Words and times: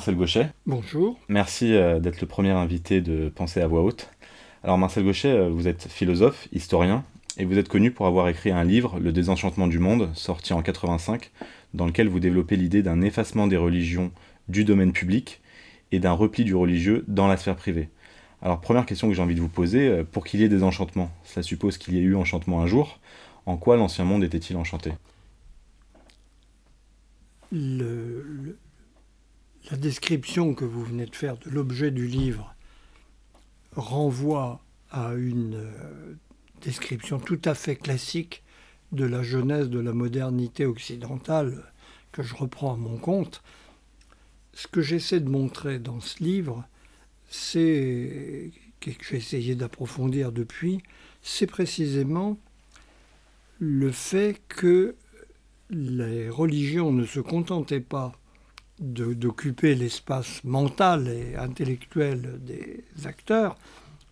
Marcel 0.00 0.16
Gauchet. 0.16 0.48
Bonjour. 0.64 1.18
Merci 1.28 1.74
euh, 1.74 2.00
d'être 2.00 2.22
le 2.22 2.26
premier 2.26 2.52
invité 2.52 3.02
de 3.02 3.28
Penser 3.28 3.60
à 3.60 3.66
voix 3.66 3.82
haute. 3.82 4.08
Alors 4.64 4.78
Marcel 4.78 5.04
Gauchet, 5.04 5.28
euh, 5.28 5.50
vous 5.50 5.68
êtes 5.68 5.88
philosophe, 5.88 6.48
historien, 6.52 7.04
et 7.36 7.44
vous 7.44 7.58
êtes 7.58 7.68
connu 7.68 7.90
pour 7.90 8.06
avoir 8.06 8.26
écrit 8.30 8.50
un 8.50 8.64
livre, 8.64 8.98
Le 8.98 9.12
désenchantement 9.12 9.66
du 9.66 9.78
monde, 9.78 10.08
sorti 10.14 10.54
en 10.54 10.62
85, 10.62 11.30
dans 11.74 11.84
lequel 11.84 12.08
vous 12.08 12.18
développez 12.18 12.56
l'idée 12.56 12.82
d'un 12.82 13.02
effacement 13.02 13.46
des 13.46 13.58
religions 13.58 14.10
du 14.48 14.64
domaine 14.64 14.92
public 14.92 15.42
et 15.92 15.98
d'un 15.98 16.12
repli 16.12 16.44
du 16.44 16.54
religieux 16.54 17.04
dans 17.06 17.28
la 17.28 17.36
sphère 17.36 17.56
privée. 17.56 17.90
Alors 18.40 18.62
première 18.62 18.86
question 18.86 19.06
que 19.06 19.12
j'ai 19.12 19.20
envie 19.20 19.34
de 19.34 19.42
vous 19.42 19.50
poser, 19.50 19.86
euh, 19.86 20.02
pour 20.02 20.24
qu'il 20.24 20.40
y 20.40 20.44
ait 20.44 20.48
des 20.48 20.62
enchantements, 20.62 21.10
cela 21.24 21.42
suppose 21.42 21.76
qu'il 21.76 21.92
y 21.92 21.98
ait 21.98 22.00
eu 22.00 22.16
enchantement 22.16 22.62
un 22.62 22.66
jour, 22.66 23.00
en 23.44 23.58
quoi 23.58 23.76
l'ancien 23.76 24.06
monde 24.06 24.24
était-il 24.24 24.56
enchanté? 24.56 24.92
Le, 27.52 28.56
la 29.70 29.76
description 29.76 30.54
que 30.54 30.64
vous 30.64 30.84
venez 30.84 31.06
de 31.06 31.14
faire 31.14 31.36
de 31.36 31.50
l'objet 31.50 31.90
du 31.90 32.06
livre 32.06 32.54
renvoie 33.76 34.60
à 34.90 35.14
une 35.14 35.54
euh, 35.54 36.14
description 36.62 37.18
tout 37.18 37.40
à 37.44 37.54
fait 37.54 37.76
classique 37.76 38.42
de 38.92 39.04
la 39.04 39.22
jeunesse 39.22 39.68
de 39.68 39.78
la 39.78 39.92
modernité 39.92 40.66
occidentale 40.66 41.72
que 42.12 42.22
je 42.22 42.34
reprends 42.34 42.74
à 42.74 42.76
mon 42.76 42.96
compte. 42.96 43.42
Ce 44.52 44.66
que 44.66 44.82
j'essaie 44.82 45.20
de 45.20 45.28
montrer 45.28 45.78
dans 45.78 46.00
ce 46.00 46.22
livre, 46.22 46.64
c'est 47.28 48.50
que 48.80 48.90
j'ai 49.08 49.16
essayé 49.16 49.54
d'approfondir 49.54 50.32
depuis, 50.32 50.82
c'est 51.22 51.46
précisément 51.46 52.38
le 53.60 53.92
fait 53.92 54.40
que 54.48 54.96
les 55.68 56.28
religions 56.28 56.92
ne 56.92 57.04
se 57.04 57.20
contentaient 57.20 57.78
pas 57.78 58.19
d'occuper 58.80 59.74
l'espace 59.74 60.42
mental 60.42 61.08
et 61.08 61.36
intellectuel 61.36 62.40
des 62.42 62.82
acteurs, 63.04 63.56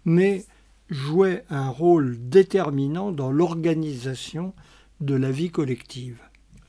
mais 0.04 0.44
jouaient 0.90 1.44
un 1.50 1.68
rôle 1.68 2.16
déterminant 2.28 3.10
dans 3.10 3.30
l'organisation 3.30 4.54
de 5.00 5.14
la 5.14 5.30
vie 5.30 5.50
collective, 5.50 6.18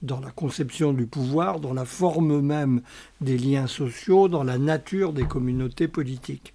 dans 0.01 0.19
la 0.19 0.31
conception 0.31 0.93
du 0.93 1.07
pouvoir, 1.07 1.59
dans 1.59 1.73
la 1.73 1.85
forme 1.85 2.41
même 2.41 2.81
des 3.21 3.37
liens 3.37 3.67
sociaux, 3.67 4.27
dans 4.27 4.43
la 4.43 4.57
nature 4.57 5.13
des 5.13 5.25
communautés 5.25 5.87
politiques. 5.87 6.53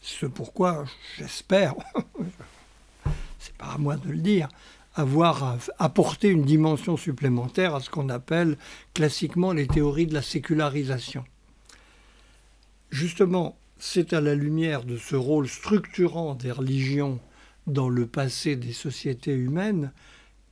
Ce 0.00 0.26
pourquoi 0.26 0.84
j'espère, 1.18 1.74
c'est 3.38 3.56
pas 3.56 3.72
à 3.74 3.78
moi 3.78 3.96
de 3.96 4.10
le 4.10 4.18
dire, 4.18 4.48
avoir 4.94 5.58
apporté 5.78 6.28
une 6.28 6.44
dimension 6.44 6.96
supplémentaire 6.96 7.74
à 7.74 7.80
ce 7.80 7.90
qu'on 7.90 8.08
appelle 8.08 8.58
classiquement 8.94 9.52
les 9.52 9.66
théories 9.66 10.06
de 10.06 10.14
la 10.14 10.22
sécularisation. 10.22 11.24
Justement, 12.90 13.56
c'est 13.78 14.12
à 14.12 14.20
la 14.20 14.34
lumière 14.34 14.84
de 14.84 14.96
ce 14.96 15.16
rôle 15.16 15.48
structurant 15.48 16.34
des 16.34 16.50
religions 16.50 17.20
dans 17.66 17.88
le 17.88 18.06
passé 18.06 18.56
des 18.56 18.72
sociétés 18.72 19.32
humaines 19.32 19.92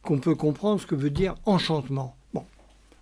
qu'on 0.02 0.18
peut 0.18 0.36
comprendre 0.36 0.80
ce 0.80 0.86
que 0.86 0.94
veut 0.94 1.10
dire 1.10 1.34
enchantement. 1.44 2.16
Bon, 2.32 2.44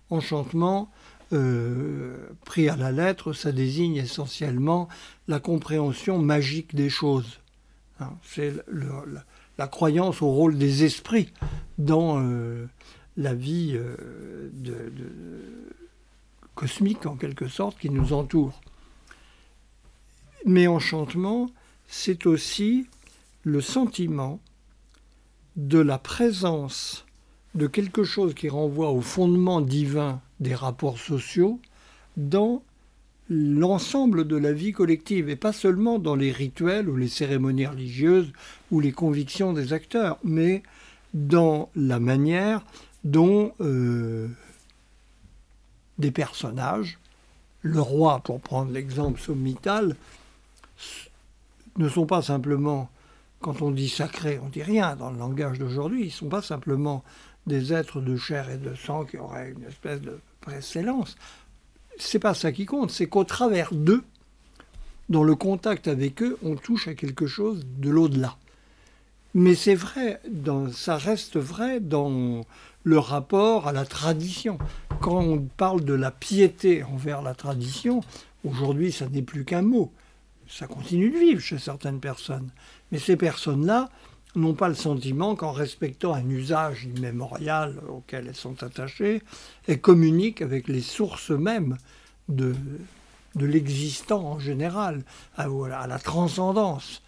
enchantement, 0.09 0.89
euh, 1.33 2.17
pris 2.45 2.69
à 2.69 2.75
la 2.75 2.91
lettre, 2.91 3.33
ça 3.33 3.51
désigne 3.51 3.97
essentiellement 3.97 4.87
la 5.27 5.39
compréhension 5.39 6.19
magique 6.19 6.73
des 6.73 6.89
choses. 6.89 7.39
Hein, 7.99 8.13
c'est 8.23 8.53
le, 8.67 8.87
la 9.57 9.67
croyance 9.67 10.21
au 10.21 10.29
rôle 10.29 10.57
des 10.57 10.83
esprits 10.83 11.33
dans 11.77 12.21
euh, 12.21 12.67
la 13.15 13.33
vie 13.33 13.73
euh, 13.75 14.49
cosmique, 16.55 17.05
en 17.05 17.15
quelque 17.15 17.47
sorte, 17.47 17.79
qui 17.79 17.89
nous 17.89 18.13
entoure. 18.13 18.61
Mais 20.45 20.67
enchantement, 20.67 21.47
c'est 21.87 22.25
aussi 22.25 22.87
le 23.43 23.61
sentiment 23.61 24.39
de 25.55 25.79
la 25.79 25.97
présence 25.97 27.05
de 27.55 27.65
quelque 27.67 28.03
chose 28.03 28.35
qui 28.35 28.49
renvoie 28.49 28.91
au 28.91 29.01
fondement 29.01 29.61
divin 29.61 30.21
des 30.39 30.53
rapports 30.53 30.99
sociaux 30.99 31.59
dans 32.15 32.63
l'ensemble 33.29 34.25
de 34.25 34.37
la 34.37 34.53
vie 34.53 34.71
collective, 34.71 35.29
et 35.29 35.35
pas 35.35 35.51
seulement 35.51 35.99
dans 35.99 36.15
les 36.15 36.31
rituels 36.31 36.87
ou 36.87 36.95
les 36.95 37.09
cérémonies 37.09 37.65
religieuses 37.65 38.31
ou 38.71 38.79
les 38.79 38.91
convictions 38.91 39.53
des 39.53 39.73
acteurs, 39.73 40.17
mais 40.23 40.63
dans 41.13 41.69
la 41.75 41.99
manière 41.99 42.61
dont 43.03 43.53
euh, 43.61 44.27
des 45.97 46.11
personnages, 46.11 46.99
le 47.61 47.81
roi 47.81 48.19
pour 48.19 48.39
prendre 48.39 48.71
l'exemple 48.71 49.19
sommital, 49.19 49.95
ne 51.77 51.89
sont 51.89 52.05
pas 52.05 52.21
simplement, 52.21 52.89
quand 53.39 53.61
on 53.61 53.71
dit 53.71 53.89
sacré, 53.89 54.39
on 54.43 54.49
dit 54.49 54.63
rien 54.63 54.95
dans 54.95 55.11
le 55.11 55.17
langage 55.17 55.59
d'aujourd'hui, 55.59 56.01
ils 56.03 56.07
ne 56.07 56.11
sont 56.11 56.29
pas 56.29 56.41
simplement 56.41 57.03
des 57.45 57.73
êtres 57.73 58.01
de 58.01 58.17
chair 58.17 58.49
et 58.49 58.57
de 58.57 58.75
sang 58.75 59.05
qui 59.05 59.17
auraient 59.17 59.51
une 59.51 59.63
espèce 59.63 60.01
de 60.01 60.19
précédence 60.41 61.15
c'est 61.97 62.19
pas 62.19 62.33
ça 62.33 62.51
qui 62.51 62.65
compte, 62.65 62.91
c'est 62.91 63.07
qu'au 63.07 63.23
travers 63.23 63.73
d'eux, 63.73 64.03
dans 65.09 65.23
le 65.23 65.35
contact 65.35 65.87
avec 65.87 66.21
eux, 66.21 66.37
on 66.43 66.55
touche 66.55 66.87
à 66.87 66.93
quelque 66.93 67.27
chose 67.27 67.65
de 67.77 67.89
l'au-delà. 67.89 68.37
Mais 69.39 69.53
c'est 69.53 69.75
vrai, 69.75 70.19
ça 70.73 70.97
reste 70.97 71.37
vrai 71.37 71.79
dans 71.79 72.41
le 72.81 72.97
rapport 72.97 73.67
à 73.67 73.71
la 73.71 73.85
tradition. 73.85 74.57
Quand 74.99 75.19
on 75.19 75.37
parle 75.37 75.85
de 75.85 75.93
la 75.93 76.09
piété 76.09 76.83
envers 76.83 77.21
la 77.21 77.35
tradition, 77.35 78.01
aujourd'hui, 78.43 78.91
ça 78.91 79.07
n'est 79.07 79.21
plus 79.21 79.45
qu'un 79.45 79.61
mot. 79.61 79.93
Ça 80.49 80.65
continue 80.65 81.11
de 81.11 81.19
vivre 81.19 81.39
chez 81.39 81.59
certaines 81.59 81.99
personnes. 81.99 82.49
Mais 82.91 82.97
ces 82.97 83.15
personnes-là 83.15 83.91
n'ont 84.33 84.55
pas 84.55 84.69
le 84.69 84.73
sentiment 84.73 85.35
qu'en 85.35 85.51
respectant 85.51 86.15
un 86.15 86.27
usage 86.27 86.85
immémorial 86.85 87.75
auquel 87.89 88.25
elles 88.29 88.35
sont 88.35 88.63
attachées, 88.63 89.21
elles 89.67 89.81
communiquent 89.81 90.41
avec 90.41 90.67
les 90.67 90.81
sources 90.81 91.29
mêmes 91.29 91.77
de, 92.27 92.55
de 93.35 93.45
l'existant 93.45 94.31
en 94.31 94.39
général, 94.39 95.03
à, 95.37 95.47
la 95.87 95.99
transcendance. 95.99 97.03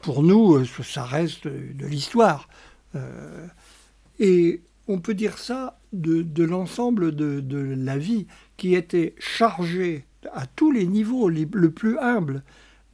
Pour 0.00 0.22
nous, 0.22 0.56
euh, 0.56 0.66
ça 0.82 1.04
reste 1.04 1.46
de 1.46 1.86
l'histoire. 1.86 2.48
Euh, 2.94 3.46
et 4.18 4.62
on 4.88 4.98
peut 4.98 5.14
dire 5.14 5.38
ça 5.38 5.78
de, 5.92 6.44
l'ensemble 6.44 7.14
de, 7.14 7.58
la 7.58 7.98
vie 7.98 8.26
qui 8.56 8.74
était 8.74 9.14
chargée 9.18 10.04
à 10.32 10.46
tous 10.46 10.72
les 10.72 10.86
niveaux, 10.86 11.28
le 11.28 11.70
plus 11.70 11.98
humble, 11.98 12.42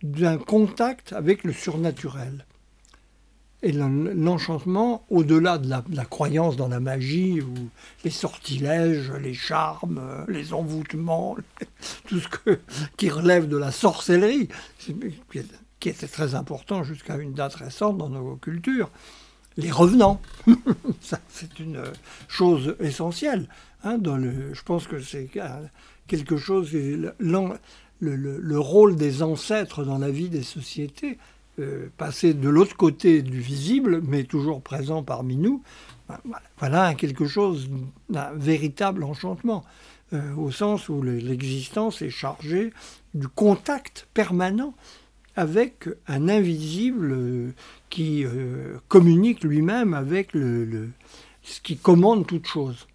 d'un 0.02 0.38
contact 0.38 1.12
avec 1.12 1.44
le 1.44 1.52
surnaturel. 1.52 2.44
Et 3.62 3.72
l'enchantement, 3.72 5.06
au-delà 5.08 5.58
de 5.58 5.68
la, 5.68 6.04
croyance 6.04 6.56
dans 6.56 6.68
la 6.68 6.78
magie, 6.78 7.40
ou 7.40 7.54
les 8.04 8.10
sortilèges, 8.10 9.10
les 9.12 9.34
charmes, 9.34 10.00
les 10.28 10.52
envoûtements, 10.52 11.36
tout 12.06 12.20
ce 12.20 12.28
qui 12.96 13.08
relève 13.08 13.48
de 13.48 13.56
la 13.56 13.72
sorcellerie, 13.72 14.48
qui 15.80 15.88
était 15.88 16.08
très 16.08 16.34
important 16.34 16.82
jusqu'à 16.82 17.16
une 17.16 17.32
date 17.32 17.54
récente 17.54 17.98
dans 17.98 18.08
nos 18.08 18.36
cultures, 18.36 18.90
les 19.56 19.70
revenants. 19.70 20.20
c'est 21.28 21.58
une 21.58 21.82
chose 22.28 22.76
essentielle. 22.80 23.48
Hein, 23.84 23.98
je 24.02 24.62
pense 24.62 24.86
que 24.86 25.00
c'est 25.00 25.28
quelque 26.06 26.36
chose, 26.36 26.72
le, 26.72 27.14
le, 28.00 28.58
rôle 28.58 28.96
des 28.96 29.22
ancêtres 29.22 29.84
dans 29.84 29.98
la 29.98 30.10
vie 30.10 30.28
des 30.28 30.42
sociétés 30.42 31.18
euh, 31.58 31.88
passer 31.96 32.34
de 32.34 32.50
l'autre 32.50 32.76
côté 32.76 33.22
du 33.22 33.40
visible, 33.40 34.02
mais 34.06 34.24
toujours 34.24 34.60
présent 34.60 35.02
parmi 35.02 35.36
nous, 35.36 35.62
ben, 36.06 36.18
voilà 36.58 36.94
quelque 36.94 37.26
chose 37.26 37.70
d'un 38.10 38.30
véritable 38.34 39.02
enchantement, 39.02 39.64
euh, 40.12 40.34
au 40.34 40.50
sens 40.50 40.90
où 40.90 41.00
l'existence 41.00 42.02
est 42.02 42.10
chargée 42.10 42.74
du 43.14 43.26
contact 43.26 44.06
permanent 44.12 44.74
avec 45.36 45.88
un 46.08 46.28
invisible 46.28 47.12
euh, 47.12 47.52
qui 47.90 48.24
communique 48.88 49.44
lui-même 49.44 49.94
avec 49.94 50.32
le, 50.34 50.90
ce 51.42 51.60
qui 51.60 51.76
commande 51.76 52.26
toute 52.26 52.46
chose. 52.46 52.88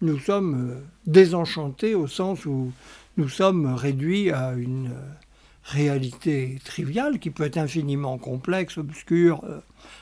Nous 0.00 0.18
sommes 0.18 0.80
désenchantés 1.06 1.94
au 1.94 2.06
sens 2.06 2.46
où 2.46 2.72
nous 3.16 3.28
sommes 3.28 3.66
réduits 3.74 4.30
à 4.30 4.52
une 4.52 4.90
réalité 5.64 6.58
triviale 6.64 7.18
qui 7.18 7.30
peut 7.30 7.44
être 7.44 7.58
infiniment 7.58 8.18
complexe, 8.18 8.78
obscure, 8.78 9.44
euh, 9.44 9.60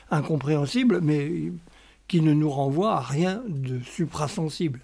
incompréhensible, 0.09 0.99
mais 1.01 1.51
qui 2.07 2.21
ne 2.21 2.33
nous 2.33 2.49
renvoie 2.49 2.93
à 2.93 2.99
rien 2.99 3.43
de 3.47 3.79
suprasensible. 3.83 4.81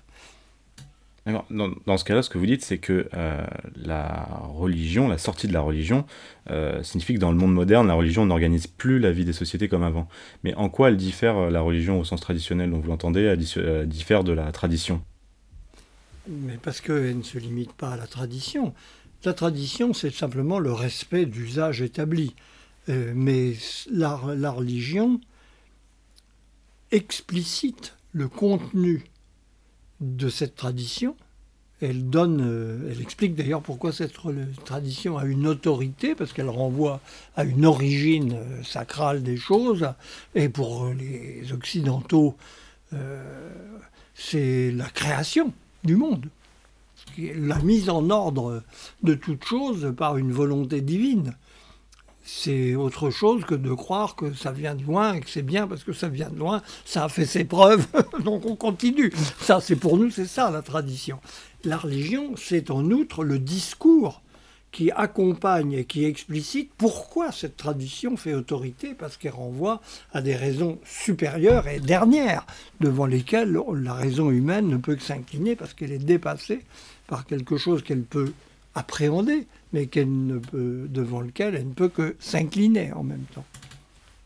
Dans, 1.49 1.97
ce 1.97 2.03
cas-là, 2.03 2.21
ce 2.21 2.29
que 2.29 2.37
vous 2.37 2.45
dites, 2.45 2.63
c'est 2.63 2.77
que 2.77 3.09
euh, 3.13 3.45
la 3.75 4.27
religion, 4.53 5.07
la 5.07 5.17
sortie 5.17 5.47
de 5.47 5.53
la 5.53 5.61
religion, 5.61 6.05
euh, 6.49 6.81
signifie 6.83 7.15
que 7.15 7.19
dans 7.19 7.31
le 7.31 7.37
monde 7.37 7.53
moderne, 7.53 7.87
la 7.87 7.95
religion 7.95 8.25
n'organise 8.25 8.67
plus 8.67 8.99
la 8.99 9.11
vie 9.11 9.25
des 9.25 9.33
sociétés 9.33 9.67
comme 9.67 9.83
avant. 9.83 10.07
Mais 10.43 10.53
en 10.55 10.69
quoi 10.69 10.89
elle 10.89 10.97
diffère, 10.97 11.49
la 11.51 11.61
religion 11.61 11.99
au 11.99 12.03
sens 12.03 12.21
traditionnel 12.21 12.71
dont 12.71 12.79
vous 12.79 12.87
l'entendez, 12.87 13.35
diffère 13.85 14.23
de 14.23 14.31
la 14.31 14.51
tradition? 14.51 15.01
Mais 16.29 16.57
parce 16.61 16.81
qu'elle 16.81 17.17
ne 17.17 17.23
se 17.23 17.37
limite 17.37 17.73
pas 17.73 17.91
à 17.91 17.97
la 17.97 18.07
tradition. 18.07 18.73
La 19.23 19.33
tradition, 19.33 19.93
c'est 19.93 20.13
simplement 20.13 20.59
le 20.59 20.71
respect 20.71 21.25
d'usages 21.25 21.81
établis. 21.81 22.35
Euh, 22.89 23.11
mais 23.15 23.53
la, 23.91 24.15
religion 24.15 25.19
explicite 26.91 27.95
le 28.13 28.29
contenu 28.29 29.03
de 30.01 30.29
cette 30.29 30.55
tradition. 30.55 31.15
Elle 31.81 32.09
donne, 32.09 32.41
euh, 32.41 32.91
elle 32.91 33.01
explique 33.01 33.35
d'ailleurs 33.35 33.61
pourquoi 33.61 33.91
cette 33.91 34.13
tradition 34.65 35.17
a 35.17 35.25
une 35.25 35.45
autorité, 35.45 36.15
parce 36.15 36.33
qu'elle 36.33 36.49
renvoie 36.49 37.01
à 37.35 37.43
une 37.43 37.65
origine 37.65 38.33
euh, 38.33 38.63
sacrale 38.63 39.21
des 39.21 39.37
choses. 39.37 39.87
Et 40.33 40.49
pour 40.49 40.87
les 40.87 41.51
Occidentaux, 41.53 42.35
c'est 44.15 44.71
la 44.71 44.89
création 44.89 45.53
du 45.83 45.97
monde, 45.97 46.29
la 47.17 47.59
mise 47.59 47.89
en 47.89 48.09
ordre 48.09 48.63
de 49.03 49.13
toute 49.13 49.43
chose 49.43 49.93
par 49.95 50.17
une 50.17 50.31
volonté 50.31 50.79
divine. 50.79 51.35
C'est 52.29 52.75
autre 52.75 53.09
chose 53.09 53.45
que 53.45 53.55
de 53.55 53.71
croire 53.71 54.17
que 54.17 54.33
ça 54.33 54.51
vient 54.51 54.75
de 54.75 54.83
loin 54.83 55.13
et 55.13 55.21
que 55.21 55.29
c'est 55.29 55.43
bien 55.43 55.65
parce 55.65 55.85
que 55.85 55.93
ça 55.93 56.09
vient 56.09 56.29
de 56.29 56.37
loin, 56.37 56.61
ça 56.83 57.05
a 57.05 57.09
fait 57.09 57.25
ses 57.25 57.45
preuves, 57.45 57.87
donc 58.25 58.45
on 58.45 58.57
continue. 58.57 59.13
Ça, 59.39 59.61
c'est 59.61 59.77
pour 59.77 59.95
nous, 59.95 60.11
c'est 60.11 60.25
ça 60.25 60.51
la 60.51 60.61
tradition. 60.61 61.21
La 61.63 61.77
religion, 61.77 62.35
c'est 62.35 62.69
en 62.69 62.83
outre 62.91 63.23
le 63.23 63.39
discours 63.39 64.21
qui 64.73 64.91
accompagne 64.91 65.71
et 65.71 65.85
qui 65.85 66.03
explicite 66.03 66.69
pourquoi 66.77 67.31
cette 67.31 67.55
tradition 67.55 68.17
fait 68.17 68.33
autorité, 68.33 68.93
parce 68.93 69.15
qu'elle 69.15 69.31
renvoie 69.31 69.79
à 70.11 70.21
des 70.21 70.35
raisons 70.35 70.79
supérieures 70.83 71.69
et 71.69 71.79
dernières, 71.79 72.45
devant 72.81 73.05
lesquelles 73.05 73.57
la 73.73 73.93
raison 73.93 74.31
humaine 74.31 74.67
ne 74.67 74.75
peut 74.75 74.95
que 74.95 75.01
s'incliner, 75.01 75.55
parce 75.55 75.73
qu'elle 75.73 75.93
est 75.93 75.97
dépassée 75.97 76.65
par 77.07 77.25
quelque 77.25 77.55
chose 77.55 77.83
qu'elle 77.83 78.03
peut 78.03 78.33
appréhender, 78.75 79.47
mais 79.73 79.87
qu'elle 79.87 80.25
ne 80.25 80.37
peut, 80.37 80.87
devant 80.89 81.21
lequel 81.21 81.55
elle 81.55 81.69
ne 81.69 81.73
peut 81.73 81.89
que 81.89 82.15
s'incliner 82.19 82.91
en 82.93 83.03
même 83.03 83.25
temps. 83.33 83.45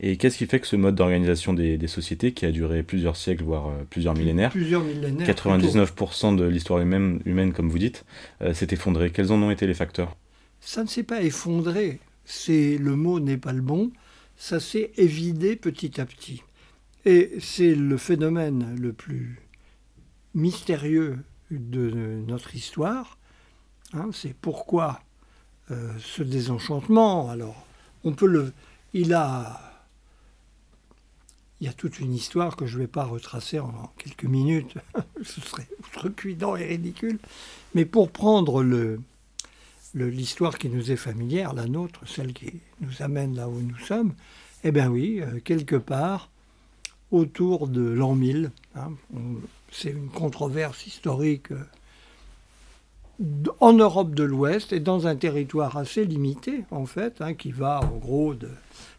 Et 0.04 0.16
qu'est-ce 0.16 0.36
qui 0.36 0.46
fait 0.46 0.58
que 0.58 0.66
ce 0.66 0.74
mode 0.74 0.96
d'organisation 0.96 1.54
des, 1.54 1.86
sociétés, 1.86 2.32
qui 2.32 2.44
a 2.44 2.50
duré 2.50 2.82
plusieurs 2.82 3.16
siècles, 3.16 3.44
voire 3.44 3.68
euh, 3.68 3.84
plusieurs 3.88 4.14
millénaires, 4.14 4.50
plusieurs 4.50 4.82
millénaires 4.82 5.28
99% 5.28 6.34
de 6.34 6.44
l'histoire 6.44 6.80
humaine, 6.80 7.20
humaine, 7.24 7.52
comme 7.52 7.68
vous 7.68 7.78
dites, 7.78 8.04
euh, 8.42 8.52
s'est 8.52 8.68
effondré 8.72 9.10
Quels 9.10 9.30
en 9.30 9.40
ont 9.40 9.52
été 9.52 9.66
les 9.66 9.74
facteurs? 9.74 10.16
Ça 10.60 10.82
ne 10.82 10.88
s'est 10.88 11.04
pas 11.04 11.22
effondré, 11.22 12.00
c'est 12.24 12.78
le 12.78 12.96
mot 12.96 13.20
n'est 13.20 13.36
pas 13.36 13.52
le 13.52 13.62
bon, 13.62 13.92
ça 14.36 14.58
s'est 14.58 14.90
évidé 14.96 15.54
petit 15.54 16.00
à 16.00 16.04
petit. 16.04 16.42
Et 17.04 17.32
c'est 17.38 17.74
le 17.74 17.96
phénomène 17.96 18.76
le 18.80 18.92
plus 18.92 19.40
mystérieux 20.34 21.18
de 21.52 22.22
notre 22.26 22.56
histoire. 22.56 23.18
Hein, 23.92 24.10
c'est 24.12 24.34
pourquoi 24.34 25.00
euh, 25.00 25.11
ce 25.98 26.22
désenchantement. 26.22 27.30
Alors, 27.30 27.66
on 28.04 28.12
peut 28.12 28.26
le. 28.26 28.52
Il 28.94 29.14
a. 29.14 29.60
Il 31.60 31.66
y 31.66 31.68
a 31.68 31.72
toute 31.72 32.00
une 32.00 32.12
histoire 32.12 32.56
que 32.56 32.66
je 32.66 32.76
ne 32.76 32.82
vais 32.82 32.88
pas 32.88 33.04
retracer 33.04 33.60
en 33.60 33.92
quelques 33.96 34.24
minutes. 34.24 34.74
Ce 35.22 35.40
serait 35.40 35.68
outrecuidant 35.78 36.56
et 36.56 36.64
ridicule. 36.64 37.20
Mais 37.76 37.84
pour 37.84 38.10
prendre 38.10 38.64
le, 38.64 39.00
l'histoire 39.94 40.58
qui 40.58 40.68
nous 40.68 40.90
est 40.90 40.96
familière, 40.96 41.52
la 41.52 41.66
nôtre, 41.66 42.00
celle 42.06 42.32
qui 42.32 42.60
nous 42.80 43.02
amène 43.02 43.36
là 43.36 43.48
où 43.48 43.60
nous 43.60 43.78
sommes, 43.78 44.14
eh 44.64 44.72
bien 44.72 44.88
oui, 44.88 45.20
euh, 45.20 45.40
quelque 45.40 45.76
part, 45.76 46.30
autour 47.10 47.68
de 47.68 47.82
l'an 47.82 48.14
1000, 48.14 48.50
hein, 48.76 48.92
c'est 49.70 49.90
une 49.90 50.08
controverse 50.08 50.86
historique 50.86 51.52
euh, 51.52 51.64
en 53.60 53.72
Europe 53.72 54.14
de 54.14 54.22
l'Ouest 54.22 54.72
et 54.72 54.80
dans 54.80 55.06
un 55.06 55.16
territoire 55.16 55.76
assez 55.76 56.04
limité, 56.04 56.64
en 56.70 56.86
fait, 56.86 57.20
hein, 57.20 57.34
qui 57.34 57.52
va 57.52 57.80
en 57.80 57.96
gros 57.98 58.34
de 58.34 58.48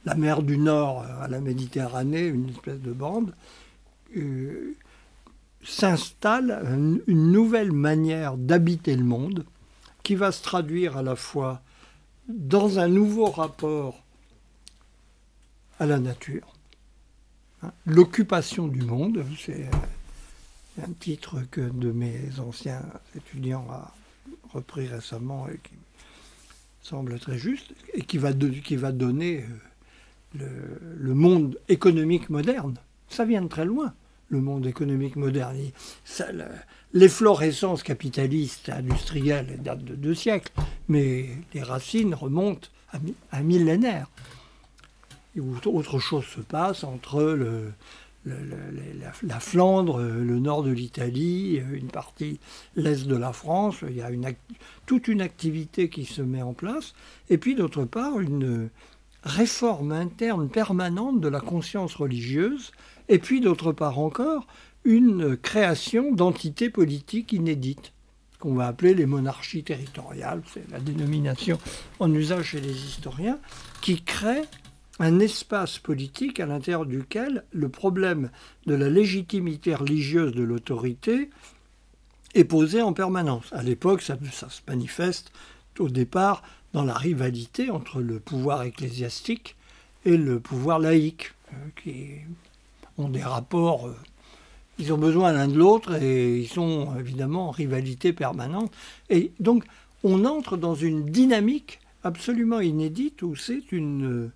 la 0.06 0.16
mer 0.16 0.42
du 0.44 0.58
Nord 0.58 1.04
à 1.22 1.28
la 1.28 1.42
Méditerranée, 1.42 2.28
une 2.28 2.50
espèce 2.50 2.80
de 2.80 2.92
bande, 2.92 3.34
euh, 4.16 4.76
s'installe 5.64 7.02
une 7.08 7.32
nouvelle 7.32 7.72
manière 7.72 8.38
d'habiter 8.38 8.96
le 8.96 9.04
monde 9.04 9.46
qui 10.04 10.16
va 10.16 10.32
se 10.32 10.44
traduire 10.44 10.98
à 10.98 11.04
la 11.04 11.16
fois 11.16 11.62
dans 12.28 12.80
un 12.80 12.88
nouveau 12.88 13.26
rapport 13.26 14.04
à 15.80 15.86
la 15.86 16.00
nature. 16.00 16.54
Hein, 17.62 17.72
l'occupation 17.86 18.68
du 18.68 18.82
monde, 18.82 19.26
c'est 19.40 19.70
un 20.82 20.92
titre 21.00 21.42
que 21.52 21.62
de 21.62 21.92
mes 21.92 22.40
anciens 22.40 22.84
étudiants 23.16 23.66
a 23.72 23.94
repris 24.54 24.88
récemment 24.88 25.48
et 25.50 25.58
qui 25.58 25.74
semble 26.82 27.18
très 27.20 27.38
juste, 27.38 27.74
et 27.94 28.02
qui 28.02 28.18
va, 28.18 28.34
qui 28.34 28.76
va 28.76 28.92
donner 28.92 29.46
euh, 30.42 30.48
le 30.98 31.14
monde 31.14 31.60
économique 31.70 32.30
moderne. 32.30 32.76
Ça 33.08 33.26
vient 33.26 33.42
de 33.42 33.48
très 33.48 33.66
loin 33.66 33.94
le 34.30 34.42
monde 34.42 34.66
économique 34.66 35.16
moderne. 35.16 35.58
L'efflorescence 36.94 37.84
capitaliste 37.84 38.70
industrielle 38.70 39.60
date 39.62 39.84
de 39.84 39.96
deux 39.96 40.16
siècles, 40.16 40.52
mais 40.88 41.30
les 41.54 41.64
racines 41.64 42.16
remontent 42.16 42.68
à, 42.92 42.98
un 43.32 43.44
millénaire. 43.44 44.08
Et 45.36 45.40
autre 45.40 46.00
chose 46.00 46.26
se 46.26 46.42
passe 46.42 46.84
entre 46.84 47.24
le, 47.24 47.72
la, 48.26 49.40
Flandre, 49.40 50.00
le 50.02 50.40
nord 50.40 50.64
de 50.64 50.72
l'Italie, 50.72 51.62
une 51.74 51.90
partie 51.90 52.40
l'est 52.76 53.06
de 53.06 53.16
la 53.16 53.34
France. 53.34 53.78
Il 53.88 53.96
y 53.96 54.02
a 54.02 54.10
toute 54.86 55.08
une 55.08 55.22
activité 55.22 55.90
qui 55.90 56.06
se 56.06 56.22
met 56.22 56.42
en 56.42 56.54
place. 56.54 56.94
Et 57.30 57.38
puis 57.38 57.56
d'autre 57.56 57.84
part, 57.84 58.20
une 58.20 58.70
réforme 59.24 59.92
interne 59.92 60.50
permanente 60.50 61.20
de 61.20 61.28
la 61.28 61.40
conscience 61.40 61.96
religieuse 61.96 62.72
et 63.10 63.20
puis 63.20 63.42
d'autre 63.42 63.72
part 63.72 64.00
encore, 64.00 64.48
une 64.84 65.38
création 65.38 66.12
d'entités 66.14 66.70
politiques 66.70 67.34
inédites, 67.34 67.94
qu'on 68.40 68.54
va 68.54 68.68
appeler 68.68 68.94
les 68.94 69.06
monarchies 69.06 69.64
territoriales, 69.64 70.42
c'est 70.54 70.70
la 70.70 70.80
dénomination 70.80 71.58
en 72.00 72.14
usage 72.14 72.50
chez 72.50 72.62
les 72.62 72.86
historiens, 72.86 73.40
qui 73.82 74.02
créent 74.02 74.48
un 75.04 75.20
espace 75.20 75.80
politique 75.80 76.40
à 76.40 76.46
l'intérieur 76.46 76.86
duquel 76.86 77.44
le 77.52 77.68
problème 77.68 78.30
de 78.68 78.74
la 78.74 78.90
légitimité 78.90 79.76
religieuse 79.76 80.32
de 80.34 80.44
l'autorité 80.44 81.30
est 82.36 82.46
posé 82.46 82.82
en 82.82 82.94
permanence. 82.94 83.52
À 83.52 83.64
l'époque, 83.64 84.02
ça, 84.02 84.18
ça, 84.32 84.50
se 84.50 84.62
manifeste 84.66 85.34
au 85.78 85.90
départ 85.90 86.42
dans 86.72 86.86
la 86.86 86.94
rivalité 86.94 87.70
entre 87.70 88.00
le 88.00 88.22
pouvoir 88.22 88.64
ecclésiastique 88.64 89.58
et 90.06 90.16
le 90.16 90.40
pouvoir 90.40 90.80
laïque, 90.80 91.34
euh, 91.52 91.56
qui 91.84 92.06
ont 92.98 93.10
des 93.10 93.24
rapports, 93.24 93.88
euh, 93.88 93.96
ils 94.80 94.94
ont 94.94 94.98
besoin 94.98 95.34
l'un 95.34 95.50
de 95.50 95.58
l'autre 95.58 96.02
et 96.02 96.40
ils 96.40 96.48
sont 96.48 96.96
évidemment 96.98 97.50
en 97.50 97.52
rivalité 97.52 98.14
permanente. 98.14 98.72
Et 99.10 99.34
donc 99.42 99.66
on 100.06 100.24
entre 100.24 100.56
dans 100.56 100.76
une 100.76 101.06
dynamique 101.06 101.82
absolument 102.06 102.62
inédite 102.62 103.22
où 103.22 103.36
c'est 103.36 103.74
une... 103.74 104.32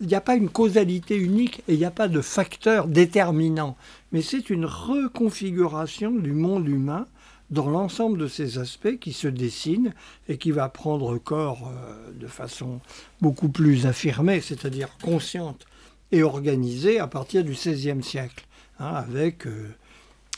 Il 0.00 0.06
n'y 0.06 0.14
a 0.14 0.20
pas 0.20 0.36
une 0.36 0.48
causalité 0.48 1.16
unique 1.16 1.60
et 1.66 1.74
il 1.74 1.78
n'y 1.78 1.84
a 1.84 1.90
pas 1.90 2.08
de 2.08 2.20
facteur 2.20 2.86
déterminant, 2.86 3.76
mais 4.12 4.22
c'est 4.22 4.48
une 4.48 4.64
reconfiguration 4.64 6.12
du 6.12 6.32
monde 6.32 6.68
humain 6.68 7.06
dans 7.50 7.68
l'ensemble 7.68 8.18
de 8.18 8.28
ces 8.28 8.58
aspects 8.58 8.98
qui 9.00 9.12
se 9.12 9.28
dessinent 9.28 9.94
et 10.28 10.36
qui 10.36 10.50
va 10.50 10.68
prendre 10.68 11.18
corps 11.18 11.68
euh, 11.68 12.12
de 12.12 12.26
façon 12.26 12.80
beaucoup 13.20 13.48
plus 13.48 13.86
affirmée, 13.86 14.40
c'est-à-dire 14.40 14.88
consciente 15.02 15.66
et 16.12 16.22
organisée 16.22 16.98
à 17.00 17.06
partir 17.06 17.44
du 17.44 17.52
XVIe 17.52 18.02
siècle, 18.02 18.46
hein, 18.78 18.92
avec 18.92 19.46
euh, 19.46 19.74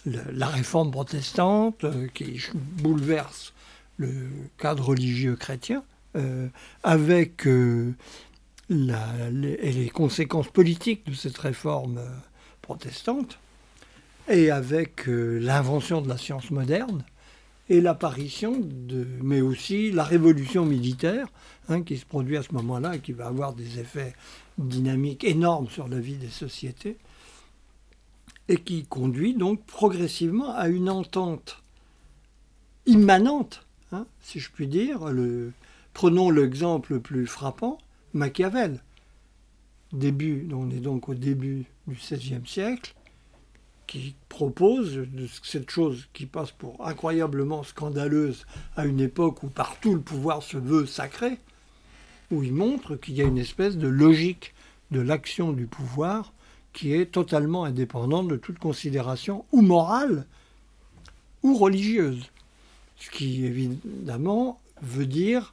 la 0.06 0.46
réforme 0.46 0.90
protestante 0.90 1.84
euh, 1.84 2.06
qui 2.14 2.40
bouleverse 2.54 3.52
le 3.96 4.28
cadre 4.56 4.84
religieux 4.84 5.36
chrétien, 5.36 5.82
avec 6.82 7.46
les, 8.70 9.90
conséquences 9.92 10.48
politiques 10.48 11.06
de 11.06 11.14
cette 11.14 11.36
réforme 11.36 12.00
protestante, 12.62 13.38
et 14.28 14.50
avec 14.50 15.06
l'invention 15.06 16.00
de 16.00 16.08
la 16.08 16.16
science 16.16 16.50
moderne, 16.50 17.04
et 17.68 17.80
l'apparition 17.80 18.56
de, 18.58 19.06
mais 19.22 19.40
aussi 19.40 19.92
la 19.92 20.02
révolution 20.02 20.66
militaire 20.66 21.28
hein, 21.68 21.82
qui 21.82 21.96
se 21.98 22.04
produit 22.04 22.36
à 22.36 22.42
ce 22.42 22.52
moment-là 22.54 22.96
et 22.96 22.98
qui 23.00 23.12
va 23.12 23.28
avoir 23.28 23.54
des 23.54 23.78
effets 23.78 24.14
dynamiques 24.58 25.22
énormes 25.22 25.68
sur 25.68 25.86
la 25.86 26.00
vie 26.00 26.16
des 26.16 26.28
sociétés 26.28 26.98
et 28.48 28.56
qui 28.56 28.84
conduit 28.84 29.34
donc 29.34 29.64
progressivement 29.66 30.52
à 30.52 30.68
une 30.68 30.90
entente 30.90 31.62
immanente, 32.86 33.64
hein, 33.92 34.06
si 34.20 34.40
je 34.40 34.50
puis 34.50 34.66
dire. 34.66 35.00
Prenons 35.94 36.30
l'exemple 36.30 36.94
le 36.94 37.00
plus 37.00 37.26
frappant, 37.26 37.78
Machiavel. 38.14 38.80
Début, 39.92 40.48
on 40.52 40.70
est 40.70 40.80
donc 40.80 41.08
au 41.08 41.14
début 41.14 41.64
du 41.86 41.96
XVIe 41.96 42.46
siècle, 42.46 42.94
qui 43.86 44.14
propose 44.28 45.06
cette 45.42 45.70
chose 45.70 46.08
qui 46.12 46.26
passe 46.26 46.52
pour 46.52 46.86
incroyablement 46.86 47.64
scandaleuse 47.64 48.46
à 48.76 48.86
une 48.86 49.00
époque 49.00 49.42
où 49.42 49.48
partout 49.48 49.94
le 49.94 50.00
pouvoir 50.00 50.44
se 50.44 50.56
veut 50.56 50.86
sacré, 50.86 51.38
où 52.30 52.44
il 52.44 52.52
montre 52.52 52.94
qu'il 52.94 53.14
y 53.14 53.20
a 53.20 53.24
une 53.24 53.38
espèce 53.38 53.76
de 53.76 53.88
logique 53.88 54.54
de 54.92 55.00
l'action 55.00 55.52
du 55.52 55.66
pouvoir 55.66 56.32
qui 56.72 56.94
est 56.94 57.06
totalement 57.06 57.64
indépendante 57.64 58.28
de 58.28 58.36
toute 58.36 58.60
considération 58.60 59.44
ou 59.50 59.60
morale 59.60 60.24
ou 61.42 61.56
religieuse. 61.56 62.30
Ce 62.96 63.10
qui 63.10 63.44
évidemment 63.44 64.60
veut 64.82 65.06
dire 65.06 65.50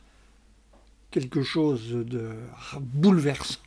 quelque 1.11 1.43
chose 1.43 1.91
de 1.91 2.31
bouleversant 2.79 3.59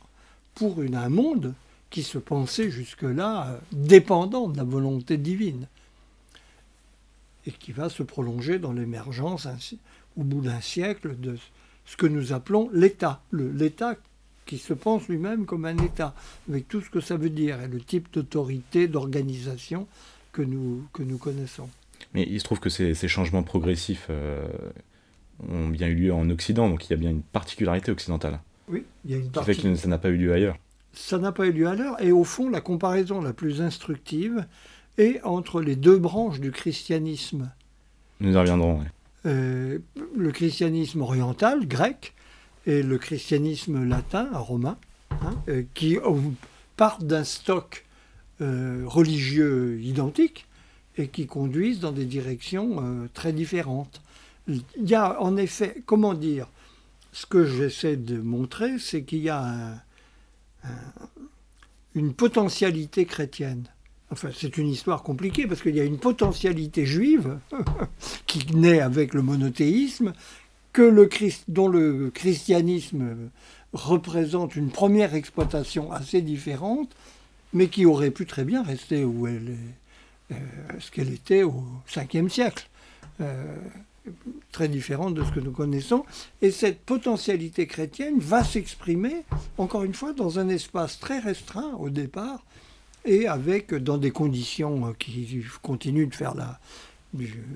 pour 0.55 0.79
un 0.79 1.09
monde 1.09 1.53
qui 1.89 2.03
se 2.03 2.17
pensait 2.17 2.71
jusque-là 2.71 3.47
euh, 3.47 3.57
dépendant 3.71 4.47
de 4.47 4.57
la 4.57 4.63
volonté 4.63 5.17
divine 5.17 5.67
et 7.45 7.51
qui 7.51 7.71
va 7.71 7.89
se 7.89 8.03
prolonger 8.03 8.59
dans 8.59 8.71
l'émergence 8.71 9.47
au 10.15 10.23
bout 10.23 10.41
d'un 10.41 10.61
siècle 10.61 11.19
de 11.19 11.37
ce 11.85 11.97
que 11.97 12.05
nous 12.05 12.33
appelons 12.33 12.69
l'État. 12.71 13.21
L'État 13.31 13.95
qui 14.45 14.57
se 14.57 14.73
pense 14.73 15.07
lui-même 15.07 15.45
comme 15.45 15.65
un 15.65 15.77
État, 15.77 16.13
avec 16.49 16.67
tout 16.67 16.81
ce 16.81 16.89
que 16.89 16.99
ça 16.99 17.15
veut 17.15 17.29
dire, 17.29 17.61
et 17.61 17.67
le 17.67 17.79
type 17.79 18.13
d'autorité, 18.13 18.87
d'organisation 18.87 19.87
que 20.31 20.41
nous, 20.41 20.85
que 20.93 21.03
nous 21.03 21.17
connaissons. 21.17 21.69
Mais 22.13 22.27
il 22.29 22.39
se 22.39 22.45
trouve 22.45 22.59
que 22.59 22.69
ces, 22.69 22.93
ces 22.93 23.07
changements 23.07 23.43
progressifs 23.43 24.07
euh, 24.09 24.47
ont 25.49 25.67
bien 25.67 25.87
eu 25.87 25.95
lieu 25.95 26.13
en 26.13 26.29
Occident, 26.29 26.69
donc 26.69 26.85
il 26.85 26.91
y 26.91 26.93
a 26.93 26.97
bien 26.97 27.09
une 27.09 27.21
particularité 27.21 27.91
occidentale. 27.91 28.39
Oui, 28.67 28.83
il 29.05 29.11
y 29.11 29.13
a 29.13 29.17
une 29.17 29.29
particularité. 29.31 29.61
fait 29.61 29.73
que 29.73 29.75
ça 29.75 29.87
n'a 29.87 29.97
pas 29.97 30.09
eu 30.09 30.17
lieu 30.17 30.33
ailleurs 30.33 30.57
ça 30.93 31.17
n'a 31.17 31.31
pas 31.31 31.47
eu 31.47 31.51
lieu 31.51 31.67
à 31.67 31.75
l'heure. 31.75 32.01
Et 32.01 32.11
au 32.11 32.23
fond, 32.23 32.49
la 32.49 32.61
comparaison 32.61 33.21
la 33.21 33.33
plus 33.33 33.61
instructive 33.61 34.45
est 34.97 35.21
entre 35.23 35.61
les 35.61 35.75
deux 35.75 35.97
branches 35.97 36.39
du 36.39 36.51
christianisme. 36.51 37.51
Nous 38.19 38.33
y 38.33 38.37
reviendrons. 38.37 38.83
Euh, 39.25 39.79
le 40.15 40.31
christianisme 40.31 41.01
oriental, 41.01 41.67
grec, 41.67 42.13
et 42.65 42.83
le 42.83 42.97
christianisme 42.97 43.87
latin, 43.87 44.29
romain, 44.33 44.77
hein, 45.11 45.35
euh, 45.47 45.63
qui 45.73 45.97
partent 46.77 47.05
d'un 47.05 47.23
stock 47.23 47.85
euh, 48.41 48.83
religieux 48.85 49.79
identique 49.81 50.47
et 50.97 51.07
qui 51.07 51.25
conduisent 51.25 51.79
dans 51.79 51.91
des 51.91 52.05
directions 52.05 53.07
très 53.13 53.31
différentes. 53.31 54.01
Il 54.47 54.63
y 54.77 54.95
a 54.95 55.21
en 55.21 55.37
effet, 55.37 55.83
comment 55.85 56.13
dire, 56.13 56.47
ce 57.11 57.25
que 57.25 57.45
j'essaie 57.45 57.97
de 57.97 58.17
montrer, 58.19 58.79
c'est 58.79 59.03
qu'il 59.03 59.19
y 59.19 59.29
a 59.29 59.43
un, 59.43 60.69
une 61.95 62.13
potentialité 62.13 63.05
chrétienne. 63.05 63.65
Enfin, 64.11 64.29
c'est 64.35 64.57
une 64.57 64.67
histoire 64.67 65.03
compliquée 65.03 65.47
parce 65.47 65.61
qu'il 65.61 65.75
y 65.75 65.79
a 65.79 65.85
une 65.85 65.97
potentialité 65.97 66.85
juive 66.85 67.39
qui 68.25 68.55
naît 68.55 68.81
avec 68.81 69.13
le 69.13 69.21
monothéisme, 69.21 70.13
que 70.73 70.81
le 70.81 71.09
dont 71.47 71.67
le 71.67 72.09
christianisme 72.09 73.29
représente 73.73 74.55
une 74.55 74.69
première 74.69 75.15
exploitation 75.15 75.91
assez 75.91 76.21
différente, 76.21 76.89
mais 77.53 77.67
qui 77.67 77.85
aurait 77.85 78.11
pu 78.11 78.25
très 78.25 78.43
bien 78.43 78.63
rester 78.63 79.03
où 79.03 79.27
elle 79.27 79.49
est, 79.49 80.33
euh, 80.33 80.37
ce 80.79 80.91
qu'elle 80.91 81.13
était 81.13 81.43
au 81.43 81.63
5e 81.89 82.29
siècle. 82.29 82.67
Euh, 83.21 83.55
très 84.51 84.67
différente 84.67 85.13
de 85.13 85.23
ce 85.23 85.31
que 85.31 85.39
nous 85.39 85.51
connaissons. 85.51 86.05
Et 86.41 86.51
cette 86.51 86.81
potentialité 86.81 87.67
chrétienne 87.67 88.19
va 88.19 88.43
s'exprimer, 88.43 89.23
encore 89.57 89.83
une 89.83 89.93
fois, 89.93 90.13
dans 90.13 90.39
un 90.39 90.49
espace 90.49 90.99
très 90.99 91.19
restreint 91.19 91.73
au 91.79 91.89
départ, 91.89 92.43
et 93.05 93.27
avec, 93.27 93.73
dans 93.73 93.97
des 93.97 94.11
conditions 94.11 94.93
qui 94.99 95.43
continuent 95.61 96.09
de 96.09 96.15
faire 96.15 96.35
la 96.35 96.59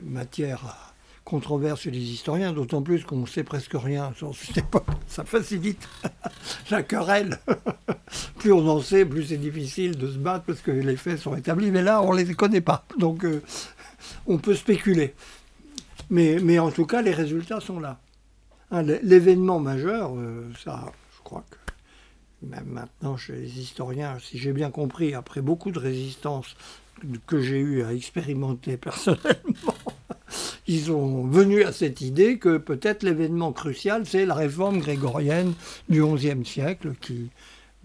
matière 0.03 0.65
à 0.65 0.95
controverse 1.23 1.81
chez 1.81 1.91
les 1.91 1.99
historiens, 1.99 2.53
d'autant 2.53 2.83
plus 2.83 3.03
qu'on 3.03 3.17
ne 3.17 3.25
sait 3.25 3.43
presque 3.43 3.73
rien 3.73 4.13
sur 4.15 4.35
cette 4.35 4.57
époque. 4.57 4.85
Ça 5.07 5.25
facilite 5.25 5.87
la 6.71 6.83
querelle. 6.83 7.39
plus 8.37 8.53
on 8.53 8.67
en 8.67 8.79
sait, 8.79 9.05
plus 9.05 9.25
c'est 9.25 9.37
difficile 9.37 9.97
de 9.97 10.07
se 10.07 10.17
battre 10.17 10.45
parce 10.45 10.61
que 10.61 10.71
les 10.71 10.95
faits 10.95 11.19
sont 11.19 11.35
établis. 11.35 11.71
Mais 11.71 11.81
là, 11.81 12.01
on 12.01 12.13
ne 12.13 12.21
les 12.21 12.33
connaît 12.35 12.61
pas. 12.61 12.85
Donc, 12.99 13.25
euh, 13.25 13.41
on 14.27 14.37
peut 14.37 14.55
spéculer. 14.55 15.15
Mais, 16.09 16.59
en 16.59 16.71
tout 16.71 16.85
cas, 16.85 17.01
les 17.01 17.11
résultats 17.11 17.59
sont 17.59 17.79
là. 17.79 17.99
Hein, 18.71 18.81
l'événement 18.81 19.59
majeur, 19.59 20.15
euh, 20.15 20.51
ça, 20.63 20.91
je 21.15 21.21
crois 21.23 21.45
que 21.49 21.57
même 22.41 22.65
maintenant 22.65 23.17
chez 23.17 23.33
les 23.33 23.59
historiens, 23.59 24.17
si 24.19 24.37
j'ai 24.37 24.53
bien 24.53 24.71
compris, 24.71 25.13
après 25.13 25.41
beaucoup 25.41 25.71
de 25.71 25.79
résistance 25.79 26.55
que 27.27 27.41
j'ai 27.41 27.59
eu 27.59 27.83
à 27.83 27.93
expérimenter 27.93 28.77
personnellement, 28.77 29.75
ils 30.67 30.85
sont 30.85 31.25
venus 31.27 31.65
à 31.65 31.71
cette 31.71 32.01
idée 32.01 32.39
que 32.39 32.57
peut-être 32.57 33.03
l'événement 33.03 33.51
crucial, 33.51 34.05
c'est 34.05 34.25
la 34.25 34.33
réforme 34.33 34.79
grégorienne 34.79 35.53
du 35.89 36.03
XIe 36.03 36.45
siècle 36.45 36.93
qui, 36.99 37.29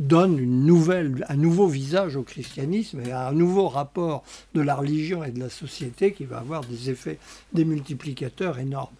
donne 0.01 0.39
une 0.39 0.65
nouvelle, 0.65 1.25
un 1.29 1.37
nouveau 1.37 1.69
visage 1.69 2.17
au 2.17 2.23
christianisme 2.23 3.01
et 3.07 3.13
un 3.13 3.33
nouveau 3.33 3.69
rapport 3.69 4.25
de 4.55 4.63
la 4.63 4.75
religion 4.75 5.23
et 5.23 5.31
de 5.31 5.39
la 5.39 5.51
société 5.51 6.13
qui 6.13 6.25
va 6.25 6.39
avoir 6.39 6.65
des 6.65 6.91
effets 6.91 7.19
démultiplicateurs 7.53 8.59
énormes. 8.59 8.97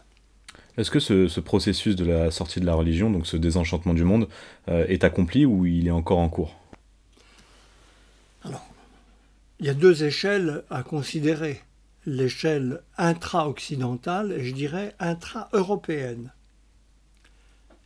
Est-ce 0.77 0.91
que 0.91 1.01
ce, 1.01 1.41
processus 1.41 1.97
de 1.97 2.05
la 2.05 2.31
sortie 2.31 2.61
de 2.61 2.67
la 2.67 2.75
religion, 2.75 3.11
donc 3.11 3.27
ce 3.27 3.37
désenchantement 3.37 3.95
du 3.95 4.05
monde, 4.05 4.29
euh, 4.69 4.87
est 4.89 5.03
accompli 5.03 5.47
ou 5.47 5.67
il 5.67 5.89
est 5.89 5.91
encore 5.91 6.19
en 6.19 6.29
cours? 6.29 6.55
Alors, 8.45 8.67
il 9.59 9.67
y 9.67 9.71
a 9.71 9.75
deux 9.75 10.05
échelles 10.05 10.63
à 10.71 10.83
considérer. 10.83 11.61
L'échelle 12.07 12.83
intra-occidentale 12.97 14.33
et 14.33 14.45
je 14.45 14.55
dirais 14.55 14.95
intra-européenne. 15.01 16.33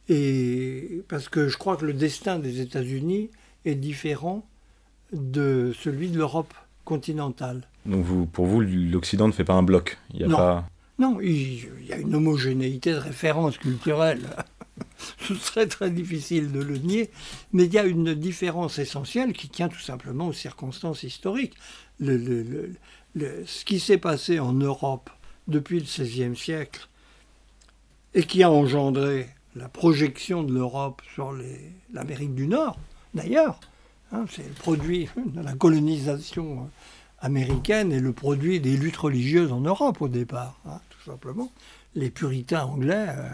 Et 0.09 1.03
parce 1.09 1.29
que 1.29 1.49
je 1.49 1.57
crois 1.57 1.77
que 1.77 1.85
le 1.85 1.95
destin 1.95 2.39
des 2.39 2.61
États-Unis 2.61 3.31
est 3.65 3.75
différent 3.75 4.47
de 5.13 5.73
celui 5.79 6.09
de 6.09 6.19
l'Europe 6.19 6.53
continentale. 6.85 7.63
Donc 7.87 8.05
vous, 8.05 8.27
pour 8.27 8.47
vous, 8.47 8.61
l'Occident 8.61 9.27
ne 9.27 9.33
fait 9.33 9.45
pas 9.45 9.55
un 9.55 9.63
bloc 9.63 9.99
il 10.13 10.21
y 10.21 10.25
a 10.25 10.29
non. 10.29 10.37
Pas... 10.37 10.69
non, 10.99 11.21
il, 11.21 11.87
y 11.87 11.93
a 11.93 11.97
une 11.97 12.15
homogénéité 12.15 12.93
de 12.93 12.99
référence 12.99 13.59
culturelle. 13.59 14.23
Ce 15.19 15.35
serait 15.35 15.67
très 15.67 15.91
difficile 15.91 16.51
de 16.51 16.61
le 16.61 16.79
nier, 16.79 17.11
mais 17.53 17.65
il 17.65 17.73
y 17.73 17.79
a 17.79 17.85
une 17.85 18.15
différence 18.15 18.79
essentielle 18.79 19.33
qui 19.33 19.49
tient 19.49 19.69
tout 19.69 19.81
simplement 19.81 20.29
aux 20.29 20.33
circonstances 20.33 21.03
historiques. 21.03 21.55
Le, 22.01 22.73
ce 23.15 23.65
qui 23.65 23.79
s'est 23.79 23.99
passé 23.99 24.41
en 24.41 24.53
Europe 24.53 25.11
depuis 25.47 25.79
le 25.79 25.85
XVIe 25.85 26.37
siècle 26.37 26.89
et 28.15 28.25
qui 28.25 28.43
a 28.43 28.51
engendré 28.51 29.29
la 29.55 29.69
projection 29.69 30.43
de 30.43 30.53
l'Europe 30.53 31.03
sur 31.15 31.35
l'Amérique 31.93 32.35
du 32.35 32.47
Nord, 32.47 32.79
d'ailleurs. 33.15 33.61
Hein, 34.13 34.27
c'est 34.31 34.47
le 34.47 34.55
produit 34.55 35.09
de 35.17 35.41
la 35.41 35.55
colonisation 35.55 36.69
américaine 37.21 37.93
et 37.93 38.01
le 38.01 38.13
produit 38.13 38.61
des 38.61 38.77
luttes 38.77 38.97
religieuses 38.97 39.53
en 39.53 39.61
Europe 39.61 40.03
au 40.03 40.09
départ, 40.09 40.61
hein, 40.67 40.81
tout 40.91 41.11
simplement. 41.11 41.51
Les 41.95 42.11
puritains 42.11 42.65
anglais, 42.65 43.07
euh, 43.09 43.29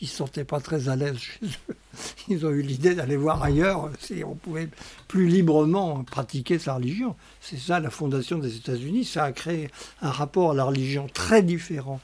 ils 0.00 0.04
ne 0.04 0.08
se 0.08 0.16
sentaient 0.16 0.44
pas 0.44 0.60
très 0.60 0.88
à 0.88 0.96
l'aise 0.96 1.18
chez 1.18 1.46
eux. 1.46 1.76
Ils 2.28 2.46
ont 2.46 2.50
eu 2.50 2.62
l'idée 2.62 2.94
d'aller 2.94 3.16
voir 3.16 3.42
ailleurs 3.42 3.90
si 4.00 4.24
on 4.24 4.34
pouvait 4.34 4.68
plus 5.08 5.26
librement 5.28 6.02
pratiquer 6.04 6.58
sa 6.58 6.74
religion. 6.74 7.14
C'est 7.40 7.58
ça 7.58 7.80
la 7.80 7.90
fondation 7.90 8.38
des 8.38 8.56
États-Unis. 8.56 9.04
Ça 9.04 9.24
a 9.24 9.32
créé 9.32 9.70
un 10.00 10.10
rapport 10.10 10.52
à 10.52 10.54
la 10.54 10.64
religion 10.64 11.06
très 11.12 11.42
différent 11.42 12.00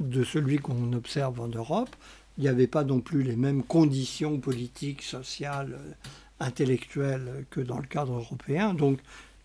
de 0.00 0.24
celui 0.24 0.58
qu'on 0.58 0.92
observe 0.94 1.40
en 1.40 1.48
Europe 1.48 1.94
il 2.38 2.42
n'y 2.42 2.48
avait 2.48 2.66
pas 2.66 2.84
non 2.84 3.00
plus 3.00 3.22
les 3.22 3.36
mêmes 3.36 3.62
conditions 3.62 4.38
politiques, 4.38 5.02
sociales, 5.02 5.78
euh, 5.78 5.92
intellectuelles 6.40 7.44
que 7.50 7.60
dans 7.60 7.78
le 7.78 7.86
cadre 7.86 8.14
européen. 8.14 8.74
Donc, 8.74 8.98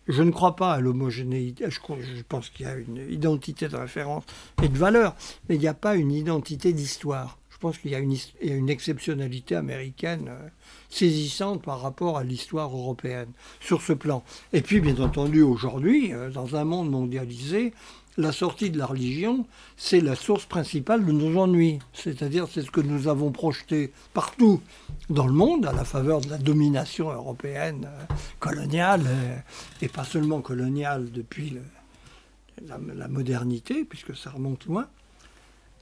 je 0.08 0.22
ne 0.22 0.30
crois 0.30 0.56
pas 0.56 0.72
à 0.72 0.80
l'homogénéité. 0.80 1.66
Je, 1.68 2.22
pense 2.26 2.48
qu'il 2.48 2.66
y 2.66 2.68
a 2.68 2.74
une 2.74 2.96
identité 3.10 3.68
de 3.68 3.76
référence 3.76 4.24
et 4.62 4.68
de 4.68 4.78
valeur, 4.78 5.14
mais 5.48 5.56
il 5.56 5.60
n'y 5.60 5.68
a 5.68 5.74
pas 5.74 5.96
une 5.96 6.12
identité 6.12 6.72
d'histoire. 6.72 7.38
Je 7.50 7.58
pense 7.58 7.78
qu'il 7.78 7.90
y, 7.90 7.94
a 7.96 7.98
une 7.98 8.70
exceptionnalité 8.70 9.56
américaine 9.56 10.28
euh, 10.28 10.48
saisissante 10.90 11.60
par 11.60 11.80
rapport 11.80 12.16
à 12.16 12.22
l'histoire 12.22 12.70
européenne 12.70 13.32
sur 13.58 13.82
ce 13.82 13.92
plan. 13.92 14.22
Et 14.52 14.60
puis, 14.62 14.80
bien 14.80 14.96
entendu, 15.00 15.42
aujourd'hui, 15.42 16.14
euh, 16.14 16.30
dans 16.30 16.54
un 16.54 16.64
monde 16.64 16.88
mondialisé, 16.88 17.74
la 18.18 18.32
sortie 18.32 18.70
de 18.70 18.78
la 18.78 18.86
religion, 18.86 19.46
c'est 19.76 20.00
la 20.00 20.16
source 20.16 20.44
principale 20.44 21.06
de 21.06 21.12
nos 21.12 21.40
ennuis. 21.40 21.78
C'est-à-dire, 21.92 22.48
c'est 22.52 22.62
ce 22.62 22.70
que 22.70 22.80
nous 22.80 23.06
avons 23.06 23.30
projeté 23.30 23.92
partout 24.12 24.60
dans 25.08 25.26
le 25.26 25.32
monde, 25.32 25.64
à 25.64 25.72
la 25.72 25.84
faveur 25.84 26.20
de 26.20 26.28
la 26.28 26.36
domination 26.36 27.10
européenne 27.12 27.86
euh, 27.86 28.14
coloniale, 28.40 29.04
euh, 29.06 29.36
et 29.82 29.88
pas 29.88 30.02
seulement 30.02 30.40
coloniale 30.40 31.10
depuis 31.12 31.56
la, 32.66 33.08
modernité, 33.08 33.84
puisque 33.84 34.16
ça 34.16 34.30
remonte 34.30 34.66
loin. 34.66 34.88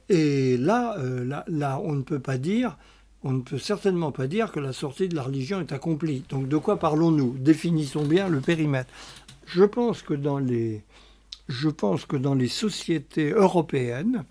Et 0.09 0.57
là, 0.57 0.95
euh, 0.99 1.25
là, 1.25 1.43
là, 1.47 1.81
on 1.83 1.93
ne 1.93 2.03
peut 2.03 2.19
pas 2.19 2.37
dire, 2.37 2.77
on 3.23 3.31
ne 3.31 3.41
peut 3.41 3.57
certainement 3.57 4.11
pas 4.11 4.27
dire 4.27 4.51
que 4.51 4.59
la 4.59 4.73
sortie 4.73 5.09
de 5.09 5.15
la 5.15 5.23
religion 5.23 5.59
est 5.59 5.71
accomplie. 5.71 6.23
Donc 6.29 6.47
de 6.47 6.57
quoi 6.57 6.77
parlons-nous? 6.77 7.35
Définissons 7.39 8.05
bien 8.05 8.29
le 8.29 8.41
périmètre 8.41 8.91
Je 9.47 9.63
pense 9.63 10.03
que 10.03 10.13
dans 10.13 10.37
les, 10.37 10.83
je 11.47 11.69
pense 11.69 12.05
que 12.05 12.17
dans 12.17 12.35
les 12.35 12.47
sociétés 12.47 13.31
européennes, 13.31 14.25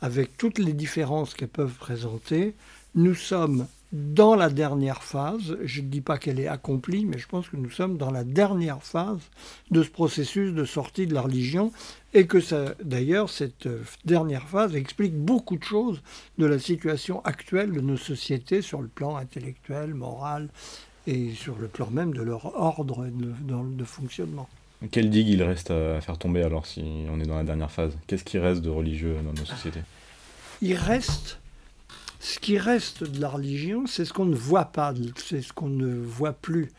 avec 0.00 0.36
toutes 0.36 0.58
les 0.58 0.72
différences 0.72 1.34
qu'elles 1.34 1.48
peuvent 1.48 1.78
présenter, 1.78 2.54
nous 2.94 3.14
sommes 3.14 3.66
dans 3.92 4.34
la 4.34 4.50
dernière 4.50 5.02
phase, 5.02 5.56
je 5.62 5.80
ne 5.80 5.86
dis 5.86 6.00
pas 6.00 6.18
qu'elle 6.18 6.40
est 6.40 6.48
accomplie, 6.48 7.06
mais 7.06 7.18
je 7.18 7.28
pense 7.28 7.48
que 7.48 7.56
nous 7.56 7.70
sommes 7.70 7.96
dans 7.96 8.10
la 8.10 8.24
dernière 8.24 8.82
phase 8.82 9.20
de 9.70 9.82
ce 9.82 9.88
processus 9.88 10.52
de 10.52 10.64
sortie 10.64 11.06
de 11.06 11.14
la 11.14 11.22
religion, 11.22 11.72
et 12.12 12.26
que 12.26 12.38
d'ailleurs 12.82 13.30
cette 13.30 13.66
euh, 13.66 13.82
dernière 14.04 14.48
phase 14.48 14.74
explique 14.74 15.14
beaucoup 15.14 15.56
de 15.56 15.64
choses 15.64 16.02
de 16.36 16.46
la 16.46 16.58
situation 16.58 17.24
actuelle 17.24 17.72
de 17.72 17.80
nos 17.80 17.96
sociétés 17.96 18.60
sur 18.60 18.82
le 18.82 18.88
plan 18.88 19.16
intellectuel, 19.16 19.94
moral, 19.94 20.48
et 21.06 21.32
sur 21.34 21.56
le 21.56 21.68
plan 21.68 21.88
même 21.90 22.12
de 22.12 22.22
leur 22.22 22.60
ordre 22.60 23.06
de, 23.06 23.32
de 23.76 23.84
fonctionnement. 23.84 24.48
Quelle 24.90 25.10
digue 25.10 25.28
il 25.28 25.42
reste 25.42 25.70
à 25.70 26.00
faire 26.00 26.18
tomber 26.18 26.42
alors 26.42 26.66
si 26.66 27.06
on 27.10 27.18
est 27.20 27.26
dans 27.26 27.36
la 27.36 27.44
dernière 27.44 27.70
phase? 27.70 27.96
Qu'est-ce 28.06 28.24
qui 28.24 28.38
reste 28.38 28.60
de 28.60 28.70
religieux 28.70 29.16
dans 29.24 29.32
nos 29.32 29.46
sociétés? 29.46 29.80
Il 30.60 30.74
reste 30.74 31.38
ce 32.20 32.38
qui 32.38 32.58
reste 32.58 33.04
de 33.04 33.20
la 33.20 33.28
religion, 33.28 33.86
c'est 33.86 34.04
ce 34.04 34.12
qu'on 34.12 34.24
ne 34.24 34.34
voit 34.34 34.66
pas, 34.66 34.92
c'est 35.16 35.42
ce 35.42 35.52
qu'on 35.52 35.68
ne 35.68 35.94
voit 35.94 36.32
plus 36.32 36.70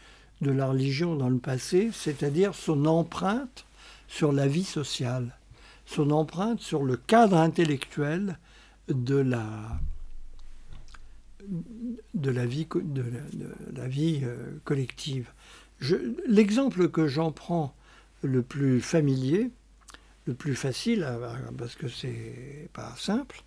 de 0.41 0.51
la 0.51 0.67
religion 0.67 1.15
dans 1.15 1.29
le 1.29 1.37
passé, 1.37 1.89
c'est-à-dire 1.93 2.53
son 2.53 2.85
empreinte 2.85 3.65
sur 4.07 4.31
la 4.31 4.47
vie 4.47 4.63
sociale, 4.63 5.35
son 5.85 6.11
empreinte 6.11 6.59
sur 6.59 6.83
le 6.83 6.97
cadre 6.97 7.37
intellectuel 7.37 8.37
de 8.89 9.15
la, 9.15 9.45
de 12.13 12.31
la 12.31 12.45
vie, 12.45 12.67
de 12.73 13.03
la, 13.73 13.87
vie 13.87 14.21
euh, 14.23 14.59
collective. 14.63 15.31
L'exemple 16.27 16.89
que 16.89 17.07
j'en 17.07 17.31
prends 17.31 17.73
le 18.21 18.41
plus 18.41 18.81
familier, 18.81 19.51
le 20.25 20.33
plus 20.33 20.55
facile, 20.55 21.07
parce 21.57 21.75
que 21.75 21.87
c'est 21.87 22.69
pas 22.73 22.93
simple, 22.97 23.43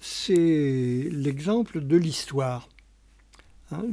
c'est 0.00 1.08
l'exemple 1.10 1.80
de 1.80 1.96
l'histoire. 1.96 2.68
Hein, 3.70 3.84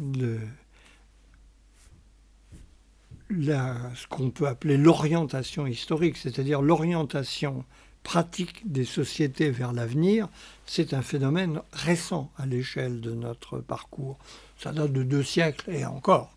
ce 3.32 4.08
qu'on 4.08 4.32
peut 4.32 4.48
appeler 4.48 4.78
l'orientation 4.78 5.68
historique, 5.68 6.18
c'est-à-dire 6.18 6.62
l'orientation 6.62 7.64
pratique 8.02 8.72
des 8.72 8.86
sociétés 8.86 9.52
vers 9.52 9.72
l'avenir, 9.72 10.30
c'est 10.66 10.94
un 10.94 11.02
phénomène 11.02 11.62
récent 11.72 12.32
à 12.38 12.46
l'échelle 12.46 13.02
de 13.02 13.14
notre 13.14 13.60
parcours. 13.60 14.18
Ça 14.58 14.72
date 14.72 14.94
de 14.94 15.04
deux 15.04 15.24
siècles 15.24 15.70
et 15.72 15.86
encore. 15.86 16.36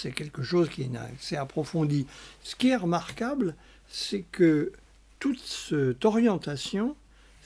C'est 0.00 0.12
quelque 0.12 0.42
chose 0.42 0.68
qui 0.68 0.88
s'est 1.18 1.36
approfondi. 1.36 2.06
Ce 2.42 2.54
qui 2.54 2.68
est 2.68 2.76
remarquable, 2.76 3.56
c'est 3.88 4.24
que 4.30 4.72
toute 5.18 5.40
cette 5.40 6.04
orientation 6.04 6.94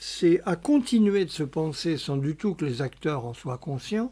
c'est 0.05 0.41
à 0.45 0.57
continuer 0.57 1.23
de 1.23 1.29
se 1.29 1.43
penser, 1.43 1.95
sans 1.97 2.17
du 2.17 2.35
tout 2.35 2.55
que 2.55 2.65
les 2.65 2.81
acteurs 2.81 3.25
en 3.25 3.33
soient 3.33 3.57
conscients, 3.57 4.11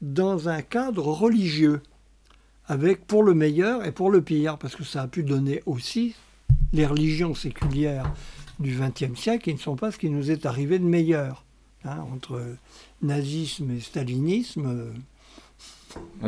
dans 0.00 0.48
un 0.48 0.62
cadre 0.62 1.06
religieux, 1.06 1.82
avec 2.66 3.06
pour 3.06 3.22
le 3.22 3.34
meilleur 3.34 3.84
et 3.84 3.92
pour 3.92 4.10
le 4.10 4.22
pire, 4.22 4.56
parce 4.56 4.74
que 4.74 4.84
ça 4.84 5.02
a 5.02 5.06
pu 5.06 5.22
donner 5.22 5.62
aussi 5.66 6.14
les 6.72 6.86
religions 6.86 7.34
séculières 7.34 8.10
du 8.58 8.74
XXe 8.74 9.20
siècle 9.20 9.44
qui 9.44 9.52
ne 9.52 9.58
sont 9.58 9.76
pas 9.76 9.92
ce 9.92 9.98
qui 9.98 10.08
nous 10.08 10.30
est 10.30 10.46
arrivé 10.46 10.78
de 10.78 10.84
meilleur. 10.84 11.44
Hein, 11.84 11.98
entre 12.12 12.42
nazisme 13.02 13.70
et 13.70 13.80
stalinisme, 13.80 14.66
ah, 14.66 14.98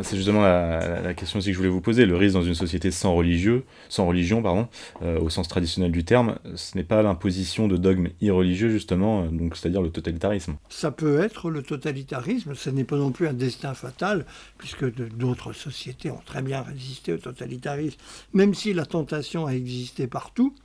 c'est 0.03 0.15
justement 0.15 0.41
la, 0.41 1.13
question 1.13 1.39
aussi 1.39 1.49
que 1.49 1.53
je 1.53 1.57
voulais 1.57 1.69
vous 1.69 1.81
poser. 1.81 2.05
Le 2.05 2.15
risque 2.15 2.33
dans 2.33 2.43
une 2.43 2.55
société 2.55 2.91
sans 2.91 3.13
religieux, 3.13 3.63
sans 3.89 4.07
religion, 4.07 4.41
pardon, 4.41 4.67
euh, 5.01 5.19
au 5.19 5.29
sens 5.29 5.47
traditionnel 5.47 5.91
du 5.91 6.03
terme, 6.03 6.37
ce 6.55 6.77
n'est 6.77 6.83
pas 6.83 7.01
l'imposition 7.01 7.67
de 7.67 7.77
dogmes 7.77 8.09
irreligieux 8.21 8.69
justement, 8.69 9.23
euh, 9.23 9.27
donc 9.27 9.55
c'est-à-dire 9.55 9.81
le 9.81 9.89
totalitarisme. 9.89 10.55
Ça 10.69 10.91
peut 10.91 11.19
être 11.19 11.49
le 11.49 11.61
totalitarisme. 11.61 12.55
Ce 12.55 12.69
n'est 12.69 12.83
pas 12.83 12.97
non 12.97 13.11
plus 13.11 13.27
un 13.27 13.33
destin 13.33 13.73
fatal, 13.73 14.25
puisque 14.57 14.85
d'autres 14.95 15.53
sociétés 15.53 16.09
ont 16.09 16.21
très 16.25 16.41
bien 16.41 16.61
résisté 16.61 17.13
au 17.13 17.17
totalitarisme, 17.17 17.99
même 18.33 18.53
si 18.53 18.73
la 18.73 18.85
tentation 18.85 19.45
a 19.45 19.51
existé 19.51 20.07
partout. 20.07 20.55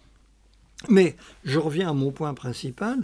Mais 0.88 1.16
je 1.44 1.58
reviens 1.58 1.90
à 1.90 1.94
mon 1.94 2.12
point 2.12 2.34
principal. 2.34 2.98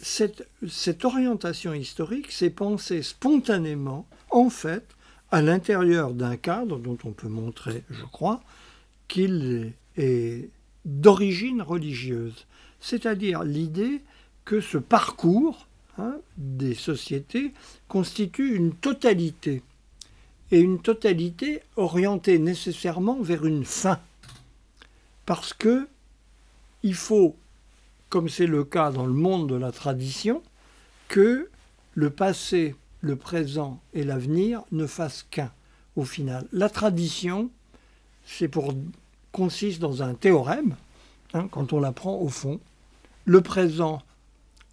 Cette, 0.00 0.48
cette 0.68 1.04
orientation 1.04 1.74
historique 1.74 2.30
s'est 2.30 2.50
pensée 2.50 3.02
spontanément, 3.02 4.06
en 4.30 4.48
fait, 4.48 4.84
à 5.30 5.42
l'intérieur 5.42 6.14
d'un 6.14 6.36
cadre 6.36 6.78
dont 6.78 6.98
on 7.04 7.12
peut 7.12 7.28
montrer, 7.28 7.84
je 7.90 8.04
crois, 8.04 8.42
qu'il 9.08 9.72
est 9.96 10.48
d'origine 10.84 11.62
religieuse. 11.62 12.46
C'est-à-dire 12.80 13.42
l'idée 13.42 14.00
que 14.44 14.60
ce 14.60 14.78
parcours 14.78 15.66
hein, 15.98 16.16
des 16.36 16.74
sociétés 16.74 17.52
constitue 17.88 18.54
une 18.54 18.72
totalité, 18.72 19.62
et 20.50 20.60
une 20.60 20.80
totalité 20.80 21.60
orientée 21.76 22.38
nécessairement 22.38 23.20
vers 23.20 23.44
une 23.44 23.64
fin. 23.64 24.00
Parce 25.26 25.52
que 25.52 25.88
il 26.82 26.94
faut, 26.94 27.36
comme 28.08 28.28
c'est 28.28 28.46
le 28.46 28.64
cas 28.64 28.90
dans 28.90 29.06
le 29.06 29.12
monde 29.12 29.48
de 29.48 29.56
la 29.56 29.72
tradition, 29.72 30.42
que 31.08 31.50
le 31.94 32.10
passé 32.10 32.76
le 33.00 33.16
présent 33.16 33.80
et 33.94 34.04
l'avenir 34.04 34.62
ne 34.72 34.86
fassent 34.86 35.26
qu'un 35.30 35.52
au 35.96 36.04
final. 36.04 36.46
La 36.52 36.68
tradition, 36.68 37.50
c'est 38.24 38.48
pour 38.48 38.74
consiste 39.32 39.80
dans 39.80 40.02
un 40.02 40.14
théorème, 40.14 40.76
hein, 41.34 41.48
quand 41.50 41.72
on 41.72 41.80
l'apprend 41.80 42.16
au 42.18 42.28
fond. 42.28 42.60
Le 43.24 43.40
présent 43.40 44.02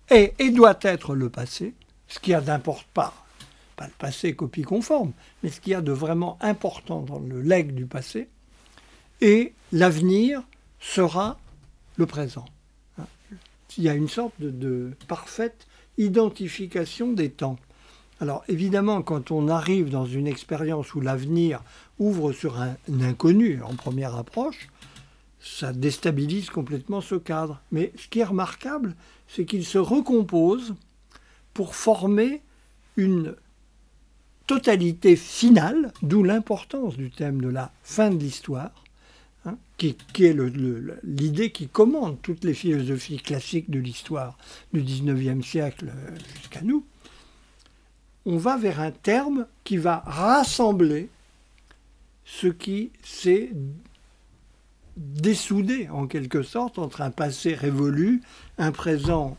est 0.10 0.34
et 0.40 0.52
doit 0.52 0.80
être 0.82 1.16
le 1.16 1.30
passé, 1.30 1.74
ce 2.08 2.20
qui 2.20 2.34
a 2.34 2.42
d'important 2.42 2.88
pas, 2.94 3.14
pas 3.76 3.86
le 3.86 3.94
passé 3.98 4.36
copie 4.36 4.64
conforme, 4.64 5.12
mais 5.44 5.50
ce 5.50 5.60
qui 5.60 5.74
a 5.74 5.82
de 5.82 5.92
vraiment 5.92 6.38
important 6.42 7.02
dans 7.02 7.20
le 7.20 7.42
legs 7.42 7.74
du 7.74 7.86
passé, 7.86 8.30
et 9.22 9.54
l'avenir 9.72 10.44
sera 10.80 11.40
le 11.98 12.06
présent. 12.06 12.46
Hein. 12.98 13.06
Il 13.78 13.84
y 13.84 13.90
a 13.90 13.94
une 13.94 14.10
sorte 14.10 14.34
de 14.40 14.92
parfaite 15.08 15.68
identification 15.98 17.14
des 17.14 17.30
temps. 17.30 17.58
Alors 18.22 18.44
évidemment, 18.48 19.02
quand 19.02 19.32
on 19.32 19.50
arrive 19.50 19.90
dans 19.90 20.06
une 20.06 20.28
expérience 20.28 20.96
où 20.96 21.02
l'avenir 21.02 21.62
ouvre 22.00 22.32
sur 22.32 22.62
un, 22.62 22.76
inconnu 23.02 23.62
en 23.62 23.76
première 23.76 24.16
approche, 24.16 24.70
ça 25.40 25.74
déstabilise 25.74 26.50
complètement 26.50 27.02
ce 27.02 27.16
cadre. 27.16 27.62
Mais 27.72 27.92
ce 27.98 28.08
qui 28.08 28.20
est 28.20 28.26
remarquable, 28.26 28.96
c'est 29.28 29.46
qu'il 29.46 29.66
se 29.66 29.78
recompose 29.78 30.76
pour 31.54 31.76
former 31.76 32.42
une 32.96 33.36
totalité 34.48 35.16
finale, 35.16 35.92
d'où 36.02 36.24
l'importance 36.24 36.96
du 36.96 37.10
thème 37.10 37.42
de 37.42 37.50
la 37.50 37.72
fin 37.84 38.12
de 38.12 38.18
l'histoire, 38.18 38.84
hein, 39.46 39.58
qui, 39.78 39.98
qui, 40.14 40.26
est 40.26 40.38
l'idée 41.04 41.52
qui 41.52 41.68
commande 41.68 42.22
toutes 42.22 42.44
les 42.44 42.54
philosophies 42.54 43.18
classiques 43.18 43.70
de 43.70 43.80
l'histoire 43.80 44.38
du 44.72 44.82
XIXe 44.82 45.46
siècle 45.46 45.92
jusqu'à 46.38 46.62
nous 46.62 46.86
on 48.26 48.38
va 48.38 48.58
vers 48.58 48.80
un 48.80 48.92
terme 48.92 49.46
qui 49.64 49.78
va 49.78 50.04
rassembler 50.06 51.10
ce 52.24 52.48
qui 52.48 52.92
s'est 53.04 53.52
dessoudé 54.98 55.90
en 55.90 56.08
quelque 56.08 56.42
sorte 56.42 56.80
entre 56.80 57.02
un 57.02 57.12
passé 57.12 57.54
révolu, 57.54 58.22
un 58.58 58.72
présent 58.72 59.38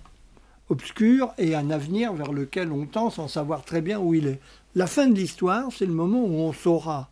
obscur 0.69 1.33
et 1.39 1.55
un 1.55 1.71
avenir 1.71 2.13
vers 2.13 2.33
lequel 2.33 2.73
on 2.73 2.87
tend 2.87 3.11
sans 3.11 3.29
savoir 3.29 3.65
très 3.65 3.81
bien 3.81 3.99
où 3.99 4.15
il 4.15 4.27
est. 4.27 4.41
La 4.75 4.87
fin 4.87 5.09
de 5.09 5.15
l'histoire, 5.15 5.69
c'est 5.73 5.87
le 5.87 5.93
moment 5.93 6.23
où 6.23 6.35
on 6.35 6.53
saura 6.53 7.09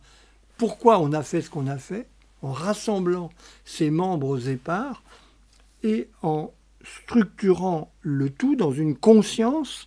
pourquoi 0.57 0.99
on 0.99 1.11
a 1.13 1.23
fait 1.23 1.41
ce 1.41 1.49
qu'on 1.49 1.67
a 1.67 1.77
fait, 1.77 2.07
en 2.41 2.51
rassemblant 2.51 3.31
ses 3.65 3.89
membres 3.89 4.27
aux 4.27 4.37
épars 4.37 5.03
et 5.83 6.07
en 6.21 6.51
structurant 6.83 7.91
le 8.01 8.29
tout 8.29 8.55
dans 8.55 8.71
une 8.71 8.95
conscience 8.95 9.85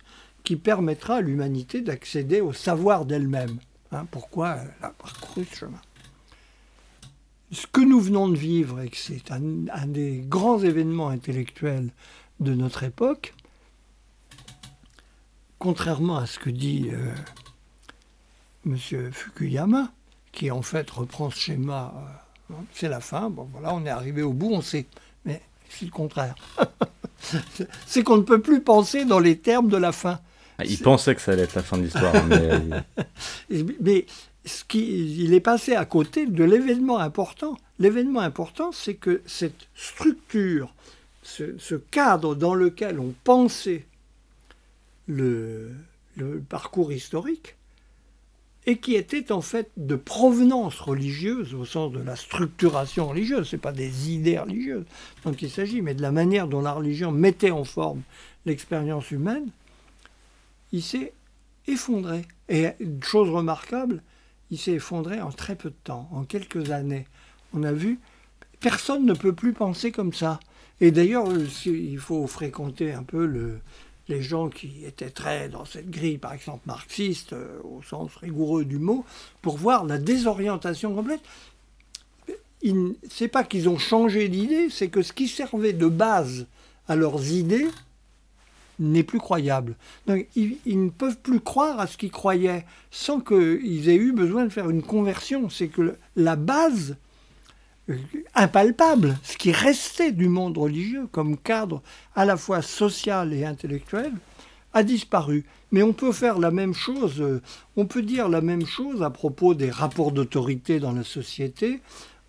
qui 0.49 0.55
permettra 0.55 1.17
à 1.17 1.21
l'humanité 1.21 1.81
d'accéder 1.81 2.41
au 2.41 2.53
savoir 2.53 3.05
d'elle-même. 3.05 3.59
Hein, 3.91 4.07
pourquoi 4.09 4.55
elle 4.55 4.73
a 4.81 4.89
parcouru 4.89 5.45
ce 5.45 5.57
chemin 5.57 5.81
Ce 7.51 7.67
que 7.67 7.81
nous 7.81 7.99
venons 7.99 8.27
de 8.27 8.35
vivre, 8.35 8.81
et 8.81 8.89
que 8.89 8.97
c'est 8.97 9.31
un, 9.31 9.39
des 9.85 10.23
grands 10.27 10.57
événements 10.57 11.09
intellectuels 11.09 11.91
de 12.39 12.55
notre 12.55 12.81
époque, 12.81 13.35
contrairement 15.59 16.17
à 16.17 16.25
ce 16.25 16.39
que 16.39 16.49
dit 16.49 16.89
euh, 16.91 17.13
M. 18.65 19.11
Fukuyama, 19.11 19.91
qui 20.31 20.49
en 20.49 20.63
fait 20.63 20.89
reprend 20.89 21.29
ce 21.29 21.37
schéma, 21.37 21.93
euh, 22.49 22.55
hein, 22.55 22.63
c'est 22.73 22.89
la 22.89 23.01
fin, 23.01 23.29
bon 23.29 23.47
voilà, 23.51 23.75
on 23.75 23.85
est 23.85 23.89
arrivé 23.89 24.23
au 24.23 24.33
bout, 24.33 24.49
on 24.51 24.63
sait, 24.63 24.87
mais 25.25 25.43
c'est 25.69 25.85
le 25.85 25.91
contraire. 25.91 26.33
c'est 27.85 28.01
qu'on 28.01 28.17
ne 28.17 28.23
peut 28.23 28.41
plus 28.41 28.63
penser 28.63 29.05
dans 29.05 29.19
les 29.19 29.37
termes 29.37 29.69
de 29.69 29.77
la 29.77 29.91
fin. 29.91 30.19
Ah, 30.59 30.65
il 30.65 30.77
pensait 30.79 31.15
que 31.15 31.21
ça 31.21 31.31
allait 31.31 31.43
être 31.43 31.55
la 31.55 31.63
fin 31.63 31.77
de 31.77 31.83
l'histoire. 31.83 32.13
mais... 33.79 34.05
ce 34.45 34.63
qui, 34.65 35.23
il 35.23 35.33
est 35.33 35.39
passé 35.39 35.73
à 35.73 35.85
côté 35.85 36.25
de 36.25 36.43
l'événement 36.43 36.99
important. 36.99 37.57
L'événement 37.79 38.19
important, 38.19 38.71
c'est 38.73 38.95
que 38.95 39.21
cette 39.25 39.67
structure, 39.73 40.73
ce, 41.23 41.75
cadre 41.91 42.35
dans 42.35 42.53
lequel 42.53 42.99
on 42.99 43.13
pensait 43.23 43.85
le, 45.07 45.71
le 46.17 46.39
parcours 46.39 46.91
historique, 46.91 47.55
et 48.65 48.77
qui 48.77 48.95
était 48.95 49.31
en 49.31 49.41
fait 49.41 49.71
de 49.77 49.95
provenance 49.95 50.81
religieuse 50.81 51.55
au 51.55 51.63
sens 51.63 51.91
de 51.93 52.01
la 52.01 52.17
structuration 52.17 53.07
religieuse, 53.07 53.47
ce 53.47 53.55
n'est 53.55 53.61
pas 53.61 53.71
des 53.71 54.11
idées 54.11 54.37
religieuses 54.37 54.85
dont 55.23 55.31
il 55.31 55.49
s'agit, 55.49 55.81
mais 55.81 55.93
de 55.93 56.01
la 56.01 56.11
manière 56.11 56.47
dont 56.47 56.61
la 56.61 56.73
religion 56.73 57.11
mettait 57.11 57.51
en 57.51 57.63
forme 57.63 58.01
l'expérience 58.45 59.09
humaine, 59.11 59.47
il 60.71 60.83
s'est 60.83 61.13
effondré. 61.67 62.25
Et 62.47 62.69
chose 63.01 63.29
remarquable, 63.29 64.01
il 64.51 64.57
s'est 64.57 64.73
effondré 64.73 65.21
en 65.21 65.31
très 65.31 65.55
peu 65.55 65.69
de 65.69 65.75
temps, 65.83 66.09
en 66.11 66.23
quelques 66.23 66.71
années. 66.71 67.05
On 67.53 67.63
a 67.63 67.71
vu, 67.71 67.99
personne 68.59 69.05
ne 69.05 69.13
peut 69.13 69.33
plus 69.33 69.53
penser 69.53 69.91
comme 69.91 70.13
ça. 70.13 70.39
Et 70.81 70.91
d'ailleurs, 70.91 71.27
il 71.65 71.99
faut 71.99 72.25
fréquenter 72.27 72.93
un 72.93 73.03
peu 73.03 73.25
le, 73.25 73.59
les 74.09 74.21
gens 74.21 74.49
qui 74.49 74.83
étaient 74.85 75.11
très 75.11 75.47
dans 75.47 75.65
cette 75.65 75.89
grille, 75.89 76.17
par 76.17 76.33
exemple 76.33 76.63
marxiste, 76.65 77.33
euh, 77.33 77.59
au 77.63 77.81
sens 77.83 78.15
rigoureux 78.15 78.65
du 78.65 78.79
mot, 78.79 79.05
pour 79.41 79.57
voir 79.57 79.85
la 79.85 79.97
désorientation 79.97 80.93
complète. 80.93 81.21
C'est 83.09 83.29
pas 83.29 83.45
qu'ils 83.45 83.69
ont 83.69 83.77
changé 83.77 84.27
d'idée, 84.27 84.69
c'est 84.69 84.89
que 84.89 85.01
ce 85.01 85.13
qui 85.13 85.29
servait 85.29 85.71
de 85.73 85.87
base 85.87 86.47
à 86.87 86.95
leurs 86.95 87.31
idées 87.31 87.67
n'est 88.79 89.03
plus 89.03 89.19
croyable. 89.19 89.75
Donc, 90.07 90.27
ils, 90.35 90.57
ne 90.65 90.89
peuvent 90.89 91.19
plus 91.19 91.39
croire 91.39 91.79
à 91.79 91.87
ce 91.87 91.97
qu'ils 91.97 92.11
croyaient 92.11 92.65
sans 92.91 93.19
qu'ils 93.19 93.89
aient 93.89 93.95
eu 93.95 94.13
besoin 94.13 94.45
de 94.45 94.49
faire 94.49 94.69
une 94.69 94.81
conversion. 94.81 95.49
C'est 95.49 95.67
que 95.67 95.95
la 96.15 96.35
base 96.35 96.95
euh, 97.89 97.97
impalpable, 98.35 99.17
ce 99.23 99.37
qui 99.37 99.51
restait 99.51 100.11
du 100.11 100.29
monde 100.29 100.57
religieux 100.57 101.07
comme 101.11 101.37
cadre 101.37 101.81
à 102.15 102.25
la 102.25 102.37
fois 102.37 102.61
social 102.61 103.33
et 103.33 103.45
intellectuel, 103.45 104.13
a 104.73 104.83
disparu. 104.83 105.45
Mais 105.71 105.83
on 105.83 105.93
peut 105.93 106.11
faire 106.11 106.39
la 106.39 106.51
même 106.51 106.73
chose, 106.73 107.21
euh, 107.21 107.41
on 107.75 107.85
peut 107.85 108.01
dire 108.01 108.29
la 108.29 108.41
même 108.41 108.65
chose 108.65 109.03
à 109.03 109.09
propos 109.09 109.53
des 109.53 109.69
rapports 109.69 110.11
d'autorité 110.11 110.79
dans 110.79 110.93
la 110.93 111.03
société, 111.03 111.81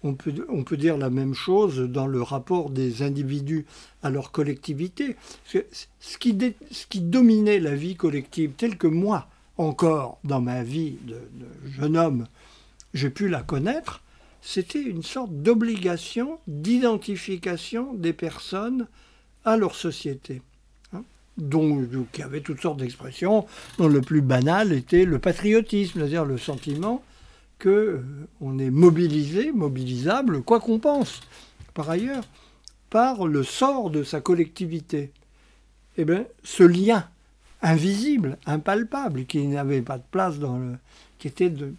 on 0.03 0.15
peut, 0.15 0.47
on 0.49 0.65
peut, 0.65 0.77
dire 0.77 0.97
la 0.97 1.11
même 1.11 1.35
chose 1.35 1.79
dans 1.79 2.07
le 2.07 2.23
rapport 2.23 2.71
des 2.71 3.03
individus 3.03 3.67
à 4.03 4.11
leur 4.11 4.33
collectivité. 4.33 5.17
Ce 5.45 6.19
qui, 6.19 6.37
ce 6.71 6.87
qui 6.87 7.01
dominait 7.01 7.61
la 7.61 7.75
vie 7.75 7.97
collective, 7.97 8.53
telle 8.57 8.79
que 8.79 8.87
moi, 8.87 9.29
encore 9.59 10.19
dans 10.25 10.41
ma 10.41 10.63
vie 10.63 10.97
de, 11.03 11.19
jeune 11.79 11.97
homme, 11.97 12.27
j'ai 12.95 13.11
pu 13.11 13.29
la 13.29 13.43
connaître, 13.43 14.03
c'était 14.41 14.83
une 14.83 15.03
sorte 15.03 15.33
d'obligation 15.33 16.39
d'identification 16.47 17.93
des 17.93 18.15
personnes 18.15 18.87
à 19.45 19.59
leur 19.59 19.75
société, 19.75 20.41
hein, 20.95 21.03
dont, 21.37 21.87
qui 22.13 22.23
avait 22.23 22.41
toutes 22.41 22.61
sortes 22.61 22.79
d'expressions, 22.79 23.47
dont 23.77 23.89
le 23.89 24.01
plus 24.01 24.23
banal 24.23 24.73
était 24.73 25.05
le 25.05 25.19
patriotisme, 25.19 26.01
c'est-à-dire 26.01 26.25
le 26.25 26.39
sentiment 26.39 27.03
qu'on 27.61 27.69
euh, 27.69 28.59
est 28.59 28.71
mobilisé, 28.71 29.53
mobilisable, 29.53 30.43
quoi 30.43 30.61
qu'on 30.61 30.79
pense, 30.79 31.21
par 31.75 31.91
ailleurs, 31.91 32.25
par 32.89 33.27
le 33.27 33.43
sort 33.43 33.91
de 33.91 34.03
sa 34.03 34.21
collectivité. 34.21 35.13
Eh 35.97 36.05
bien, 36.05 36.25
ce 36.43 36.63
lien 36.63 37.07
invisible, 37.63 38.39
impalpable, 38.47 39.27
qui 39.27 39.47
n'avait 39.47 39.83
pas 39.83 39.99
de 39.99 40.05
place 40.11 40.39
dans 40.39 40.59
le. 40.59 40.77
qui 41.19 41.29
était 41.29 41.51
de 41.51 41.75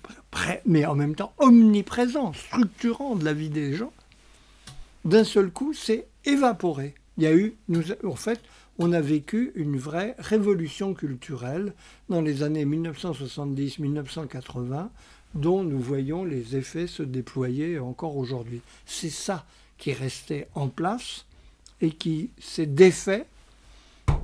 mais 0.65 0.85
en 0.85 0.95
même 0.95 1.15
temps 1.15 1.33
omniprésent, 1.39 2.33
structurant 2.33 3.15
de 3.15 3.25
la 3.25 3.33
vie 3.33 3.49
des 3.49 3.73
gens, 3.73 3.91
d'un 5.03 5.23
seul 5.23 5.49
coup, 5.51 5.73
s'est 5.73 6.05
évaporé. 6.25 6.93
Il 7.17 7.23
y 7.23 7.27
a 7.27 7.35
eu, 7.35 7.55
en 8.03 8.15
fait, 8.15 8.39
on 8.77 8.93
a 8.93 9.01
vécu 9.01 9.51
une 9.55 9.77
vraie 9.77 10.15
révolution 10.19 10.93
culturelle 10.93 11.73
dans 12.09 12.21
les 12.21 12.43
années 12.43 12.65
1970-1980 12.65 14.89
dont 15.33 15.63
nous 15.63 15.79
voyons 15.79 16.23
les 16.25 16.55
effets 16.55 16.87
se 16.87 17.03
déployer 17.03 17.79
encore 17.79 18.17
aujourd'hui. 18.17 18.61
C'est 18.85 19.09
ça 19.09 19.45
qui 19.77 19.91
est 19.91 19.99
resté 19.99 20.45
en 20.55 20.67
place 20.67 21.25
et 21.81 21.91
qui 21.91 22.29
s'est 22.39 22.65
défait 22.65 23.25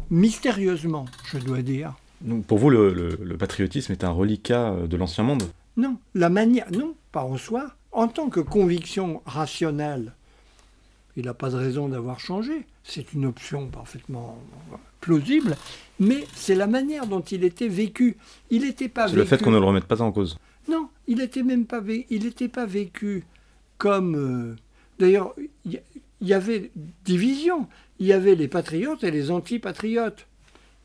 mystérieusement, 0.09 1.05
je 1.25 1.37
dois 1.39 1.61
dire. 1.61 1.93
Donc 2.21 2.45
pour 2.45 2.57
vous, 2.57 2.69
le, 2.69 3.35
patriotisme 3.37 3.91
est 3.91 4.03
un 4.03 4.11
reliquat 4.11 4.75
de 4.87 4.97
l'ancien 4.97 5.23
monde? 5.23 5.43
Non, 5.75 5.97
la 6.15 6.29
manière, 6.29 6.71
non, 6.71 6.95
pas 7.11 7.23
en 7.23 7.37
soi. 7.37 7.71
En 7.91 8.07
tant 8.07 8.29
que 8.29 8.39
conviction 8.39 9.21
rationnelle, 9.25 10.13
il 11.15 11.25
n'a 11.25 11.33
pas 11.33 11.49
de 11.49 11.55
raison 11.55 11.87
d'avoir 11.87 12.19
changé. 12.19 12.65
C'est 12.83 13.13
une 13.13 13.25
option 13.25 13.67
parfaitement 13.67 14.37
plausible, 15.01 15.55
mais 15.99 16.25
c'est 16.35 16.55
la 16.55 16.67
manière 16.67 17.07
dont 17.07 17.21
il 17.21 17.43
était 17.43 17.67
vécu. 17.67 18.17
Il 18.49 18.61
n'était 18.61 18.89
pas. 18.89 19.07
C'est 19.07 19.15
le 19.15 19.25
fait 19.25 19.41
qu'on 19.41 19.51
ne 19.51 19.59
le 19.59 19.65
remette 19.65 19.85
pas 19.85 20.01
en 20.01 20.11
cause. 20.11 20.37
Non, 20.69 20.86
il 21.07 21.17
n'était 21.17 21.43
même 21.43 21.65
pas, 21.65 21.81
il 21.87 22.49
pas 22.49 22.65
vécu 22.65 23.23
comme. 23.77 24.15
Euh, 24.15 24.55
d'ailleurs, 24.99 25.33
il 25.65 25.81
y, 26.21 26.33
avait 26.33 26.71
division. 27.05 27.67
Il 27.99 28.07
y 28.07 28.13
avait 28.13 28.35
les 28.35 28.47
patriotes 28.47 29.03
et 29.03 29.11
les 29.11 29.31
antipatriotes. 29.31 30.27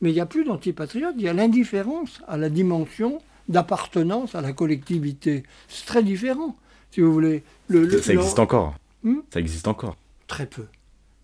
Mais 0.00 0.10
il 0.10 0.14
n'y 0.14 0.20
a 0.20 0.26
plus 0.26 0.44
d'antipatriotes, 0.44 1.14
il 1.16 1.22
y 1.22 1.28
a 1.28 1.32
l'indifférence 1.32 2.22
à 2.26 2.36
la 2.36 2.48
dimension 2.48 3.20
d'appartenance 3.48 4.34
à 4.34 4.40
la 4.40 4.52
collectivité. 4.52 5.44
C'est 5.68 5.86
très 5.86 6.02
différent, 6.02 6.56
si 6.90 7.00
vous 7.00 7.12
voulez. 7.12 7.42
Le, 7.68 8.00
ça 8.00 8.12
existe 8.12 8.38
encore. 8.38 8.74
Hmm? 9.04 9.20
Ça 9.32 9.40
existe 9.40 9.68
encore. 9.68 9.96
Très 10.26 10.46
peu. 10.46 10.66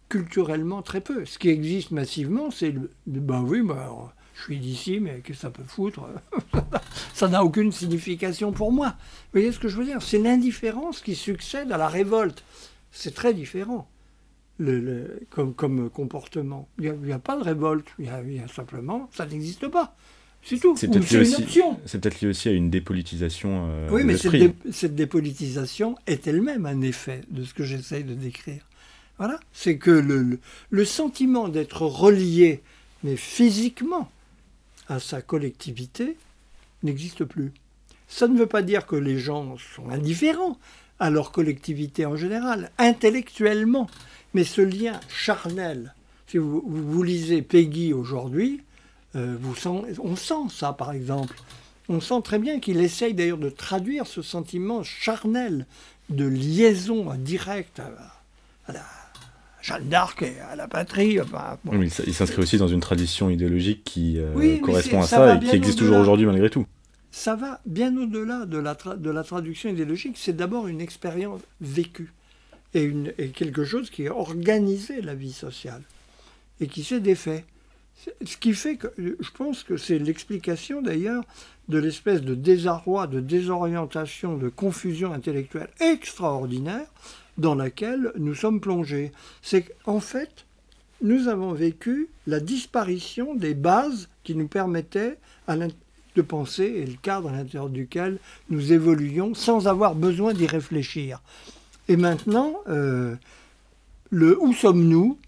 Culturellement, 0.09 0.83
très 0.83 1.01
peu. 1.01 1.25
Ce 1.25 1.39
qui 1.39 1.49
existe 1.49 1.91
massivement, 1.91 2.51
c'est 2.51 2.71
le. 2.71 2.91
Ben 3.07 3.43
oui, 3.43 3.63
ben, 3.63 4.11
je 4.39 4.45
suis 4.45 4.59
d'ici, 4.59 5.01
mais 5.01 5.21
qu'est-ce 5.25 5.39
que 5.39 5.43
ça 5.43 5.51
peut 5.51 5.65
foutre 5.67 6.09
Ça 7.15 7.29
n'a 7.29 7.45
aucune 7.45 7.73
signification 7.73 8.53
pour 8.53 8.73
moi. 8.73 8.89
Vous 8.89 9.41
voyez 9.41 9.53
ce 9.53 9.59
que 9.59 9.69
je 9.69 9.77
veux 9.77 9.85
dire? 9.85 10.01
C'est 10.01 10.19
l'indifférence 10.19 11.01
qui 11.01 11.15
succède 11.15 11.73
à 11.73 11.77
la 11.77 11.89
révolte. 11.89 12.45
C'est 12.93 13.15
très 13.15 13.35
différent 13.35 13.89
le, 14.59 15.21
comme, 15.31 15.55
comme, 15.55 15.91
comportement. 15.91 16.69
Il 16.79 16.93
n'y 16.93 17.13
a, 17.13 17.19
pas 17.19 17.37
de 17.37 17.43
révolte, 17.43 17.87
il 17.99 18.07
y 18.07 18.39
a, 18.39 18.49
simplement, 18.49 19.09
ça 19.13 19.27
n'existe 19.27 19.69
pas. 19.69 19.97
C'est 20.43 20.59
tout. 20.59 20.77
C'est 20.77 20.89
peut-être 20.89 21.11
lié, 21.11 22.01
peut 22.01 22.09
lié, 22.21 22.29
aussi 22.29 22.49
à 22.49 22.53
une 22.53 22.71
dépolitisation. 22.71 23.69
Euh, 23.71 23.89
oui, 23.91 24.05
mais 24.05 24.17
cette, 24.17 24.55
cette, 24.71 24.95
dépolitisation 24.95 25.97
est 26.07 26.27
elle-même 26.27 26.65
un 26.65 26.81
effet 26.81 27.23
de 27.31 27.43
ce 27.43 27.55
que 27.55 27.65
j'essaye 27.65 28.05
de 28.05 28.15
décrire. 28.15 28.63
Voilà. 29.19 29.41
C'est 29.53 29.79
que 29.79 29.91
le, 29.91 30.39
le 30.71 30.85
sentiment 30.85 31.49
d'être 31.49 31.83
relié, 31.83 32.63
mais 33.03 33.17
physiquement, 33.17 34.11
à 34.89 35.01
sa 35.01 35.23
collectivité 35.23 36.17
n'existe 36.83 37.25
plus. 37.25 37.53
Ça 38.09 38.27
ne 38.27 38.39
veut 38.39 38.47
pas 38.47 38.63
dire 38.63 38.87
que 38.87 38.97
les 38.97 39.19
gens 39.19 39.57
sont 39.59 39.91
indifférents 39.91 40.59
à 40.99 41.11
leur 41.11 41.31
collectivité 41.31 42.07
en 42.07 42.17
général, 42.17 42.71
intellectuellement, 42.79 43.89
mais 44.35 44.45
ce 44.45 44.63
lien 44.63 44.99
charnel, 45.09 45.95
si 46.27 46.39
vous, 46.39 46.63
vous, 46.67 47.03
lisez 47.03 47.43
Peggy 47.43 47.93
aujourd'hui, 47.93 48.63
euh, 49.15 49.37
on 50.03 50.17
sent 50.17 50.49
ça 50.51 50.73
par 50.73 50.93
exemple. 50.93 51.37
On 51.89 52.01
sent 52.01 52.21
très 52.23 52.39
bien 52.39 52.61
qu'il 52.61 52.81
essaye 52.81 53.15
d'ailleurs 53.15 53.39
de 53.39 53.49
traduire 53.49 54.07
ce 54.07 54.21
sentiment 54.21 54.83
charnel 54.83 55.67
de 56.11 56.27
liaison 56.27 57.15
directe 57.15 57.81
à 57.81 58.75
Jeanne 59.63 59.89
d'Arc 59.89 60.23
et 60.23 60.41
à 60.41 60.57
la 60.57 60.69
patrie. 60.69 61.19
il 62.07 62.15
s'inscrit 62.15 62.43
aussi 62.43 62.59
dans 62.59 62.69
une 62.69 62.81
tradition 62.81 63.31
idéologique 63.31 63.83
qui 63.85 64.19
euh, 64.19 64.59
correspond 64.59 65.01
à 65.01 65.07
ça, 65.07 65.37
et 65.37 65.41
qui 65.41 65.57
existe 65.57 65.79
toujours 65.79 65.99
aujourd'hui 65.99 66.27
malgré 66.27 66.51
tout. 66.51 66.67
Ça 67.11 67.35
va 67.35 67.61
bien 67.67 67.97
au-delà 67.97 68.47
de 68.47 68.59
la, 68.59 68.75
de 68.75 69.11
la 69.11 69.25
traduction 69.25 69.71
idéologique. 69.71 70.17
C'est 70.19 70.37
d'abord 70.37 70.69
une 70.69 70.81
expérience 70.81 71.41
vécue 71.61 72.13
et, 72.75 72.83
une, 72.83 73.13
et 73.19 73.29
quelque 73.29 73.65
chose 73.65 73.91
qui 73.91 74.07
a 74.07 74.15
organisé 74.15 75.01
la 75.01 75.15
vie 75.15 75.33
sociale 75.33 75.83
et 76.61 76.67
qui 76.67 76.85
s'est 76.85 77.01
défait. 77.01 77.45
Ce 78.25 78.37
qui 78.37 78.53
fait 78.53 78.77
que 78.77 78.89
je 78.97 79.31
pense 79.37 79.65
que 79.65 79.77
c'est 79.77 79.99
l'explication 79.99 80.83
d'ailleurs 80.83 81.25
de 81.69 81.79
l'espèce 81.79 82.23
de 82.23 82.35
désarroi, 82.35 83.07
de 83.09 83.21
désorientation, 83.21 84.37
de 84.37 84.49
confusion 84.49 85.13
intellectuelle 85.13 85.69
extraordinaire 85.81 86.87
dans 87.39 87.55
laquelle 87.55 88.13
nous 88.19 88.35
sommes 88.35 88.61
plongés. 88.61 89.13
C'est 89.43 89.63
qu'en 89.63 90.01
fait, 90.01 90.45
nous 91.01 91.29
avons 91.29 91.53
vécu 91.53 92.09
la 92.27 92.41
disparition 92.41 93.35
des 93.35 93.55
bases 93.55 94.09
qui 94.25 94.35
nous 94.35 94.49
permettaient 94.49 95.19
de 96.17 96.23
penser 96.23 96.65
et 96.65 96.85
le 96.85 96.97
cadre 97.01 97.29
à 97.29 97.33
l'intérieur 97.33 97.71
duquel 97.71 98.19
nous 98.51 98.73
évoluions 98.73 99.35
sans 99.35 99.69
avoir 99.69 99.95
besoin 99.95 100.35
d'y 100.35 100.47
réfléchir. 100.47 101.23
Et 101.87 101.97
maintenant, 101.97 102.55
euh, 102.69 103.15
le 104.11 104.41
où 104.43 104.53
sommes-nous 104.53 105.19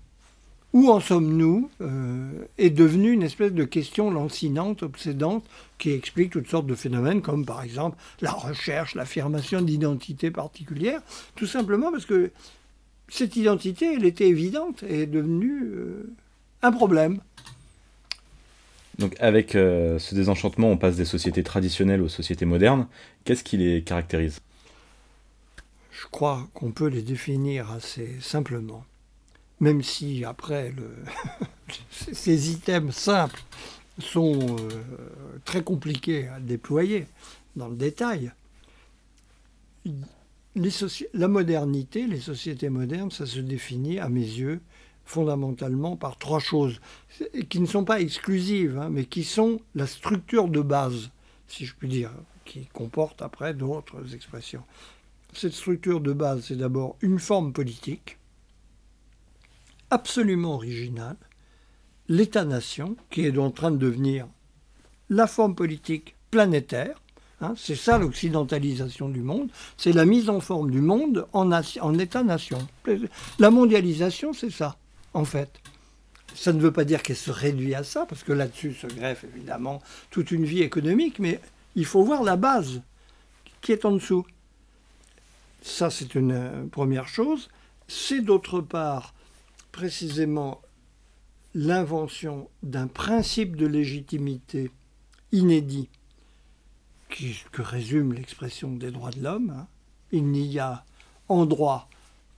où 0.72 0.90
en 0.90 1.00
sommes-nous 1.00 1.70
euh, 1.80 2.30
est 2.59 2.70
devenue 2.70 3.12
une 3.12 3.22
espèce 3.22 3.52
de 3.52 3.64
question 3.64 4.11
lancinante, 4.11 4.83
obsédante, 4.83 5.44
qui 5.78 5.90
explique 5.90 6.30
toutes 6.30 6.48
sortes 6.48 6.66
de 6.66 6.74
phénomènes, 6.74 7.22
comme 7.22 7.44
par 7.44 7.62
exemple 7.62 7.96
la 8.20 8.30
recherche, 8.30 8.94
l'affirmation 8.94 9.62
d'identité 9.62 10.30
particulière, 10.30 11.00
tout 11.35 11.46
simplement 11.46 11.90
parce 11.90 12.06
que 12.06 12.30
cette 13.09 13.35
identité, 13.35 13.94
elle 13.94 14.04
était 14.04 14.28
évidente 14.28 14.85
et 14.85 15.02
est 15.02 15.06
devenue 15.06 15.64
euh, 15.64 16.12
un 16.62 16.70
problème. 16.70 17.20
Donc 18.98 19.16
avec 19.18 19.56
euh, 19.56 19.98
ce 19.98 20.14
désenchantement, 20.14 20.70
on 20.70 20.76
passe 20.76 20.96
des 20.96 21.04
sociétés 21.04 21.42
traditionnelles 21.42 22.02
aux 22.02 22.09
sociétés 22.09 22.44
modernes. 22.44 22.87
Qu'est-ce 23.24 23.42
qui 23.42 23.56
les 23.56 23.83
caractérise? 23.83 24.40
Je 25.90 26.06
crois 26.11 26.48
qu'on 26.54 26.70
peut 26.70 26.87
les 26.87 27.02
définir 27.02 27.72
assez 27.72 28.16
simplement 28.20 28.85
même 29.60 29.82
si 29.82 30.24
après 30.24 30.74
ces 31.90 32.50
items 32.50 32.94
simples 32.94 33.42
sont 33.98 34.38
euh, 34.40 34.68
très 35.44 35.62
compliqués 35.62 36.28
à 36.28 36.40
déployer 36.40 37.06
dans 37.56 37.68
le 37.68 37.76
détail. 37.76 38.32
la 40.54 41.28
modernité, 41.28 42.06
les 42.06 42.20
sociétés 42.20 42.70
modernes, 42.70 43.10
ça 43.10 43.26
se 43.26 43.40
définit 43.40 43.98
à 43.98 44.08
mes 44.08 44.20
yeux 44.20 44.60
fondamentalement 45.04 45.96
par 45.96 46.16
trois 46.18 46.38
choses 46.38 46.80
qui 47.48 47.60
ne 47.60 47.66
sont 47.66 47.84
pas 47.84 48.00
exclusives, 48.00 48.78
hein, 48.78 48.88
mais 48.90 49.04
qui 49.04 49.24
sont 49.24 49.60
la 49.74 49.86
structure 49.86 50.48
de 50.48 50.60
base, 50.60 51.10
si 51.48 51.66
je 51.66 51.74
puis 51.74 51.88
dire, 51.88 52.12
qui 52.44 52.66
comporte 52.66 53.20
après 53.20 53.52
d'autres 53.52 54.14
expressions. 54.14 54.62
Cette 55.32 55.52
structure 55.52 56.00
de 56.00 56.12
base, 56.12 56.44
c'est 56.46 56.56
d'abord 56.56 56.96
une 57.00 57.18
forme 57.18 57.52
politique, 57.52 58.18
absolument 59.90 60.55
original, 60.55 61.16
l'État-nation, 62.09 62.96
qui 63.11 63.24
est 63.26 63.38
en 63.38 63.50
train 63.50 63.70
de 63.70 63.76
devenir 63.76 64.26
la 65.09 65.26
forme 65.26 65.55
politique 65.55 66.16
planétaire. 66.31 67.00
Hein, 67.40 67.55
c'est 67.57 67.76
ça 67.76 67.96
l'occidentalisation 67.96 69.09
du 69.09 69.22
monde, 69.22 69.48
c'est 69.79 69.92
la 69.92 70.05
mise 70.05 70.29
en 70.29 70.40
forme 70.40 70.70
du 70.70 70.83
monde 70.83 71.26
en, 71.33 71.50
en 71.50 71.98
État-nation. 71.98 72.59
La 73.38 73.50
mondialisation, 73.50 74.33
c'est 74.33 74.50
ça, 74.50 74.76
en 75.14 75.24
fait. 75.24 75.50
Ça 76.35 76.53
ne 76.53 76.61
veut 76.61 76.72
pas 76.72 76.85
dire 76.85 77.03
qu'elle 77.03 77.16
se 77.16 77.31
réduit 77.31 77.74
à 77.74 77.83
ça, 77.83 78.05
parce 78.07 78.22
que 78.22 78.33
là-dessus 78.33 78.74
se 78.74 78.87
greffe 78.87 79.24
évidemment 79.24 79.81
toute 80.11 80.31
une 80.31 80.44
vie 80.44 80.62
économique, 80.62 81.18
mais 81.18 81.40
il 81.76 81.87
faut 81.87 82.03
voir 82.03 82.22
la 82.22 82.37
base 82.37 82.83
qui 83.62 83.72
est 83.72 83.85
en 83.85 83.92
dessous. 83.92 84.26
Ça, 85.62 85.90
c'est 85.90 86.14
une 86.14 86.33
euh, 86.33 86.66
première 86.70 87.09
chose. 87.09 87.48
C'est 87.88 88.20
d'autre 88.20 88.61
part 88.61 89.14
précisément 89.72 90.61
l'invention 91.54 92.48
d'un 92.62 92.87
principe 92.87 93.56
de 93.56 93.66
légitimité 93.66 94.70
inédit 95.33 95.88
qui, 97.11 97.37
que 97.52 97.62
résume 97.62 98.12
l'expression 98.12 98.70
des 98.70 98.90
droits 98.90 99.11
de 99.11 99.22
l'homme. 99.22 99.54
Hein. 99.56 99.66
Il 100.12 100.26
n'y 100.26 100.59
a 100.59 100.85
en 101.28 101.46
droit 101.46 101.88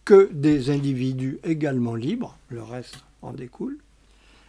que 0.04 0.30
des 0.32 0.70
individus 0.70 1.38
également 1.44 1.94
libres, 1.94 2.36
le 2.48 2.62
reste 2.62 3.04
en 3.20 3.32
découle. 3.32 3.78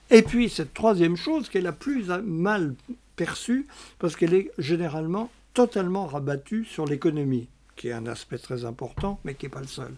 Et 0.09 0.21
puis 0.21 0.49
cette 0.49 0.73
troisième 0.73 1.15
chose 1.15 1.49
qui 1.49 1.57
est 1.57 1.61
la 1.61 1.71
plus 1.71 2.07
mal 2.23 2.75
perçue, 3.15 3.67
parce 3.99 4.15
qu'elle 4.15 4.33
est 4.33 4.51
généralement 4.57 5.29
totalement 5.53 6.07
rabattue 6.07 6.65
sur 6.65 6.85
l'économie, 6.85 7.47
qui 7.75 7.89
est 7.89 7.93
un 7.93 8.07
aspect 8.07 8.39
très 8.39 8.65
important, 8.65 9.19
mais 9.23 9.35
qui 9.35 9.45
n'est 9.45 9.51
pas 9.51 9.61
le 9.61 9.67
seul 9.67 9.93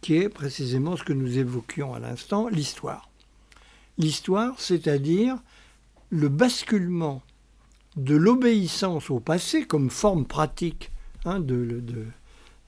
qui 0.00 0.16
est 0.16 0.28
précisément 0.28 0.96
ce 0.96 1.04
que 1.04 1.12
nous 1.12 1.38
évoquions 1.38 1.94
à 1.94 1.98
l'instant, 1.98 2.48
l'histoire. 2.48 3.10
L'histoire, 3.98 4.60
c'est-à-dire 4.60 5.36
le 6.10 6.28
basculement 6.28 7.22
de 7.96 8.14
l'obéissance 8.14 9.10
au 9.10 9.20
passé 9.20 9.66
comme 9.66 9.90
forme 9.90 10.24
pratique 10.24 10.92
hein, 11.24 11.40
de, 11.40 11.82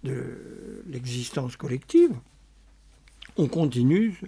de 0.03 0.83
l'existence 0.87 1.57
collective, 1.57 2.13
on 3.37 3.47
continue 3.47 4.21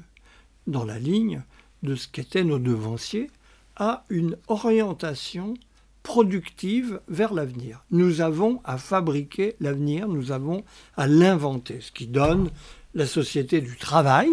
dans 0.67 0.85
la 0.85 0.99
ligne 0.99 1.43
de 1.83 1.97
ce 1.97 2.09
qu'étaient 2.09 2.45
nos 2.45 2.59
devanciers 2.59 3.31
à 3.77 4.05
une 4.11 4.37
orientation 4.49 5.55
productive 6.03 7.01
vers 7.09 7.33
l'avenir. 7.33 7.85
Nous 7.91 8.21
avons 8.21 8.61
à 8.65 8.77
fabriquer 8.77 9.57
l'avenir, 9.61 10.09
nous 10.09 10.33
avons 10.33 10.65
à 10.97 11.07
l'inventer, 11.07 11.81
ce 11.81 11.93
qui 11.93 12.07
donne 12.07 12.51
la 12.95 13.07
société 13.07 13.61
du 13.61 13.77
travail, 13.77 14.31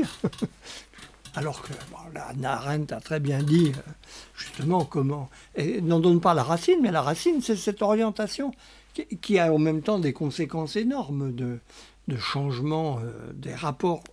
alors 1.36 1.62
que 1.62 1.72
la 2.42 2.54
Arendt 2.54 2.94
a 2.94 3.00
très 3.00 3.20
bien 3.20 3.44
dit 3.44 3.72
euh, 3.76 3.92
justement 4.36 4.86
comment, 4.86 5.30
et 5.56 5.82
n'en 5.82 6.00
donne 6.00 6.22
pas 6.22 6.34
la 6.34 6.44
racine, 6.44 6.80
mais 6.82 6.92
la 6.92 7.02
racine 7.02 7.42
c'est 7.42 7.56
cette 7.56 7.82
orientation 7.82 8.52
qui, 9.22 9.40
a 9.40 9.54
en 9.54 9.60
même 9.60 9.82
temps 9.82 10.00
des 10.00 10.14
conséquences 10.14 10.76
énormes 10.76 11.34
de, 11.34 11.60
de 12.08 12.18
changement 12.18 13.00
euh, 13.00 13.32
des 13.34 13.54
rapports 13.54 14.04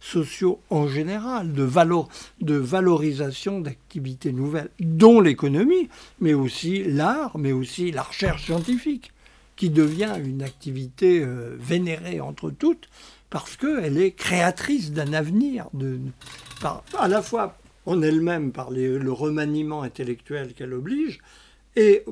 sociaux 0.00 0.60
en 0.70 0.88
général, 0.88 1.52
de, 1.52 2.54
valorisation 2.56 3.60
d'activités 3.60 4.32
nouvelles, 4.32 4.70
dont 4.80 5.20
l'économie, 5.20 5.88
mais 6.20 6.32
aussi 6.32 6.84
l'art, 6.84 7.36
mais 7.38 7.52
aussi 7.52 7.92
la 7.92 8.02
recherche 8.02 8.44
scientifique, 8.46 9.12
qui 9.56 9.68
devient 9.68 10.14
une 10.24 10.42
activité 10.42 11.20
euh, 11.22 11.54
vénérée 11.60 12.20
entre 12.20 12.50
toutes, 12.50 12.88
parce 13.30 13.56
qu'elle 13.56 13.96
est 13.98 14.12
créatrice 14.12 14.92
d'un 14.92 15.12
avenir, 15.12 15.68
à 16.98 17.08
la 17.08 17.22
fois 17.22 17.56
en 17.86 18.02
elle-même 18.02 18.52
par 18.52 18.70
le 18.70 19.12
remaniement 19.12 19.82
intellectuel 19.82 20.52
qu'elle 20.52 20.74
oblige, 20.74 21.20
et 21.76 22.04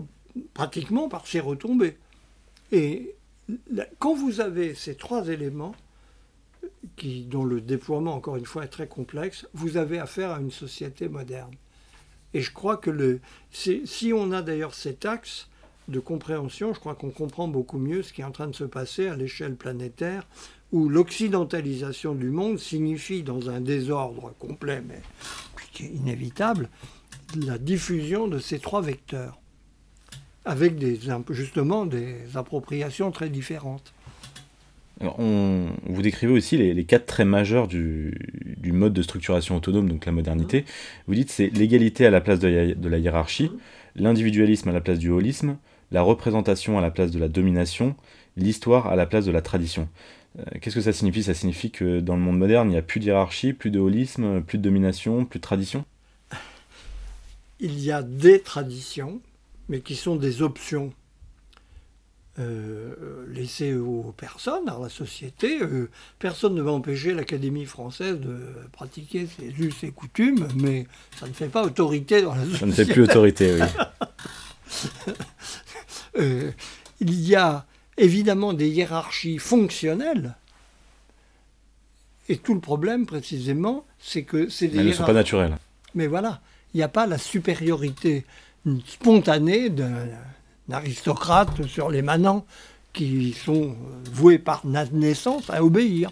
pratiquement 0.54 1.08
par 1.08 1.26
ses 1.26 1.40
retombées. 1.40 1.98
Et 2.70 3.14
quand 3.98 4.14
vous 4.14 4.40
avez 4.40 4.74
ces 4.74 4.94
trois 4.94 5.28
éléments, 5.28 5.74
dont 7.26 7.44
le 7.44 7.60
déploiement, 7.60 8.14
encore 8.14 8.36
une 8.36 8.46
fois, 8.46 8.64
est 8.64 8.68
très 8.68 8.86
complexe, 8.88 9.46
vous 9.52 9.76
avez 9.76 9.98
affaire 9.98 10.30
à 10.30 10.40
une 10.40 10.50
société 10.50 11.08
moderne. 11.08 11.54
Et 12.34 12.40
je 12.40 12.52
crois 12.52 12.76
que 12.76 13.20
si 13.50 14.12
on 14.14 14.32
a 14.32 14.42
d'ailleurs 14.42 14.74
cet 14.74 15.04
axe 15.04 15.48
de 15.88 15.98
compréhension, 15.98 16.74
je 16.74 16.80
crois 16.80 16.94
qu'on 16.94 17.10
comprend 17.10 17.48
beaucoup 17.48 17.78
mieux 17.78 18.02
ce 18.02 18.12
qui 18.12 18.20
est 18.20 18.24
en 18.24 18.30
train 18.30 18.46
de 18.46 18.54
se 18.54 18.64
passer 18.64 19.08
à 19.08 19.16
l'échelle 19.16 19.56
planétaire 19.56 20.26
où 20.72 20.88
l'occidentalisation 20.88 22.14
du 22.14 22.30
monde 22.30 22.58
signifie, 22.58 23.22
dans 23.22 23.50
un 23.50 23.60
désordre 23.60 24.34
complet, 24.38 24.82
mais 24.86 25.00
qui 25.72 25.84
est 25.84 25.90
inévitable, 25.90 26.68
la 27.36 27.58
diffusion 27.58 28.28
de 28.28 28.38
ces 28.38 28.58
trois 28.58 28.82
vecteurs, 28.82 29.38
avec 30.44 30.76
des, 30.76 30.98
justement 31.30 31.86
des 31.86 32.36
appropriations 32.36 33.10
très 33.10 33.28
différentes. 33.28 33.92
on, 35.00 35.68
vous 35.86 36.02
décrivez 36.02 36.32
aussi 36.32 36.56
les, 36.56 36.84
quatre 36.84 37.06
traits 37.06 37.26
majeurs 37.26 37.68
du, 37.68 38.14
mode 38.64 38.92
de 38.92 39.02
structuration 39.02 39.56
autonome, 39.56 39.88
donc 39.88 40.06
la 40.06 40.12
modernité. 40.12 40.64
Vous 41.06 41.14
dites 41.14 41.30
c'est 41.30 41.48
l'égalité 41.48 42.06
à 42.06 42.10
la 42.10 42.20
place 42.20 42.40
de 42.40 42.74
de 42.74 42.88
la 42.88 42.98
hiérarchie, 42.98 43.50
l'individualisme 43.94 44.68
à 44.68 44.72
la 44.72 44.80
place 44.80 44.98
du 44.98 45.10
holisme, 45.10 45.56
la 45.90 46.02
représentation 46.02 46.78
à 46.78 46.80
la 46.80 46.90
place 46.90 47.10
de 47.10 47.18
la 47.18 47.28
domination, 47.28 47.94
l'histoire 48.36 48.86
à 48.86 48.96
la 48.96 49.06
place 49.06 49.24
de 49.24 49.32
la 49.32 49.42
tradition. 49.42 49.88
Euh, 50.38 50.42
qu'est-ce 50.60 50.74
que 50.74 50.80
ça 50.80 50.92
signifie? 50.92 51.22
Ça 51.22 51.34
signifie 51.34 51.70
que 51.70 52.00
dans 52.00 52.16
le 52.16 52.22
monde 52.22 52.38
moderne, 52.38 52.68
il 52.68 52.72
n'y 52.72 52.78
a 52.78 52.82
plus 52.82 53.00
de 53.00 53.06
hiérarchie, 53.06 53.52
plus 53.52 53.70
de 53.70 53.78
holisme, 53.78 54.42
plus 54.42 54.58
de 54.58 54.62
domination, 54.62 55.24
plus 55.24 55.38
de 55.38 55.42
tradition? 55.42 55.84
Il 57.60 57.78
y 57.80 57.90
a 57.90 58.02
des 58.02 58.40
traditions, 58.40 59.20
mais 59.68 59.80
qui 59.80 59.96
sont 59.96 60.16
des 60.16 60.42
options 60.42 60.92
euh, 62.38 63.24
laissées 63.32 63.74
aux 63.74 64.14
personnes, 64.16 64.68
à 64.68 64.78
la 64.78 64.88
société. 64.88 65.60
Euh, 65.60 65.90
personne 66.20 66.54
ne 66.54 66.62
va 66.62 66.70
empêcher 66.70 67.12
l'Académie 67.12 67.64
française 67.64 68.20
de 68.20 68.38
pratiquer 68.70 69.26
ses 69.26 69.48
us 69.60 69.82
et 69.82 69.90
coutumes, 69.90 70.46
mais 70.54 70.86
ça 71.18 71.26
ne 71.26 71.32
fait 71.32 71.48
pas 71.48 71.64
autorité 71.64 72.22
dans 72.22 72.34
la 72.36 72.44
société. 72.44 72.58
Ça 72.60 72.66
ne 72.66 72.72
fait 72.72 72.86
plus 72.86 73.02
autorité, 73.02 73.58
oui. 73.60 73.66
il 77.00 77.20
y 77.20 77.34
a 77.34 77.66
évidemment 77.98 78.52
des 78.52 78.68
hiérarchies 78.68 79.38
fonctionnelles. 79.38 80.36
Et 82.28 82.36
tout 82.36 82.54
le 82.54 82.60
problème, 82.60 83.06
précisément, 83.06 83.84
c'est 83.98 84.22
que 84.22 84.48
c'est 84.48 84.68
des. 84.68 84.78
Elles 84.78 84.86
ne 84.86 84.92
sont 84.92 85.04
pas 85.04 85.12
naturelles. 85.12 85.56
Mais 85.94 86.06
voilà, 86.06 86.40
il 86.74 86.78
n'y 86.78 86.82
a 86.82 86.88
pas 86.88 87.06
la 87.06 87.18
supériorité 87.18 88.24
spontanée 88.86 89.70
d'un 89.70 90.08
aristocrate 90.70 91.66
sur 91.66 91.90
les 91.90 92.02
manants 92.02 92.44
qui 92.92 93.32
sont 93.32 93.74
voués 94.12 94.38
par 94.38 94.66
naissance 94.66 95.48
à 95.50 95.64
obéir. 95.64 96.10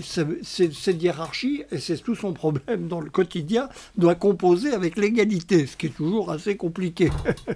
cette 0.00 1.02
hiérarchie, 1.02 1.64
et 1.70 1.78
c'est 1.78 1.98
tout 1.98 2.14
son 2.14 2.32
problème 2.32 2.88
dans 2.88 3.00
le 3.00 3.10
quotidien, 3.10 3.68
doit 3.98 4.14
composer 4.14 4.72
avec 4.72 4.96
l'égalité, 4.96 5.66
ce 5.66 5.76
qui 5.76 5.86
est 5.86 5.96
toujours 5.96 6.30
assez 6.30 6.56
compliqué. 6.56 7.10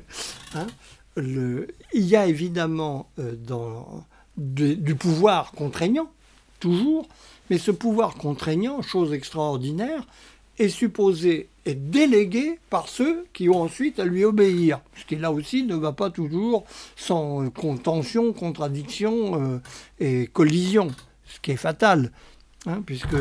hein? 0.55 0.67
Il 1.17 1.67
y 1.93 2.17
a 2.17 2.27
évidemment 2.27 3.11
euh, 3.19 3.35
du 4.37 4.95
pouvoir 4.95 5.53
contraignant, 5.53 6.11
toujours, 6.61 7.09
mais 7.51 7.59
ce 7.59 7.71
pouvoir 7.71 8.15
contraignant, 8.15 8.83
chose 8.83 9.13
extraordinaire, 9.13 10.07
est 10.59 10.69
supposé 10.69 11.49
être 11.67 11.91
délégué 11.91 12.59
par 12.71 12.89
ceux 12.89 13.27
qui 13.33 13.49
ont 13.49 13.63
ensuite 13.63 14.01
à 14.01 14.05
lui 14.05 14.25
obéir. 14.25 14.81
Ce 14.97 15.05
qui 15.05 15.17
là 15.17 15.31
aussi 15.31 15.63
ne 15.65 15.77
va 15.77 15.93
pas 15.93 16.11
toujours 16.11 16.65
sans 16.97 17.49
contention, 17.51 18.33
contradiction 18.33 19.41
euh, 19.41 19.59
et 20.01 20.27
collision, 20.27 20.89
ce 21.27 21.41
qui 21.41 21.53
est 21.53 21.57
fatal. 21.57 22.11
Hein, 22.67 22.83
puisque 22.85 23.17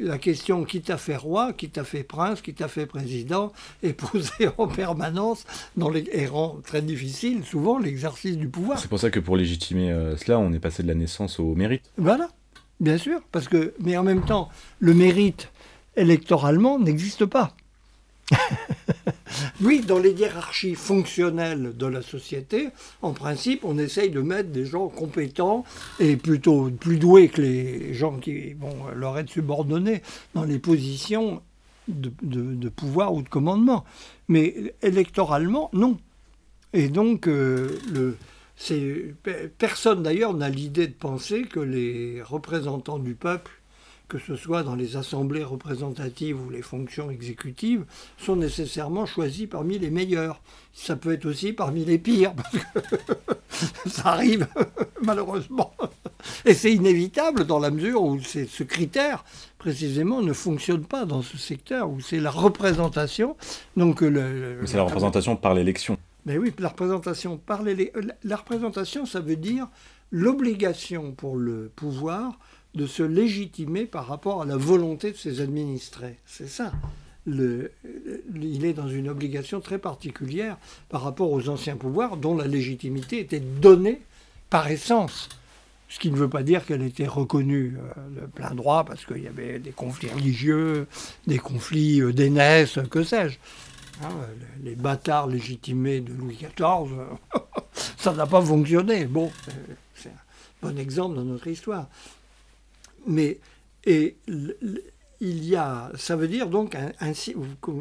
la 0.00 0.16
question 0.16 0.64
qui 0.64 0.80
t'a 0.80 0.96
fait 0.96 1.16
roi, 1.16 1.52
qui 1.52 1.68
t'a 1.68 1.84
fait 1.84 2.02
prince, 2.02 2.40
qui 2.40 2.54
t'a 2.54 2.66
fait 2.66 2.86
président 2.86 3.52
est 3.82 3.92
posée 3.92 4.48
en 4.56 4.66
permanence 4.66 5.44
dans 5.76 5.90
les, 5.90 6.08
et 6.12 6.26
rend 6.26 6.60
très 6.64 6.80
difficile 6.80 7.44
souvent 7.44 7.78
l'exercice 7.78 8.38
du 8.38 8.48
pouvoir. 8.48 8.78
C'est 8.78 8.88
pour 8.88 8.98
ça 8.98 9.10
que 9.10 9.20
pour 9.20 9.36
légitimer 9.36 9.92
euh, 9.92 10.16
cela, 10.16 10.38
on 10.38 10.52
est 10.54 10.60
passé 10.60 10.82
de 10.82 10.88
la 10.88 10.94
naissance 10.94 11.38
au 11.38 11.54
mérite. 11.54 11.82
Voilà, 11.98 12.30
bien 12.80 12.96
sûr, 12.96 13.20
parce 13.32 13.48
que 13.48 13.74
mais 13.80 13.98
en 13.98 14.02
même 14.02 14.24
temps, 14.24 14.48
le 14.80 14.94
mérite 14.94 15.50
électoralement 15.94 16.78
n'existe 16.78 17.26
pas. 17.26 17.54
oui, 19.62 19.80
dans 19.80 19.98
les 19.98 20.12
hiérarchies 20.12 20.74
fonctionnelles 20.74 21.76
de 21.76 21.86
la 21.86 22.02
société, 22.02 22.68
en 23.02 23.12
principe, 23.12 23.64
on 23.64 23.78
essaye 23.78 24.10
de 24.10 24.20
mettre 24.20 24.50
des 24.50 24.66
gens 24.66 24.88
compétents 24.88 25.64
et 26.00 26.16
plutôt 26.16 26.70
plus 26.70 26.98
doués 26.98 27.28
que 27.28 27.42
les 27.42 27.94
gens 27.94 28.18
qui 28.18 28.54
vont 28.54 28.88
leur 28.94 29.18
être 29.18 29.30
subordonnés 29.30 30.02
dans 30.34 30.44
les 30.44 30.58
positions 30.58 31.42
de, 31.88 32.68
pouvoir 32.68 33.14
ou 33.14 33.22
de 33.22 33.28
commandement. 33.28 33.84
Mais 34.28 34.74
électoralement, 34.82 35.70
non. 35.72 35.98
Et 36.72 36.88
donc, 36.88 37.28
euh, 37.28 37.68
personne 39.58 40.02
d'ailleurs 40.02 40.34
n'a 40.34 40.48
l'idée 40.48 40.86
de 40.86 40.94
penser 40.94 41.42
que 41.42 41.60
les 41.60 42.22
représentants 42.22 42.98
du 42.98 43.14
peuple 43.14 43.52
que 44.14 44.20
ce 44.20 44.36
soit 44.36 44.62
dans 44.62 44.76
les 44.76 44.96
assemblées 44.96 45.42
représentatives 45.42 46.40
ou 46.40 46.48
les 46.48 46.62
fonctions 46.62 47.10
exécutives, 47.10 47.84
sont 48.16 48.36
nécessairement 48.36 49.06
choisis 49.06 49.48
parmi 49.48 49.76
les 49.76 49.90
meilleurs. 49.90 50.40
Ça 50.72 50.94
peut 50.94 51.14
être 51.14 51.26
aussi 51.26 51.52
parmi 51.52 51.84
les 51.84 51.98
pires, 51.98 52.32
parce 52.32 52.52
que 52.52 53.88
ça 53.90 54.10
arrive 54.10 54.46
malheureusement. 55.02 55.74
Et 56.44 56.54
c'est 56.54 56.72
inévitable 56.72 57.44
dans 57.44 57.58
la 57.58 57.72
mesure 57.72 58.04
où 58.04 58.20
ce 58.20 58.62
critère, 58.62 59.24
précisément, 59.58 60.22
ne 60.22 60.32
fonctionne 60.32 60.84
pas 60.84 61.06
dans 61.06 61.22
ce 61.22 61.36
secteur, 61.36 61.90
où 61.90 61.98
c'est 61.98 62.20
la 62.20 62.30
représentation. 62.30 63.36
Donc 63.76 64.00
le, 64.00 64.60
c'est 64.64 64.76
la 64.76 64.84
représentation 64.84 65.34
par 65.34 65.54
l'élection. 65.54 65.98
Mais 66.24 66.38
oui, 66.38 66.52
la 66.60 66.68
représentation 66.68 67.36
par 67.36 67.64
l'élection. 67.64 68.00
La 68.22 68.36
représentation, 68.36 69.06
ça 69.06 69.18
veut 69.18 69.34
dire 69.34 69.66
l'obligation 70.12 71.10
pour 71.10 71.34
le 71.34 71.72
pouvoir 71.74 72.38
de 72.74 72.86
se 72.86 73.02
légitimer 73.02 73.86
par 73.86 74.06
rapport 74.06 74.42
à 74.42 74.46
la 74.46 74.56
volonté 74.56 75.12
de 75.12 75.16
ses 75.16 75.40
administrés. 75.40 76.18
C'est 76.26 76.48
ça. 76.48 76.72
Il 77.26 78.64
est 78.64 78.74
dans 78.74 78.88
une 78.88 79.08
obligation 79.08 79.60
très 79.60 79.78
particulière 79.78 80.58
par 80.88 81.02
rapport 81.02 81.30
aux 81.30 81.48
anciens 81.48 81.76
pouvoirs 81.76 82.16
dont 82.16 82.36
la 82.36 82.46
légitimité 82.46 83.20
était 83.20 83.40
donnée 83.40 84.02
par 84.50 84.70
essence. 84.70 85.28
Ce 85.88 85.98
qui 85.98 86.10
ne 86.10 86.16
veut 86.16 86.28
pas 86.28 86.42
dire 86.42 86.66
qu'elle 86.66 86.82
était 86.82 87.06
reconnue 87.06 87.76
euh, 87.78 88.22
de 88.22 88.26
plein 88.26 88.54
droit 88.54 88.84
parce 88.84 89.04
qu'il 89.04 89.22
y 89.22 89.28
avait 89.28 89.58
des 89.58 89.70
conflits 89.70 90.10
religieux, 90.10 90.88
des 91.26 91.38
conflits 91.38 92.00
euh, 92.00 92.12
que 92.90 93.04
sais-je. 93.04 93.38
Hein, 94.02 94.08
les 94.64 94.74
bâtards 94.74 95.28
légitimés 95.28 96.00
de 96.00 96.12
Louis 96.12 96.36
XIV, 96.36 96.90
ça 97.96 98.12
n'a 98.12 98.26
pas 98.26 98.42
fonctionné. 98.42 99.04
Bon, 99.04 99.30
euh, 99.48 99.52
c'est 99.94 100.08
un 100.08 100.68
bon 100.68 100.78
exemple 100.78 101.14
dans 101.16 101.24
notre 101.24 101.46
histoire. 101.46 101.86
Mais 103.06 103.38
et, 103.86 104.16
il 105.20 105.44
y 105.44 105.56
a, 105.56 105.90
ça 105.96 106.16
veut 106.16 106.28
dire 106.28 106.48
donc, 106.48 106.76
ainsi, 107.00 107.34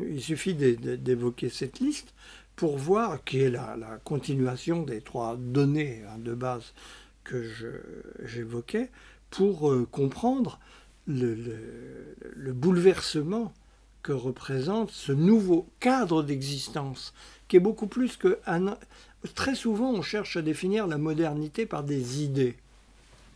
il 0.10 0.22
suffit 0.22 0.54
d'évoquer 0.54 1.50
cette 1.50 1.80
liste 1.80 2.14
pour 2.56 2.78
voir 2.78 3.24
qui 3.24 3.40
est 3.42 3.50
la, 3.50 4.00
continuation 4.04 4.84
des 4.84 5.02
trois 5.02 5.36
données 5.38 6.04
hein, 6.08 6.18
de 6.20 6.34
base 6.34 6.74
que 7.24 7.50
j'évoquais, 8.26 8.90
pour 9.30 9.72
euh, 9.72 9.88
comprendre 9.90 10.60
le, 11.08 11.36
le, 12.36 12.54
bouleversement 12.54 13.54
que 14.04 14.12
représente 14.12 14.92
ce 14.92 15.12
nouveau 15.12 15.68
cadre 15.80 16.22
d'existence, 16.22 17.14
qui 17.48 17.56
est 17.56 17.62
beaucoup 17.62 17.88
plus 17.88 18.18
que... 18.18 18.40
très 19.34 19.56
souvent, 19.56 19.92
on 19.92 20.02
cherche 20.02 20.38
à 20.38 20.42
définir 20.42 20.86
la 20.86 20.98
modernité 20.98 21.66
par 21.66 21.84
des 21.84 22.22
idées. 22.22 22.58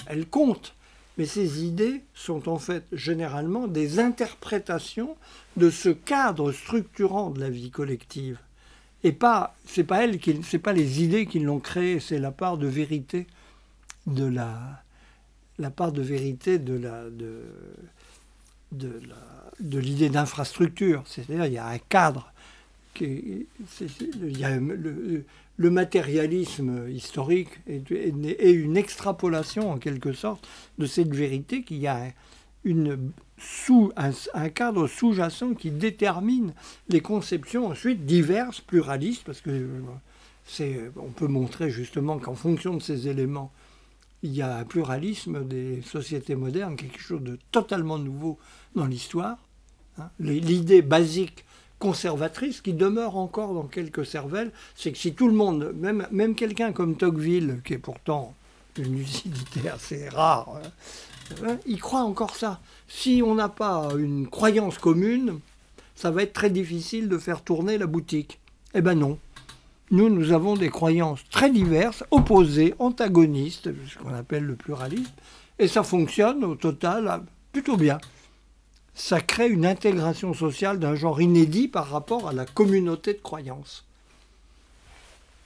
Elles 0.06 0.28
comptent, 0.28 0.76
mais 1.18 1.26
ces 1.26 1.64
idées 1.64 2.04
sont 2.14 2.48
en 2.48 2.60
fait 2.60 2.86
généralement 2.92 3.68
des 3.68 4.00
interprétations 4.00 5.16
de 5.56 5.70
ce 5.70 5.90
cadre 5.90 6.52
structurant 6.52 7.30
de 7.32 7.40
la 7.40 7.50
vie 7.50 7.72
collective. 7.72 8.38
Et 9.04 9.12
pas, 9.12 9.56
c'est 9.66 9.84
pas 9.84 10.04
elles 10.04 10.20
qui, 10.20 10.42
c'est 10.44 10.60
pas 10.60 10.74
les 10.74 11.04
idées 11.04 11.26
qui 11.26 11.40
l'ont 11.40 11.60
créé, 11.60 12.00
c'est 12.00 12.20
la 12.20 12.32
part 12.32 12.58
de 12.58 12.68
vérité 12.68 13.28
de 14.06 14.26
la, 14.26 14.84
la 15.60 15.70
part 15.70 15.92
de 15.92 16.02
vérité 16.02 16.60
de 16.60 16.74
la, 16.74 17.04
de, 17.10 17.44
de, 18.72 19.80
l'idée 19.80 20.10
d'infrastructure. 20.10 21.04
C'est-à-dire, 21.06 21.46
il 21.46 21.54
y 21.54 21.58
a 21.58 21.68
un 21.68 21.78
cadre. 21.78 22.32
Qui, 22.94 23.46
le 25.58 25.72
matérialisme 25.72 26.88
historique 26.90 27.50
est, 27.68 27.90
une 27.90 28.78
extrapolation 28.78 29.72
en 29.72 29.78
quelque 29.78 30.14
sorte 30.14 30.48
de 30.78 30.86
cette 30.86 31.14
vérité 31.14 31.64
qu'il 31.64 31.78
y 31.78 31.88
a 31.88 32.14
un, 32.66 34.50
cadre 34.50 34.88
sous-jacent 34.88 35.56
qui 35.56 35.72
détermine 35.72 36.54
les 36.90 37.02
conceptions 37.02 37.68
ensuite 37.68 38.06
diverses, 38.06 38.62
pluralistes, 38.62 39.24
parce 39.26 39.42
que 39.42 39.68
on 40.96 41.10
peut 41.10 41.28
montrer 41.28 41.70
justement 41.70 42.20
qu'en 42.20 42.36
fonction 42.36 42.76
de 42.76 42.82
ces 42.82 43.08
éléments, 43.08 43.52
il 44.24 44.34
y 44.34 44.42
a 44.42 44.58
un 44.58 44.64
pluralisme 44.64 45.44
des 45.46 45.82
sociétés 45.82 46.36
modernes, 46.36 46.76
quelque 46.76 47.00
chose 47.00 47.22
de 47.22 47.38
totalement 47.52 47.98
nouveau 47.98 48.38
dans 48.76 48.86
l'histoire. 48.86 49.38
Hein. 49.98 50.10
L'idée 50.20 50.82
basique 50.82 51.46
conservatrice 51.80 52.62
qui 52.62 52.74
demeure 52.74 53.18
encore 53.18 53.54
dans 53.54 53.64
quelques 53.64 54.06
cervelles, 54.06 54.52
c'est 54.76 54.92
que 54.92 54.98
si 54.98 55.14
tout 55.14 55.28
le 55.28 55.34
monde, 55.34 55.74
même, 56.12 56.36
quelqu'un 56.36 56.72
comme 56.72 56.96
Tocqueville, 56.96 57.62
qui 57.64 57.74
est 57.74 57.80
pourtant 57.80 58.34
une 58.78 58.98
lucidité 58.98 59.70
assez 59.70 60.10
rare, 60.10 60.60
hein, 60.64 61.36
hein, 61.46 61.58
il 61.66 61.80
croit 61.80 62.02
encore 62.02 62.36
ça. 62.36 62.60
Si 62.88 63.22
on 63.26 63.36
n'a 63.36 63.50
pas 63.50 63.90
une 63.98 64.28
croyance 64.28 64.78
commune, 64.78 65.40
ça 65.96 66.12
va 66.12 66.24
être 66.24 66.34
très 66.34 66.50
difficile 66.50 67.10
de 67.10 67.18
faire 67.18 67.42
tourner 67.42 67.78
la 67.78 67.88
boutique. 67.88 68.40
Eh 68.74 68.82
ben 68.82 68.96
non. 68.96 69.18
Nous, 69.90 70.10
nous 70.10 70.34
avons 70.34 70.56
des 70.56 70.70
croyances 70.70 71.22
très 71.32 71.50
diverses, 71.50 72.04
opposées, 72.12 72.76
antagonistes, 72.78 73.70
ce 73.88 73.98
qu'on 73.98 74.14
appelle 74.14 74.44
le 74.44 74.56
pluralisme, 74.56 75.14
et 75.60 75.68
ça 75.68 75.82
fonctionne 75.82 76.44
au 76.44 76.56
total 76.56 77.24
plutôt 77.54 77.78
bien 77.78 77.98
ça 78.98 79.22
crée 79.22 79.48
une 79.48 79.66
intégration 79.66 80.34
sociale 80.34 80.80
d'un 80.80 80.96
genre 80.96 81.22
inédit 81.22 81.68
par 81.68 81.88
rapport 81.88 82.28
à 82.28 82.34
la 82.34 82.46
communauté 82.46 83.14
de 83.14 83.20
croyances. 83.20 83.86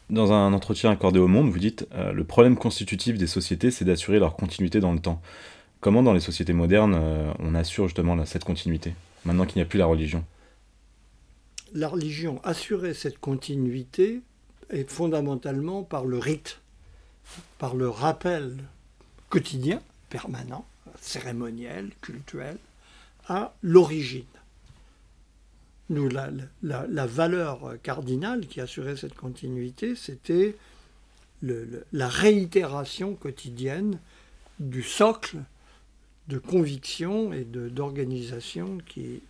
Dans 0.09 0.31
un 0.31 0.53
entretien 0.53 0.89
accordé 0.89 1.19
au 1.19 1.27
Monde, 1.27 1.49
vous 1.49 1.59
dites 1.59 1.85
euh, 1.93 2.13
Le 2.13 2.23
problème 2.23 2.55
constitutif 2.55 3.17
des 3.17 3.27
sociétés, 3.27 3.69
c'est 3.69 3.83
d'assurer 3.83 4.19
leur 4.19 4.37
continuité 4.37 4.79
dans 4.79 4.93
le 4.93 4.99
temps. 4.99 5.21
Comment, 5.81 6.01
dans 6.01 6.13
les 6.13 6.21
sociétés 6.21 6.53
modernes, 6.53 6.95
euh, 6.95 7.33
on 7.39 7.53
assure 7.53 7.87
justement 7.87 8.25
cette 8.25 8.45
continuité, 8.45 8.93
maintenant 9.25 9.45
qu'il 9.45 9.57
n'y 9.57 9.63
a 9.63 9.65
plus 9.65 9.79
la 9.79 9.85
religion? 9.85 10.23
La 11.73 11.89
religion, 11.89 12.39
assurer 12.45 12.93
cette 12.93 13.19
continuité, 13.19 14.21
est 14.69 14.89
fondamentalement 14.89 15.83
par 15.83 16.05
le 16.05 16.17
rite, 16.17 16.61
par 17.59 17.75
le 17.75 17.89
rappel 17.89 18.57
quotidien, 19.29 19.81
permanent, 20.09 20.65
cérémoniel, 21.01 21.89
cultuel, 22.01 22.57
à 23.31 23.53
l'origine. 23.63 24.25
Nous, 25.89 26.09
la, 26.09 26.29
la, 26.61 27.05
valeur 27.05 27.75
cardinale 27.81 28.47
qui 28.47 28.59
assurait 28.59 28.97
cette 28.97 29.15
continuité, 29.15 29.95
c'était 29.95 30.55
la 31.41 32.07
réitération 32.07 33.15
quotidienne 33.15 33.99
du 34.59 34.83
socle 34.83 35.37
de 36.27 36.37
conviction 36.39 37.31
et 37.31 37.45
d'organisation 37.45 38.77
qui 38.85 39.21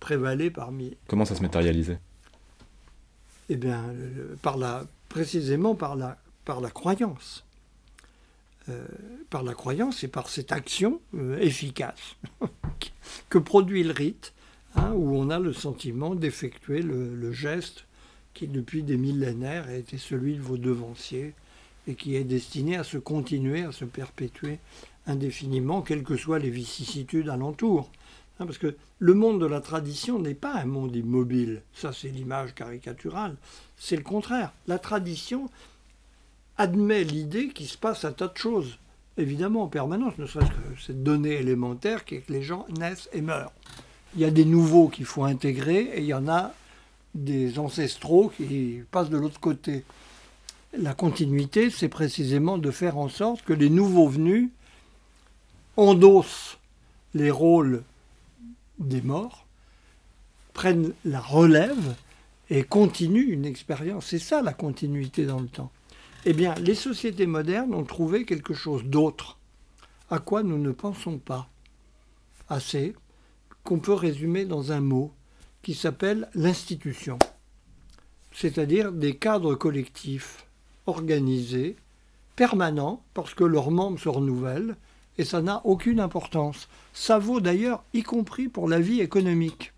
prévalait 0.00 0.50
parmi. 0.50 0.96
Comment 1.08 1.24
ça 1.24 1.34
se 1.34 1.42
matérialisait? 1.42 2.00
Eh 3.48 3.56
bien, 3.56 3.84
par 4.40 4.56
la, 4.56 4.86
précisément 5.08 5.74
par 5.74 5.96
la, 5.96 6.16
par 6.44 6.60
la 6.60 6.70
croyance. 6.70 7.44
Euh, 8.68 8.86
par 9.30 9.42
la 9.42 9.52
croyance 9.52 10.04
et 10.04 10.08
par 10.08 10.30
cette 10.30 10.52
action 10.52 11.02
euh, 11.14 11.38
efficace 11.38 12.16
que 13.28 13.36
produit 13.36 13.82
le 13.82 13.92
rite, 13.92 14.32
hein, 14.74 14.92
où 14.94 15.16
on 15.16 15.28
a 15.28 15.38
le 15.38 15.52
sentiment 15.52 16.14
d'effectuer 16.14 16.80
le, 16.80 17.30
geste 17.30 17.84
qui, 18.32 18.48
depuis 18.48 18.82
des 18.82 18.96
millénaires, 18.96 19.68
a 19.68 19.74
été 19.74 19.98
celui 19.98 20.34
de 20.34 20.40
vos 20.40 20.56
devanciers 20.56 21.34
et 21.86 21.94
qui 21.94 22.16
est 22.16 22.24
destiné 22.24 22.76
à 22.76 22.84
se 22.84 22.96
continuer, 22.96 23.64
à 23.64 23.72
se 23.72 23.84
perpétuer 23.84 24.58
indéfiniment, 25.06 25.82
quelles 25.82 26.04
que 26.04 26.16
soient 26.16 26.38
les 26.38 26.50
vicissitudes 26.50 27.28
alentour. 27.28 27.90
Hein, 28.40 28.46
parce 28.46 28.58
que 28.58 28.76
le 28.98 29.14
monde 29.14 29.40
de 29.40 29.46
la 29.46 29.60
tradition 29.60 30.18
n'est 30.18 30.34
pas 30.34 30.54
un 30.54 30.66
monde 30.66 30.96
immobile. 30.96 31.62
Ça, 31.74 31.92
c'est 31.92 32.08
l'image 32.08 32.54
caricaturale. 32.54 33.36
C'est 33.76 33.96
le 33.96 34.02
contraire. 34.02 34.52
La 34.66 34.78
tradition 34.78 35.50
admet 36.58 37.04
l'idée 37.04 37.48
qu'il 37.48 37.68
se 37.68 37.78
passe 37.78 38.04
un 38.04 38.12
tas 38.12 38.28
de 38.28 38.36
choses, 38.36 38.78
évidemment 39.16 39.62
en 39.62 39.68
permanence, 39.68 40.18
ne 40.18 40.26
serait-ce 40.26 40.50
que 40.50 40.82
cette 40.84 41.02
donnée 41.02 41.34
élémentaire 41.34 42.04
qui 42.04 42.16
est 42.16 42.20
que 42.20 42.32
les 42.32 42.42
gens 42.42 42.66
naissent 42.78 43.08
et 43.12 43.22
meurent. 43.22 43.52
Il 44.14 44.20
y 44.20 44.24
a 44.24 44.30
des 44.30 44.44
nouveaux 44.44 44.88
qu'il 44.88 45.04
faut 45.04 45.24
intégrer 45.24 45.90
et 45.94 46.00
il 46.00 46.06
y 46.06 46.14
en 46.14 46.28
a 46.28 46.52
des 47.14 47.58
ancestraux 47.58 48.32
qui 48.36 48.80
passent 48.90 49.10
de 49.10 49.16
l'autre 49.16 49.40
côté. 49.40 49.84
La 50.76 50.94
continuité, 50.94 51.70
c'est 51.70 51.88
précisément 51.88 52.58
de 52.58 52.70
faire 52.70 52.98
en 52.98 53.08
sorte 53.08 53.42
que 53.42 53.52
les 53.52 53.70
nouveaux 53.70 54.08
venus 54.08 54.50
endossent 55.76 56.58
les 57.14 57.30
rôles 57.30 57.82
des 58.78 59.00
morts, 59.00 59.46
prennent 60.52 60.92
la 61.04 61.20
relève 61.20 61.94
et 62.50 62.64
continuent 62.64 63.32
une 63.32 63.44
expérience. 63.44 64.06
C'est 64.06 64.18
ça 64.18 64.42
la 64.42 64.52
continuité 64.52 65.24
dans 65.24 65.40
le 65.40 65.48
temps. 65.48 65.70
Eh 66.30 66.34
bien, 66.34 66.54
les 66.56 66.74
sociétés 66.74 67.26
modernes 67.26 67.72
ont 67.72 67.84
trouvé 67.84 68.26
quelque 68.26 68.52
chose 68.52 68.84
d'autre, 68.84 69.38
à 70.10 70.18
quoi 70.18 70.42
nous 70.42 70.58
ne 70.58 70.72
pensons 70.72 71.16
pas 71.16 71.48
assez, 72.50 72.94
qu'on 73.64 73.78
peut 73.78 73.94
résumer 73.94 74.44
dans 74.44 74.70
un 74.70 74.82
mot 74.82 75.10
qui 75.62 75.72
s'appelle 75.72 76.28
l'institution, 76.34 77.18
c'est-à-dire 78.30 78.92
des 78.92 79.16
cadres 79.16 79.54
collectifs 79.54 80.46
organisés, 80.84 81.76
permanents, 82.36 83.02
parce 83.14 83.32
que 83.32 83.44
leurs 83.44 83.70
membres 83.70 83.98
se 83.98 84.10
renouvellent, 84.10 84.76
et 85.16 85.24
ça 85.24 85.40
n'a 85.40 85.62
aucune 85.64 85.98
importance. 85.98 86.68
Ça 86.92 87.18
vaut 87.18 87.40
d'ailleurs 87.40 87.82
y 87.94 88.02
compris 88.02 88.48
pour 88.48 88.68
la 88.68 88.80
vie 88.80 89.00
économique. 89.00 89.72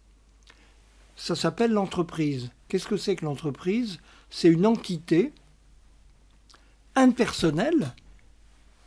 Ça 1.14 1.36
s'appelle 1.36 1.70
l'entreprise. 1.70 2.50
Qu'est-ce 2.66 2.88
que 2.88 2.96
c'est 2.96 3.14
que 3.14 3.24
l'entreprise? 3.24 4.00
C'est 4.30 4.48
une 4.48 4.66
entité 4.66 5.32
impersonnelle. 6.96 7.92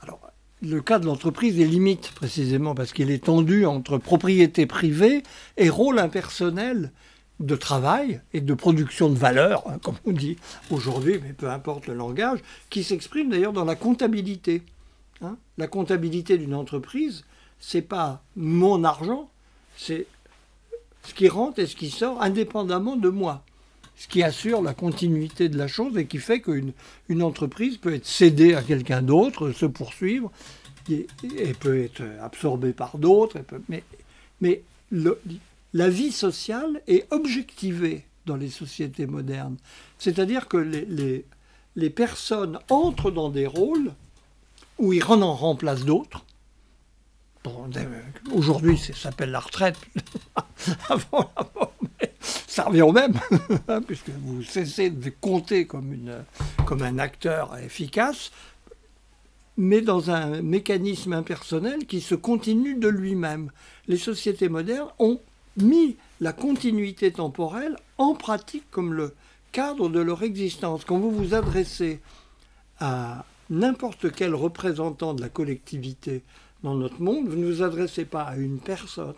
Alors, 0.01 0.19
le 0.61 0.81
cas 0.81 0.99
de 0.99 1.05
l'entreprise 1.05 1.59
est 1.59 1.65
limite 1.65 2.11
précisément 2.11 2.75
parce 2.75 2.93
qu'il 2.93 3.11
est 3.11 3.23
tendu 3.23 3.65
entre 3.65 3.97
propriété 3.97 4.65
privée 4.65 5.23
et 5.57 5.69
rôle 5.69 5.99
impersonnel 5.99 6.91
de 7.39 7.55
travail 7.55 8.21
et 8.33 8.41
de 8.41 8.53
production 8.53 9.09
de 9.09 9.17
valeur, 9.17 9.67
hein, 9.67 9.79
comme 9.83 9.97
on 10.05 10.11
dit 10.11 10.37
aujourd'hui, 10.69 11.19
mais 11.21 11.33
peu 11.33 11.49
importe 11.49 11.87
le 11.87 11.93
langage, 11.93 12.39
qui 12.69 12.83
s'exprime 12.83 13.29
d'ailleurs 13.29 13.53
dans 13.53 13.65
la 13.65 13.75
comptabilité. 13.75 14.61
Hein. 15.21 15.37
La 15.57 15.67
comptabilité 15.67 16.37
d'une 16.37 16.53
entreprise, 16.53 17.25
c'est 17.59 17.81
pas 17.81 18.23
mon 18.35 18.83
argent, 18.83 19.29
c'est 19.75 20.05
ce 21.03 21.13
qui 21.13 21.27
rentre 21.27 21.59
et 21.59 21.67
ce 21.67 21.75
qui 21.75 21.89
sort 21.89 22.21
indépendamment 22.21 22.95
de 22.95 23.09
moi. 23.09 23.43
Ce 23.95 24.07
qui 24.07 24.23
assure 24.23 24.61
la 24.61 24.73
continuité 24.73 25.49
de 25.49 25.57
la 25.57 25.67
chose 25.67 25.97
et 25.97 26.05
qui 26.05 26.17
fait 26.17 26.41
qu'une 26.41 26.73
une 27.09 27.23
entreprise 27.23 27.77
peut 27.77 27.93
être 27.93 28.05
cédée 28.05 28.53
à 28.55 28.61
quelqu'un 28.61 29.01
d'autre, 29.01 29.51
se 29.51 29.65
poursuivre, 29.65 30.31
et, 30.89 31.07
peut 31.59 31.83
être 31.83 32.03
absorbée 32.21 32.73
par 32.73 32.97
d'autres. 32.97 33.37
Mais, 33.69 34.61
la 35.75 35.89
vie 35.89 36.11
sociale 36.11 36.81
est 36.87 37.11
objectivée 37.11 38.05
dans 38.25 38.35
les 38.35 38.49
sociétés 38.49 39.07
modernes. 39.07 39.57
C'est-à-dire 39.97 40.47
que 40.47 40.57
les, 40.57 40.85
les, 40.85 41.25
les 41.75 41.89
personnes 41.89 42.59
entrent 42.69 43.11
dans 43.11 43.29
des 43.29 43.47
rôles 43.47 43.93
où 44.77 44.93
ils 44.93 45.03
en 45.03 45.33
remplacent 45.33 45.85
d'autres. 45.85 46.25
Aujourd'hui, 48.31 48.77
ça 48.77 48.93
s'appelle 48.93 49.31
la 49.31 49.39
retraite. 49.39 49.77
Avant 50.89 51.29
ça 52.53 52.65
revient 52.65 52.83
au 52.83 52.91
même, 52.91 53.19
hein, 53.67 53.81
puisque 53.81 54.09
vous 54.09 54.43
cessez 54.43 54.91
de 54.91 55.09
compter 55.09 55.65
comme 55.65 56.81
un 56.81 56.99
acteur 56.99 57.57
efficace, 57.57 58.31
mais 59.57 59.81
dans 59.81 60.11
un 60.11 60.41
mécanisme 60.43 61.13
impersonnel 61.13 61.87
qui 61.87 61.99
se 61.99 62.13
continue 62.13 62.75
de 62.75 62.87
lui-même. 62.87 63.51
Les 63.87 63.97
sociétés 63.97 64.49
modernes 64.49 64.89
ont 64.99 65.19
mis 65.57 65.97
la 66.21 66.31
continuité 66.31 67.11
temporelle 67.11 67.75
en 67.97 68.13
pratique 68.13 68.69
comme 68.69 68.93
le 68.93 69.15
cadre 69.51 69.89
de 69.89 69.99
leur 69.99 70.21
existence. 70.21 70.85
Quand 70.85 70.99
vous 70.99 71.11
vous 71.11 71.33
adressez 71.33 72.01
à 72.79 73.25
n'importe 73.49 74.11
quel 74.11 74.35
représentant 74.35 75.15
de 75.15 75.21
la 75.21 75.29
collectivité 75.29 76.21
dans 76.63 76.75
notre 76.75 77.01
monde, 77.01 77.27
vous 77.27 77.37
ne 77.37 77.45
vous 77.45 77.61
adressez 77.61 78.05
pas 78.05 78.23
à 78.23 78.35
une 78.37 78.59
personne, 78.59 79.13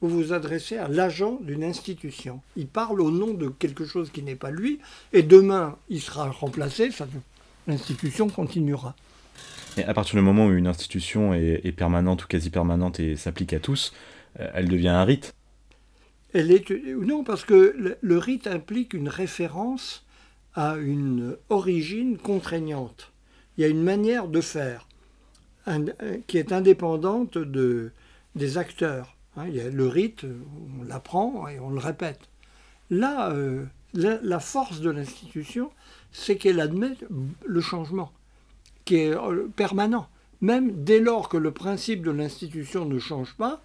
vous 0.00 0.08
vous 0.08 0.32
adressez 0.32 0.76
à 0.76 0.88
l'agent 0.88 1.38
d'une 1.42 1.64
institution. 1.64 2.40
Il 2.56 2.66
parle 2.66 3.00
au 3.00 3.10
nom 3.10 3.34
de 3.34 3.48
quelque 3.48 3.84
chose 3.84 4.10
qui 4.10 4.22
n'est 4.22 4.36
pas 4.36 4.50
lui, 4.50 4.78
et 5.12 5.22
demain 5.22 5.76
il 5.88 6.00
sera 6.00 6.30
remplacé, 6.30 6.90
l'institution 7.66 8.28
continuera. 8.28 8.94
Et 9.76 9.84
à 9.84 9.92
partir 9.92 10.16
du 10.16 10.22
moment 10.22 10.46
où 10.46 10.52
une 10.52 10.66
institution 10.66 11.34
est, 11.34 11.72
permanente 11.76 12.24
ou 12.24 12.26
quasi 12.26 12.50
permanente 12.50 12.98
et 13.00 13.16
s'applique 13.16 13.52
à 13.52 13.60
tous, 13.60 13.92
euh, 14.40 14.50
elle 14.54 14.68
devient 14.68 14.88
un 14.88 15.04
rite. 15.04 15.34
Elle 16.32 16.50
est, 16.50 16.70
non, 16.70 17.24
parce 17.24 17.44
que 17.44 17.96
le 18.00 18.18
rite 18.18 18.46
implique 18.46 18.94
une 18.94 19.08
référence 19.08 20.04
à 20.54 20.76
une 20.76 21.36
origine 21.50 22.16
contraignante 22.16 23.12
il 23.56 23.62
y 23.62 23.64
a 23.64 23.68
une 23.68 23.82
manière 23.82 24.28
de 24.28 24.40
faire 24.40 24.86
qui 26.26 26.38
est 26.38 26.52
indépendante 26.52 27.38
de, 27.38 27.92
des 28.34 28.58
acteurs. 28.58 29.16
Hein. 29.36 29.46
il 29.48 29.56
y 29.56 29.60
a 29.60 29.68
le 29.68 29.88
rite, 29.88 30.24
on 30.80 30.84
l'apprend 30.84 31.48
et 31.48 31.58
on 31.58 31.70
le 31.70 31.78
répète. 31.78 32.20
Là, 32.90 33.30
euh, 33.30 33.64
la, 33.94 34.40
force 34.40 34.80
de 34.80 34.90
l'institution, 34.90 35.70
c'est 36.12 36.36
qu'elle 36.36 36.60
admet 36.60 36.92
le 37.44 37.60
changement, 37.60 38.12
qui 38.84 38.96
est 38.96 39.14
euh, 39.14 39.48
permanent. 39.56 40.08
Même 40.40 40.84
dès 40.84 41.00
lors 41.00 41.28
que 41.28 41.36
le 41.36 41.50
principe 41.50 42.02
de 42.02 42.10
l'institution 42.10 42.84
ne 42.84 42.98
change 42.98 43.34
pas, 43.34 43.62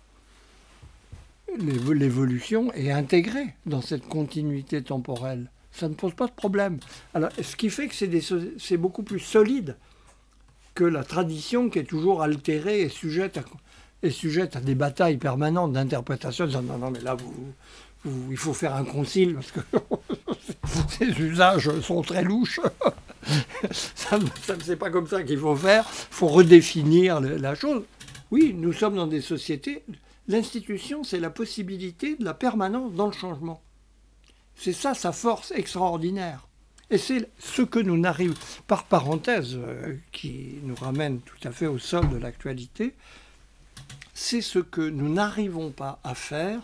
l'évolution 1.57 2.71
est 2.73 2.91
intégrée 2.91 3.55
dans 3.65 3.81
cette 3.81 4.07
continuité 4.07 4.81
temporelle 4.81 5.51
ça 5.71 5.87
ne 5.87 5.93
pose 5.93 6.13
pas 6.13 6.27
de 6.27 6.33
problème. 6.33 6.79
Alors, 7.13 7.29
ce 7.41 7.55
qui 7.55 7.69
fait 7.69 7.87
que 7.87 7.95
c'est 8.57 8.77
beaucoup 8.77 9.03
plus 9.03 9.19
solide 9.19 9.77
que 10.73 10.83
la 10.83 11.03
tradition 11.03 11.69
qui 11.69 11.79
est 11.79 11.83
toujours 11.83 12.21
altérée 12.21 12.81
est 12.81 12.89
sujette 12.89 14.55
à 14.55 14.61
des 14.61 14.75
batailles 14.75 15.17
permanentes 15.17 15.73
d'interprétation. 15.73 16.47
Non, 16.47 16.77
non, 16.77 16.91
mais 16.91 17.01
là, 17.01 17.17
il 18.29 18.37
faut 18.37 18.53
faire 18.53 18.75
un 18.75 18.85
concile 18.85 19.35
parce 19.35 19.51
que 19.51 19.59
ces 20.97 21.09
usages 21.19 21.79
sont 21.81 22.01
très 22.01 22.23
louches. 22.23 22.59
ça 23.71 24.17
ne 24.17 24.25
c'est 24.63 24.75
pas 24.75 24.89
comme 24.89 25.07
ça 25.07 25.23
qu'il 25.23 25.37
faut 25.37 25.55
faire. 25.55 25.85
Il 25.87 26.15
faut 26.15 26.27
redéfinir 26.27 27.19
la 27.19 27.55
chose. 27.55 27.83
Oui, 28.31 28.53
nous 28.57 28.73
sommes 28.73 28.95
dans 28.95 29.07
des 29.07 29.21
sociétés. 29.21 29.83
L'institution, 30.27 31.03
c'est 31.03 31.19
la 31.19 31.29
possibilité 31.29 32.15
de 32.15 32.23
la 32.23 32.33
permanence 32.33 32.93
dans 32.93 33.07
le 33.07 33.11
changement. 33.11 33.61
C'est 34.55 34.73
ça 34.73 34.93
sa 34.93 35.11
force 35.11 35.51
extraordinaire. 35.51 36.47
Et 36.91 36.97
c'est 36.97 37.29
ce 37.39 37.61
que 37.61 37.79
nous 37.79 37.97
n'arrivons, 37.97 38.35
par 38.67 38.83
parenthèse, 38.83 39.55
euh, 39.55 39.95
qui 40.11 40.55
nous 40.63 40.75
ramène 40.75 41.21
tout 41.21 41.47
à 41.47 41.51
fait 41.51 41.67
au 41.67 41.79
sol 41.79 42.09
de 42.09 42.17
l'actualité, 42.17 42.93
c'est 44.13 44.41
ce 44.41 44.59
que 44.59 44.81
nous 44.81 45.11
n'arrivons 45.11 45.71
pas 45.71 45.99
à 46.03 46.15
faire 46.15 46.61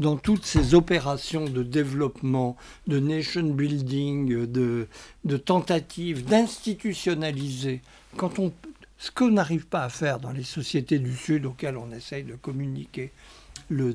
dans 0.00 0.16
toutes 0.16 0.44
ces 0.44 0.74
opérations 0.74 1.44
de 1.44 1.62
développement, 1.62 2.56
de 2.88 2.98
nation 2.98 3.42
building, 3.42 4.46
de, 4.46 4.88
tentatives 5.36 6.24
d'institutionnaliser. 6.24 7.82
Quand 8.16 8.38
on, 8.40 8.52
ce 8.98 9.10
qu'on 9.12 9.30
n'arrive 9.30 9.66
pas 9.66 9.84
à 9.84 9.88
faire 9.88 10.18
dans 10.18 10.32
les 10.32 10.42
sociétés 10.42 10.98
du 10.98 11.14
Sud 11.14 11.46
auxquelles 11.46 11.76
on 11.76 11.92
essaye 11.92 12.24
de 12.24 12.34
communiquer 12.34 13.12
le, 13.68 13.94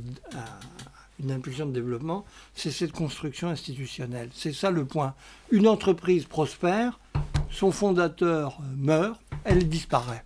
une 1.19 1.31
impulsion 1.31 1.65
de 1.65 1.71
développement, 1.71 2.25
c'est 2.53 2.71
cette 2.71 2.91
construction 2.91 3.47
institutionnelle. 3.49 4.29
C'est 4.33 4.53
ça 4.53 4.71
le 4.71 4.85
point. 4.85 5.13
Une 5.51 5.67
entreprise 5.67 6.25
prospère, 6.25 6.99
son 7.49 7.71
fondateur 7.71 8.59
meurt, 8.77 9.19
elle 9.43 9.67
disparaît. 9.67 10.23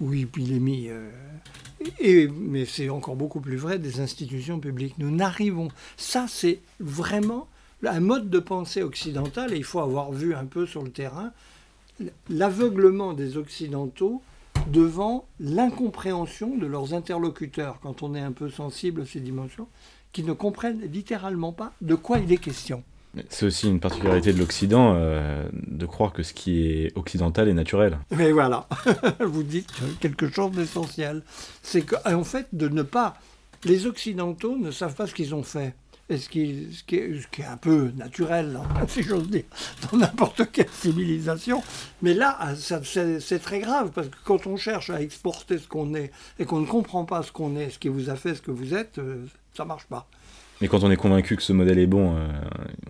Oui, 0.00 0.28
il 0.36 0.52
est 0.54 0.60
mis. 0.60 0.88
Euh, 0.88 1.10
et, 1.98 2.28
mais 2.28 2.64
c'est 2.64 2.88
encore 2.88 3.16
beaucoup 3.16 3.40
plus 3.40 3.56
vrai 3.56 3.78
des 3.78 4.00
institutions 4.00 4.60
publiques. 4.60 4.94
Nous 4.98 5.10
n'arrivons. 5.10 5.68
Ça, 5.96 6.26
c'est 6.28 6.60
vraiment 6.80 7.48
un 7.84 8.00
mode 8.00 8.30
de 8.30 8.38
pensée 8.38 8.82
occidental, 8.82 9.52
et 9.52 9.56
il 9.56 9.64
faut 9.64 9.80
avoir 9.80 10.12
vu 10.12 10.34
un 10.34 10.44
peu 10.44 10.66
sur 10.66 10.82
le 10.82 10.90
terrain 10.90 11.32
l'aveuglement 12.28 13.12
des 13.12 13.36
Occidentaux 13.36 14.22
devant 14.68 15.26
l'incompréhension 15.40 16.56
de 16.56 16.66
leurs 16.66 16.94
interlocuteurs, 16.94 17.78
quand 17.82 18.02
on 18.02 18.14
est 18.14 18.20
un 18.20 18.32
peu 18.32 18.48
sensible 18.48 19.02
à 19.02 19.06
ces 19.06 19.20
dimensions, 19.20 19.68
qui 20.12 20.22
ne 20.22 20.32
comprennent 20.32 20.80
littéralement 20.80 21.52
pas 21.52 21.72
de 21.80 21.94
quoi 21.94 22.18
il 22.18 22.32
est 22.32 22.38
question. 22.38 22.82
C'est 23.30 23.46
aussi 23.46 23.68
une 23.68 23.80
particularité 23.80 24.32
de 24.32 24.38
l'Occident 24.38 24.94
euh, 24.94 25.48
de 25.52 25.86
croire 25.86 26.12
que 26.12 26.22
ce 26.22 26.34
qui 26.34 26.66
est 26.66 26.96
occidental 26.96 27.48
est 27.48 27.54
naturel. 27.54 27.98
Mais 28.10 28.32
voilà, 28.32 28.68
vous 29.20 29.42
dites 29.42 29.70
quelque 30.00 30.30
chose 30.30 30.52
d'essentiel. 30.52 31.22
C'est 31.62 31.82
qu'en 31.82 32.24
fait, 32.24 32.46
de 32.52 32.68
ne 32.68 32.82
pas. 32.82 33.16
Les 33.64 33.86
Occidentaux 33.86 34.56
ne 34.56 34.70
savent 34.70 34.94
pas 34.94 35.06
ce 35.06 35.14
qu'ils 35.14 35.34
ont 35.34 35.42
fait. 35.42 35.74
Et 36.10 36.16
ce 36.16 36.28
qui, 36.28 36.68
ce, 36.72 36.82
qui 36.84 36.96
est, 36.96 37.20
ce 37.20 37.28
qui, 37.28 37.42
est, 37.42 37.46
un 37.46 37.58
peu 37.58 37.90
naturel, 37.96 38.58
hein, 38.58 38.84
si 38.88 39.02
j'ose 39.02 39.28
dire, 39.28 39.44
dans 39.90 39.98
n'importe 39.98 40.50
quelle 40.50 40.70
civilisation. 40.70 41.62
Mais 42.00 42.14
là, 42.14 42.54
c'est 42.56 43.38
très 43.40 43.60
grave, 43.60 43.90
parce 43.94 44.08
que 44.08 44.16
quand 44.24 44.46
on 44.46 44.56
cherche 44.56 44.88
à 44.88 45.02
exporter 45.02 45.58
ce 45.58 45.68
qu'on 45.68 45.94
est 45.94 46.10
et 46.38 46.46
qu'on 46.46 46.60
ne 46.60 46.66
comprend 46.66 47.04
pas 47.04 47.22
ce 47.22 47.30
qu'on 47.30 47.56
est, 47.56 47.70
ce 47.70 47.78
qui 47.78 47.88
vous 47.88 48.08
a 48.08 48.16
fait 48.16 48.34
ce 48.34 48.42
que 48.42 48.50
vous 48.50 48.74
êtes, 48.74 48.98
euh, 48.98 49.26
ça 49.54 49.66
marche 49.66 49.84
pas. 49.84 50.08
Mais 50.60 50.68
quand 50.68 50.82
on 50.82 50.90
est 50.90 50.96
convaincu 50.96 51.36
que 51.36 51.42
ce 51.42 51.52
modèle 51.52 51.78
est 51.78 51.86
bon, 51.86 52.16
euh, 52.16 52.26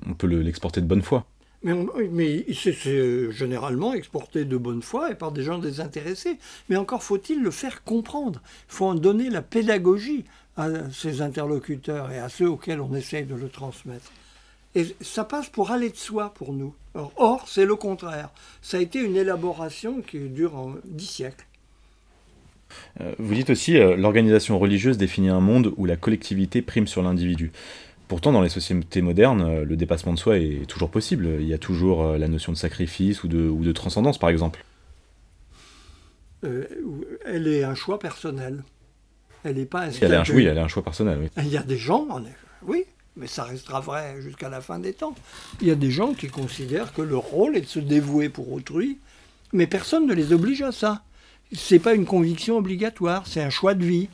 on 0.07 0.15
peut 0.15 0.27
l'exporter 0.27 0.81
de 0.81 0.87
bonne 0.87 1.03
foi. 1.03 1.27
Mais, 1.65 1.75
mais 2.13 2.47
c'est 2.55 3.33
généralement 3.33 3.93
exporté 3.93 4.45
de 4.45 4.57
bonne 4.57 4.81
foi 4.81 5.11
et 5.11 5.17
par 5.17 5.33
des 5.33 5.43
gens 5.43 5.59
désintéressés. 5.59 6.39
Mais 6.69 6.77
encore 6.77 7.03
faut-il 7.03 7.43
le 7.43 7.51
faire 7.51 7.83
comprendre. 7.83 8.41
Il 8.69 8.75
faut 8.75 8.87
en 8.87 8.95
donner 8.95 9.29
la 9.29 9.43
pédagogie 9.43 10.25
à 10.59 10.69
ses 10.93 11.23
interlocuteurs 11.23 12.11
et 12.11 12.19
à 12.19 12.29
ceux 12.29 12.51
auxquels 12.51 12.81
on 12.81 12.95
essaye 12.95 13.25
de 13.25 13.37
le 13.37 13.49
transmettre. 13.49 14.13
Et 14.75 14.95
ça 15.01 15.25
passe 15.25 15.49
pour 15.49 15.71
aller 15.71 15.89
de 15.89 15.97
soi 15.97 16.35
pour 16.35 16.53
nous. 16.53 16.75
Or, 17.17 17.45
c'est 17.49 17.65
le 17.65 17.77
contraire. 17.77 18.31
Ça 18.61 18.77
a 18.77 18.81
été 18.81 19.01
une 19.01 19.17
élaboration 19.17 20.03
qui 20.03 20.19
dure 20.29 20.57
en 20.57 20.75
dix 20.85 21.07
siècles. 21.07 21.47
Euh, 23.01 23.15
vous 23.19 23.35
dites 23.35 23.51
aussi, 23.51 23.79
euh, 23.79 23.97
l'organisation 23.97 24.59
religieuse 24.59 24.99
définit 24.99 25.31
un 25.31 25.41
monde 25.41 25.73
où 25.77 25.87
la 25.87 25.97
collectivité 25.97 26.61
prime 26.61 26.87
sur 26.87 27.03
l'individu. 27.03 27.53
Pourtant, 28.09 28.33
dans 28.33 28.43
les 28.43 28.49
sociétés 28.49 29.01
modernes, 29.01 29.43
euh, 29.43 29.65
le 29.65 29.77
dépassement 29.77 30.13
de 30.13 30.19
soi 30.19 30.39
est 30.39 30.67
toujours 30.69 30.91
possible. 30.91 31.29
Il 31.41 31.47
y 31.47 31.55
a 31.55 31.59
toujours 31.59 32.05
la 32.19 32.29
notion 32.29 32.53
de 32.53 32.59
sacrifice 32.59 33.23
ou 33.23 33.29
de, 33.29 33.49
ou 33.49 33.65
de 33.65 33.73
transcendance, 33.73 34.19
par 34.19 34.29
exemple. 34.29 34.65
elle 36.43 37.47
est 37.47 37.63
un 37.63 37.75
choix 37.75 37.99
personnel. 37.99 38.65
Elle 39.49 39.57
n'est 39.57 39.65
pas 39.65 39.89
elle 39.89 40.15
un, 40.15 40.23
Oui, 40.33 40.45
elle 40.45 40.59
est 40.59 40.61
un 40.61 40.69
choix 40.69 40.83
personnel. 40.83 41.19
Oui. 41.21 41.29
Il 41.39 41.49
y 41.49 41.57
a 41.57 41.63
des 41.63 41.79
gens, 41.79 42.07
oui, 42.63 42.85
mais 43.17 43.27
ça 43.27 43.45
restera 43.45 43.81
vrai 43.81 44.21
jusqu'à 44.21 44.49
la 44.49 44.61
fin 44.61 44.79
des 44.79 44.93
temps. 44.93 45.15
Il 45.61 45.67
y 45.67 45.71
a 45.71 45.75
des 45.75 45.91
gens 45.91 46.13
qui 46.15 46.29
considèrent 46.29 46.93
que 46.93 47.03
leur 47.03 47.23
rôle 47.23 47.57
est 47.57 47.63
de 47.63 47.67
se 47.67 47.79
dévouer 47.79 48.29
pour 48.29 48.53
autrui, 48.53 48.99
mais 49.53 49.67
personne 49.67 50.07
ne 50.07 50.15
les 50.15 50.33
oblige 50.33 50.63
à 50.63 50.73
ça. 50.73 51.03
C'est 51.53 51.79
pas 51.79 51.95
une 51.95 52.05
conviction 52.05 52.59
obligatoire, 52.59 53.27
c'est 53.27 53.43
un 53.43 53.51
choix 53.51 53.75
de 53.75 53.85
vie. 53.85 54.09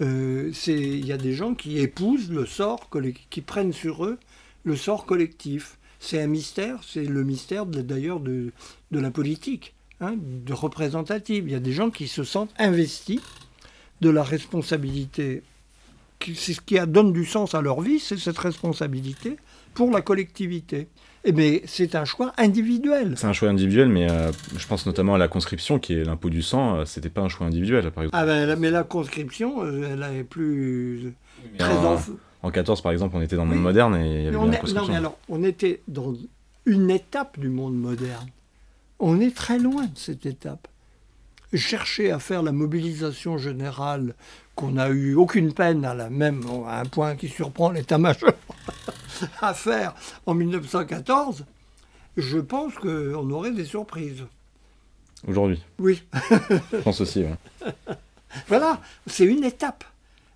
Euh, 0.00 0.50
il 0.66 1.04
y 1.04 1.12
a 1.12 1.18
des 1.18 1.34
gens 1.34 1.54
qui 1.54 1.78
épousent 1.78 2.30
le 2.30 2.46
sort, 2.46 2.88
qui 3.28 3.40
prennent 3.42 3.74
sur 3.74 4.04
eux 4.04 4.18
le 4.64 4.76
sort 4.76 5.04
collectif. 5.04 5.76
C'est 5.98 6.22
un 6.22 6.26
mystère, 6.26 6.80
c'est 6.86 7.04
le 7.04 7.22
mystère 7.22 7.66
d'ailleurs 7.66 8.20
de, 8.20 8.52
de, 8.90 9.00
la 9.00 9.10
politique, 9.10 9.74
hein, 10.00 10.14
de 10.16 10.54
représentative. 10.54 11.44
Il 11.46 11.52
y 11.52 11.56
a 11.56 11.60
des 11.60 11.72
gens 11.72 11.90
qui 11.90 12.08
se 12.08 12.24
sentent 12.24 12.54
investis 12.58 13.20
de 14.00 14.10
la 14.10 14.22
responsabilité. 14.22 15.42
C'est 16.34 16.52
ce 16.52 16.60
qui 16.60 16.78
donne 16.86 17.12
du 17.12 17.24
sens 17.24 17.54
à 17.54 17.62
leur 17.62 17.80
vie, 17.80 17.98
c'est 17.98 18.18
cette 18.18 18.38
responsabilité 18.38 19.36
pour 19.74 19.90
la 19.90 20.02
collectivité. 20.02 20.88
Eh 21.24 21.32
bien, 21.32 21.58
c'est 21.66 21.94
un 21.94 22.04
choix 22.04 22.32
individuel. 22.38 23.14
C'est 23.16 23.26
un 23.26 23.32
choix 23.32 23.50
individuel, 23.50 23.88
mais 23.88 24.10
euh, 24.10 24.32
je 24.56 24.66
pense 24.66 24.86
notamment 24.86 25.14
à 25.14 25.18
la 25.18 25.28
conscription, 25.28 25.78
qui 25.78 25.94
est 25.94 26.04
l'impôt 26.04 26.30
du 26.30 26.42
sang. 26.42 26.76
Euh, 26.76 26.84
c'était 26.86 27.10
pas 27.10 27.20
un 27.20 27.28
choix 27.28 27.46
individuel, 27.46 27.90
par 27.90 28.04
exemple. 28.04 28.16
Ah 28.18 28.24
ben, 28.24 28.56
mais 28.58 28.70
la 28.70 28.84
conscription, 28.84 29.62
euh, 29.62 29.90
elle 29.92 30.16
est 30.16 30.24
plus 30.24 31.12
très 31.58 31.72
en, 31.72 31.98
en 32.42 32.50
14, 32.50 32.80
par 32.80 32.92
exemple, 32.92 33.16
on 33.16 33.20
était 33.20 33.36
dans 33.36 33.44
le 33.44 33.50
monde 33.50 33.62
moderne 33.62 33.96
et 33.96 34.20
il 34.20 34.24
y 34.24 34.28
avait 34.28 34.36
on 34.36 34.46
la 34.46 34.56
conscription. 34.56 34.82
Non, 34.82 34.88
mais 34.88 34.96
alors, 34.96 35.18
on 35.28 35.44
était 35.44 35.82
dans 35.88 36.14
une 36.64 36.90
étape 36.90 37.38
du 37.38 37.48
monde 37.48 37.76
moderne. 37.76 38.28
On 38.98 39.20
est 39.20 39.34
très 39.34 39.58
loin 39.58 39.84
de 39.84 39.96
cette 39.96 40.24
étape. 40.24 40.68
Chercher 41.52 42.12
à 42.12 42.18
faire 42.18 42.42
la 42.42 42.52
mobilisation 42.52 43.36
générale 43.36 44.14
qu'on 44.54 44.72
n'a 44.72 44.88
eu 44.88 45.14
aucune 45.14 45.52
peine 45.52 45.84
à 45.84 45.94
la 45.94 46.10
même 46.10 46.42
à 46.66 46.80
un 46.80 46.84
point 46.84 47.16
qui 47.16 47.28
surprend 47.28 47.70
l'état-major 47.70 48.32
à 49.40 49.54
faire 49.54 49.94
en 50.26 50.34
1914, 50.34 51.44
je 52.16 52.38
pense 52.38 52.74
qu'on 52.74 53.30
aurait 53.30 53.50
des 53.50 53.64
surprises. 53.64 54.24
Aujourd'hui? 55.26 55.62
Oui. 55.78 56.02
je 56.72 56.76
pense 56.78 57.00
aussi, 57.00 57.24
Voilà, 58.46 58.80
c'est 59.06 59.24
une 59.24 59.44
étape. 59.44 59.84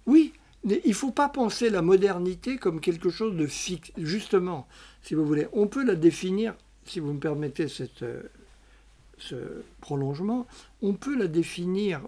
Oui, 0.07 0.33
il 0.65 0.81
ne 0.85 0.93
faut 0.93 1.11
pas 1.11 1.29
penser 1.29 1.71
la 1.71 1.83
modernité 1.83 2.57
comme 2.57 2.81
quelque 2.81 3.11
chose 3.11 3.37
de 3.37 3.47
fixe. 3.47 3.93
Justement, 3.97 4.67
si 5.03 5.15
vous 5.15 5.25
voulez, 5.25 5.47
on 5.53 5.67
peut 5.67 5.85
la 5.85 5.95
définir, 5.95 6.55
si 6.87 7.01
vous 7.01 7.13
me 7.13 7.21
permettez 7.21 7.69
cette, 7.69 8.03
euh, 8.03 8.23
ce 9.19 9.63
prolongement, 9.81 10.47
on 10.83 10.95
peut 10.95 11.17
la 11.17 11.27
définir 11.27 12.01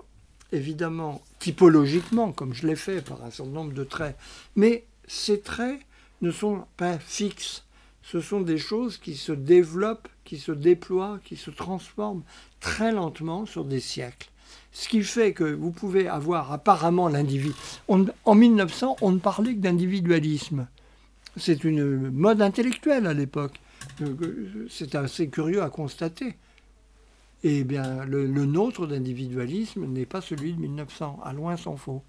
évidemment 0.53 1.23
typologiquement, 1.39 2.33
comme 2.33 2.55
je 2.55 2.67
l'ai 2.67 2.77
fait 2.77 3.03
par 3.03 3.25
un 3.25 3.31
certain 3.31 3.53
nombre 3.53 3.73
de 3.73 3.85
traits, 3.85 4.17
mais 4.55 4.85
ces 5.07 5.41
traits 5.41 5.81
ne 6.23 6.31
sont 6.31 6.65
pas 6.77 6.99
fixes. 6.99 7.65
Ce 8.03 8.21
sont 8.21 8.41
des 8.41 8.59
choses 8.59 8.99
qui 8.99 9.17
se 9.17 9.33
développent, 9.33 10.09
qui 10.25 10.39
se 10.39 10.53
déploient, 10.53 11.19
qui 11.25 11.37
se 11.37 11.51
transforment 11.51 12.23
très 12.61 12.93
lentement 12.93 13.47
sur 13.47 13.65
des 13.65 13.81
siècles. 13.81 14.31
Ce 14.73 14.89
qui 14.89 15.03
fait 15.03 15.33
que 15.33 15.45
vous 15.45 15.73
pouvez 15.73 16.07
avoir 16.07 16.53
apparemment 16.53 17.09
l'individu. 17.09 17.55
En 17.89 18.35
1900, 18.35 18.99
on 19.01 19.11
ne 19.11 19.19
parlait 19.19 19.55
que 19.55 19.61
d'individualisme. 19.61 20.69
C'est 21.37 21.65
une 21.65 22.11
mode 22.11 22.43
intellectuelle 22.43 23.07
à 23.07 23.15
l'époque. 23.15 23.61
Euh, 24.03 24.67
c'est 24.71 24.95
assez 24.95 25.29
curieux 25.29 25.63
à 25.63 25.71
constater. 25.71 26.37
Eh 27.49 27.63
bien, 27.63 28.05
le, 28.05 28.27
le 28.27 28.45
nôtre 28.45 28.89
d'individualisme 28.89 29.87
n'est 29.87 30.05
pas 30.05 30.21
celui 30.21 30.53
de 30.53 30.61
1900, 30.61 31.21
à 31.23 31.33
loin 31.33 31.57
s'en 31.57 31.77
faut. 31.77 32.03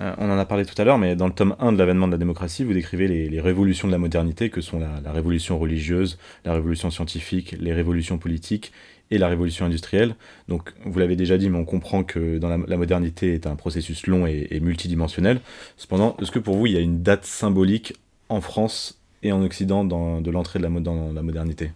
Euh, 0.00 0.14
on 0.16 0.30
en 0.30 0.38
a 0.38 0.44
parlé 0.44 0.64
tout 0.64 0.80
à 0.80 0.84
l'heure, 0.84 0.96
mais 0.96 1.16
dans 1.16 1.26
le 1.26 1.32
tome 1.32 1.56
1 1.58 1.72
de 1.72 1.76
l'avènement 1.76 2.06
de 2.06 2.12
la 2.12 2.18
démocratie, 2.18 2.62
vous 2.62 2.72
décrivez 2.72 3.08
les, 3.08 3.40
révolutions 3.40 3.88
de 3.88 3.92
la 3.92 3.98
modernité, 3.98 4.48
que 4.48 4.60
sont 4.60 4.78
la, 4.78 5.10
révolution 5.10 5.58
religieuse, 5.58 6.18
la 6.44 6.52
révolution 6.52 6.88
scientifique, 6.92 7.56
les 7.58 7.72
révolutions 7.72 8.16
politiques 8.16 8.70
et 9.10 9.18
la 9.18 9.26
révolution 9.26 9.66
industrielle. 9.66 10.14
Donc, 10.46 10.72
vous 10.84 11.00
l'avez 11.00 11.16
déjà 11.16 11.36
dit, 11.36 11.50
mais 11.50 11.58
on 11.58 11.64
comprend 11.64 12.04
que 12.04 12.38
dans 12.38 12.48
la, 12.48 12.76
modernité 12.76 13.34
est 13.34 13.48
un 13.48 13.56
processus 13.56 14.06
long 14.06 14.24
et, 14.24 14.60
multidimensionnel. 14.60 15.40
Cependant, 15.76 16.16
est-ce 16.22 16.30
que 16.30 16.38
pour 16.38 16.54
vous, 16.54 16.66
il 16.66 16.74
y 16.74 16.76
a 16.76 16.80
une 16.80 17.02
date 17.02 17.24
symbolique 17.24 17.94
en 18.28 18.40
France 18.40 19.00
et 19.24 19.32
en 19.32 19.42
Occident 19.42 19.84
de 19.84 20.30
l'entrée 20.30 20.60
de 20.60 20.64
la, 20.64 20.70
dans 20.78 21.12
la 21.12 21.22
modernité? 21.22 21.72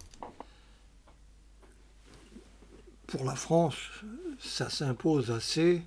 Pour 3.13 3.25
la 3.25 3.35
France, 3.35 3.77
ça 4.39 4.71
s'impose 4.71 5.29
assez 5.29 5.83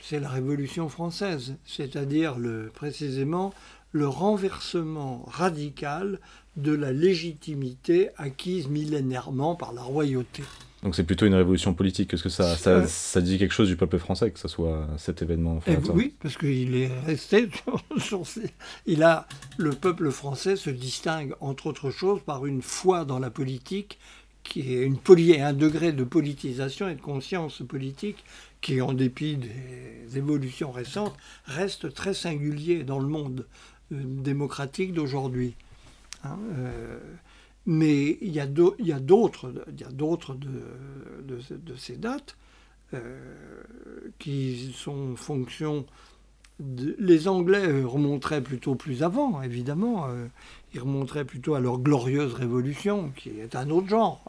c'est 0.00 0.20
la 0.20 0.28
Révolution 0.28 0.88
française, 0.88 1.56
c'est-à-dire 1.66 2.38
le, 2.38 2.70
précisément 2.72 3.52
le 3.90 4.06
renversement 4.06 5.24
radical 5.26 6.20
de 6.56 6.72
la 6.72 6.92
légitimité 6.92 8.10
acquise 8.18 8.68
millénairement 8.68 9.56
par 9.56 9.72
la 9.72 9.82
royauté. 9.82 10.44
Donc 10.84 10.94
c'est 10.94 11.02
plutôt 11.02 11.26
une 11.26 11.34
révolution 11.34 11.74
politique. 11.74 12.14
Est-ce 12.14 12.22
que 12.22 12.28
ça, 12.28 12.54
ça, 12.56 12.86
ça, 12.86 13.20
dit 13.20 13.38
quelque 13.38 13.54
chose 13.54 13.68
du 13.68 13.76
peuple 13.76 13.98
français 13.98 14.30
que 14.30 14.38
ce 14.38 14.48
soit 14.48 14.86
cet 14.96 15.22
événement 15.22 15.58
eh 15.66 15.76
Oui, 15.92 16.14
parce 16.22 16.36
qu'il 16.36 16.76
est 16.76 16.92
resté 17.04 17.48
sur 17.98 18.22
Il 18.86 19.02
a 19.02 19.26
le 19.56 19.70
peuple 19.70 20.12
français 20.12 20.54
se 20.54 20.70
distingue 20.70 21.34
entre 21.40 21.66
autres 21.66 21.90
choses 21.90 22.20
par 22.24 22.46
une 22.46 22.62
foi 22.62 23.04
dans 23.04 23.18
la 23.18 23.30
politique 23.30 23.98
qui 24.44 24.74
est 24.74 24.82
une 24.82 24.98
un 25.40 25.52
degré 25.52 25.92
de 25.92 26.04
politisation 26.04 26.88
et 26.88 26.94
de 26.94 27.00
conscience 27.00 27.62
politique 27.66 28.24
qui, 28.60 28.80
en 28.80 28.92
dépit 28.92 29.36
des 29.36 30.16
évolutions 30.16 30.70
récentes, 30.70 31.16
reste 31.46 31.92
très 31.92 32.14
singulier 32.14 32.84
dans 32.84 33.00
le 33.00 33.08
monde 33.08 33.46
euh, 33.92 34.02
démocratique 34.04 34.92
d'aujourd'hui. 34.92 35.54
Hein, 36.22 36.38
euh, 36.56 36.98
mais 37.66 38.18
il 38.20 38.32
y 38.32 38.40
a 38.40 38.46
d'autres 38.46 39.50
de, 39.50 39.62
de, 41.22 41.76
ces 41.76 41.96
dates 41.96 42.36
euh, 42.92 43.62
qui 44.18 44.72
sont 44.74 45.16
fonction 45.16 45.86
de, 46.60 46.96
les 46.98 47.28
Anglais 47.28 47.82
remonteraient 47.82 48.42
plutôt 48.42 48.74
plus 48.74 49.02
avant, 49.02 49.42
évidemment. 49.42 50.06
ils 50.72 50.80
remonteraient 50.80 51.24
plutôt 51.24 51.54
à 51.54 51.60
leur 51.60 51.78
glorieuse 51.78 52.34
révolution, 52.34 53.10
qui 53.16 53.30
est 53.40 53.56
un 53.56 53.70
autre 53.70 53.88
genre, 53.88 54.24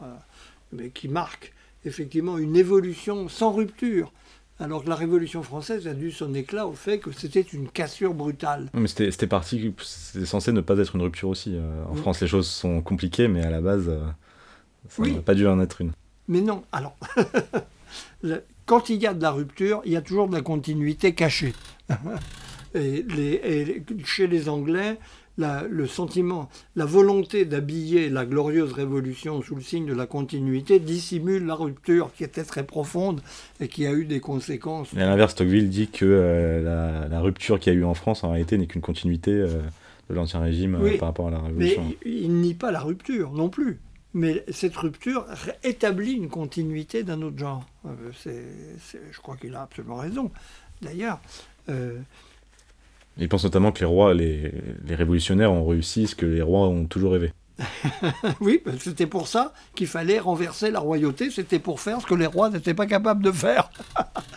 mais 0.72 0.90
qui 0.90 1.08
marque 1.08 1.52
effectivement 1.84 2.38
une 2.38 2.56
évolution 2.56 3.28
sans 3.28 3.52
rupture 3.52 4.12
alors 4.58 4.84
que 4.84 4.88
la 4.88 4.94
Révolution 4.94 5.42
française 5.42 5.86
a 5.86 5.94
dû 5.94 6.10
son 6.10 6.34
éclat 6.34 6.66
au 6.66 6.72
fait 6.72 6.98
que 6.98 7.12
c'était 7.12 7.42
une 7.42 7.68
cassure 7.68 8.14
brutale. 8.14 8.70
mais 8.72 8.88
c'était 8.88 9.26
parti, 9.26 9.74
c'était 9.82 10.26
censé 10.26 10.52
ne 10.52 10.60
pas 10.60 10.78
être 10.78 10.96
une 10.96 11.02
rupture 11.02 11.28
aussi. 11.28 11.54
Euh, 11.54 11.84
en 11.90 11.94
France, 11.94 12.20
les 12.20 12.26
choses 12.26 12.48
sont 12.48 12.80
compliquées, 12.80 13.28
mais 13.28 13.44
à 13.44 13.50
la 13.50 13.60
base, 13.60 13.88
euh, 13.88 14.00
ça 14.88 15.02
n'a 15.02 15.20
pas 15.20 15.34
dû 15.34 15.46
en 15.46 15.60
être 15.60 15.80
une. 15.80 15.92
Mais 16.28 16.40
non, 16.40 16.64
alors, 16.72 16.96
quand 18.66 18.90
il 18.90 19.00
y 19.00 19.06
a 19.06 19.14
de 19.14 19.22
la 19.22 19.30
rupture, 19.30 19.80
il 19.84 19.92
y 19.92 19.96
a 19.96 20.02
toujours 20.02 20.28
de 20.28 20.34
la 20.34 20.42
continuité 20.42 21.14
cachée. 21.14 21.54
Et, 22.74 23.82
chez 24.04 24.26
les 24.26 24.50
Anglais, 24.50 24.98
le 25.38 25.86
sentiment, 25.86 26.48
la 26.74 26.84
volonté 26.84 27.44
d'habiller 27.44 28.10
la 28.10 28.26
glorieuse 28.26 28.72
révolution 28.72 29.40
sous 29.42 29.54
le 29.54 29.62
signe 29.62 29.86
de 29.86 29.94
la 29.94 30.06
continuité 30.06 30.78
dissimule 30.78 31.46
la 31.46 31.54
rupture 31.54 32.10
qui 32.12 32.24
était 32.24 32.44
très 32.44 32.64
profonde 32.64 33.22
et 33.60 33.68
qui 33.68 33.86
a 33.86 33.92
eu 33.92 34.04
des 34.04 34.20
conséquences. 34.20 34.92
Et 34.94 35.00
à 35.00 35.06
l'inverse, 35.06 35.34
Tocqueville 35.34 35.70
dit 35.70 35.88
que 35.88 36.04
euh, 36.04 37.08
la, 37.08 37.20
rupture 37.20 37.58
qu'il 37.58 37.72
y 37.72 37.76
a 37.76 37.78
eu 37.78 37.84
en 37.84 37.94
France 37.94 38.24
en 38.24 38.30
réalité 38.30 38.58
n'est 38.58 38.66
qu'une 38.66 38.82
continuité 38.82 39.30
euh, 39.30 39.48
de 40.10 40.14
l'ancien 40.14 40.40
régime 40.40 40.74
euh, 40.74 40.98
par 40.98 41.08
rapport 41.08 41.28
à 41.28 41.30
la 41.30 41.38
révolution. 41.38 41.84
Mais 41.84 42.10
il 42.10 42.40
nie 42.40 42.54
pas 42.54 42.70
la 42.70 42.80
rupture 42.80 43.32
non 43.32 43.48
plus. 43.48 43.78
Mais 44.16 44.44
cette 44.48 44.74
rupture 44.76 45.26
établit 45.62 46.12
une 46.12 46.30
continuité 46.30 47.02
d'un 47.02 47.20
autre 47.20 47.38
genre. 47.38 47.66
je 48.14 49.20
crois 49.20 49.36
qu'il 49.36 49.54
a 49.54 49.62
absolument 49.62 49.96
raison. 49.96 50.30
D'ailleurs, 50.80 51.20
il 53.18 53.28
pense 53.28 53.44
notamment 53.44 53.72
que 53.72 53.80
les 53.80 53.86
rois, 53.86 54.14
les, 54.14 54.52
révolutionnaires 54.88 55.52
ont 55.52 55.66
réussi 55.66 56.06
ce 56.06 56.14
que 56.14 56.26
les 56.26 56.42
rois 56.42 56.68
ont 56.68 56.86
toujours 56.86 57.12
rêvé. 57.12 57.32
oui, 58.40 58.62
c'était 58.78 59.06
pour 59.06 59.28
ça 59.28 59.54
qu'il 59.74 59.86
fallait 59.86 60.18
renverser 60.18 60.70
la 60.70 60.80
royauté, 60.80 61.30
c'était 61.30 61.58
pour 61.58 61.80
faire 61.80 62.02
ce 62.02 62.06
que 62.06 62.14
les 62.14 62.26
rois 62.26 62.50
n'étaient 62.50 62.74
pas 62.74 62.86
capables 62.86 63.24
de 63.24 63.32
faire. 63.32 63.70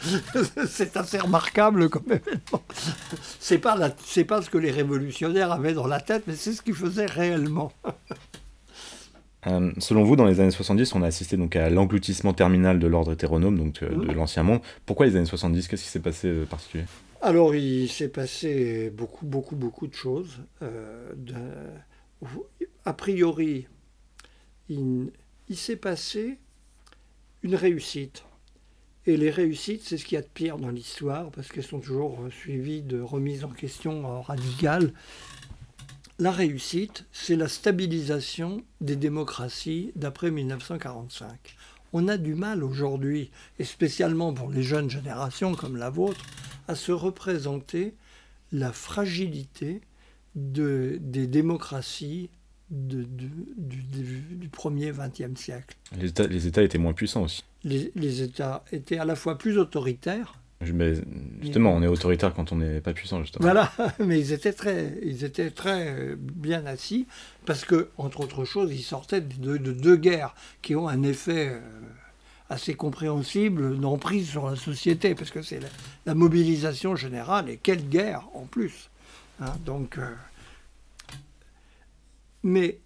c'est 0.70 0.96
assez 0.96 1.18
remarquable 1.18 1.90
comme 1.90 2.06
événement. 2.06 2.64
C'est 3.42 3.58
pas, 3.58 3.78
pas 3.78 4.42
ce 4.42 4.50
que 4.50 4.58
les 4.58 4.72
révolutionnaires 4.72 5.52
avaient 5.52 5.74
dans 5.74 5.88
la 5.88 6.00
tête, 6.00 6.24
mais 6.28 6.36
c'est 6.36 6.54
ce 6.54 6.62
qu'ils 6.62 6.76
faisaient 6.76 7.08
réellement. 7.08 7.74
Euh, 9.48 9.72
selon 9.78 10.04
vous, 10.04 10.16
dans 10.16 10.26
les 10.26 10.40
années 10.40 10.52
70, 10.52 10.96
on 10.96 11.02
a 11.02 11.08
assisté 11.08 11.38
donc 11.38 11.56
à 11.56 11.70
l'engloutissement 11.70 12.34
terminal 12.34 12.80
de 12.80 12.88
l'ordre 12.88 13.14
hétéronome, 13.14 13.58
donc 13.58 13.82
euh, 13.84 13.90
de 13.90 14.12
l'ancien 14.12 14.44
monde. 14.44 14.62
Pourquoi 14.86 15.06
les 15.06 15.16
années 15.16 15.26
70 15.26 15.68
Qu'est-ce 15.68 15.84
qui 15.84 15.90
s'est 15.90 16.00
passé 16.00 16.28
de 16.28 16.46
particulier? 16.46 16.86
Alors, 17.22 17.56
il 17.56 17.90
s'est 17.90 18.10
passé 18.10 18.90
beaucoup, 18.90 19.26
beaucoup, 19.26 19.56
beaucoup 19.56 19.88
de 19.88 19.94
choses. 19.94 20.40
Euh, 20.62 21.12
a 22.86 22.94
priori, 22.94 23.68
il, 24.70 25.12
s'est 25.54 25.76
passé 25.76 26.38
une 27.44 27.56
réussite. 27.56 28.24
Et 29.06 29.18
les 29.18 29.32
réussites, 29.32 29.84
c'est 29.84 29.98
ce 29.98 30.06
qu'il 30.06 30.16
y 30.16 30.20
a 30.20 30.22
de 30.22 30.28
pire 30.28 30.58
dans 30.58 30.70
l'histoire, 30.70 31.32
parce 31.32 31.50
qu'elles 31.50 31.64
sont 31.64 31.80
toujours 31.80 32.20
suivies 32.30 32.82
de 32.82 33.00
remises 33.00 33.44
en 33.44 33.50
question 33.50 34.22
radicales. 34.22 34.94
La 36.20 36.32
réussite, 36.32 37.06
c'est 37.14 37.38
la 37.38 37.48
stabilisation 37.48 38.62
des 38.82 38.98
démocraties 38.98 39.94
d'après 39.96 40.32
1945. 40.32 41.30
On 41.94 42.10
a 42.10 42.18
du 42.18 42.36
mal 42.36 42.62
aujourd'hui, 42.62 43.32
et 43.58 43.64
spécialement 43.64 44.34
pour 44.34 44.52
les 44.52 44.62
jeunes 44.62 44.90
générations 44.90 45.56
comme 45.56 45.78
la 45.78 45.90
vôtre, 45.90 46.20
à 46.68 46.76
se 46.76 46.92
représenter 46.92 47.94
la 48.52 48.74
fragilité 48.74 49.80
de, 50.36 50.98
des 51.02 51.26
démocraties 51.26 52.30
de, 52.70 53.04
du, 53.04 53.30
du, 53.58 54.50
premier 54.50 54.92
XXe 54.92 55.40
siècle. 55.40 55.78
Les 55.98 56.10
États, 56.10 56.28
les 56.28 56.48
États, 56.48 56.64
étaient 56.64 56.78
moins 56.78 56.94
puissants 56.94 57.24
aussi. 57.24 57.46
Les, 57.64 57.94
les, 57.96 58.22
États 58.22 58.66
étaient 58.74 59.00
à 59.00 59.06
la 59.06 59.16
fois 59.16 59.38
plus 59.38 59.58
autoritaires. 59.58 60.39
Mais 60.62 60.94
justement, 61.42 61.74
on 61.74 61.82
est 61.82 61.88
autoritaire 61.88 62.34
quand 62.34 62.52
on 62.52 62.58
n'est 62.58 62.82
pas 62.82 62.94
puissant, 62.94 63.22
justement. 63.22 63.44
Voilà, 63.44 63.72
mais 64.00 64.20
ils 64.20 64.34
étaient 64.34 64.52
très, 64.52 64.98
ils 65.04 65.24
étaient 65.24 65.52
très 65.52 66.16
bien 66.18 66.66
assis 66.66 67.08
parce 67.46 67.64
que, 67.64 67.90
entre 67.98 68.20
autres 68.20 68.44
choses, 68.44 68.74
ils 68.74 68.84
sortaient 68.84 69.22
de, 69.22 69.58
de 69.58 69.72
deux 69.72 69.96
guerres 69.96 70.36
qui 70.62 70.76
ont 70.76 70.90
un 70.90 71.04
effet 71.04 71.50
euh, 71.50 71.60
assez 72.50 72.74
compréhensible 72.74 73.80
d'emprise 73.80 74.28
sur 74.28 74.50
la 74.50 74.58
société, 74.58 75.16
parce 75.16 75.32
que 75.32 75.42
c'est 75.42 75.62
la, 76.06 76.14
mobilisation 76.14 76.96
générale, 76.96 77.50
et 77.50 77.58
quelle 77.58 77.88
guerre 77.88 78.28
en 78.34 78.46
plus. 78.46 78.90
Hein. 79.40 79.56
donc, 79.66 79.98
euh, 79.98 80.14
mais 82.44 82.80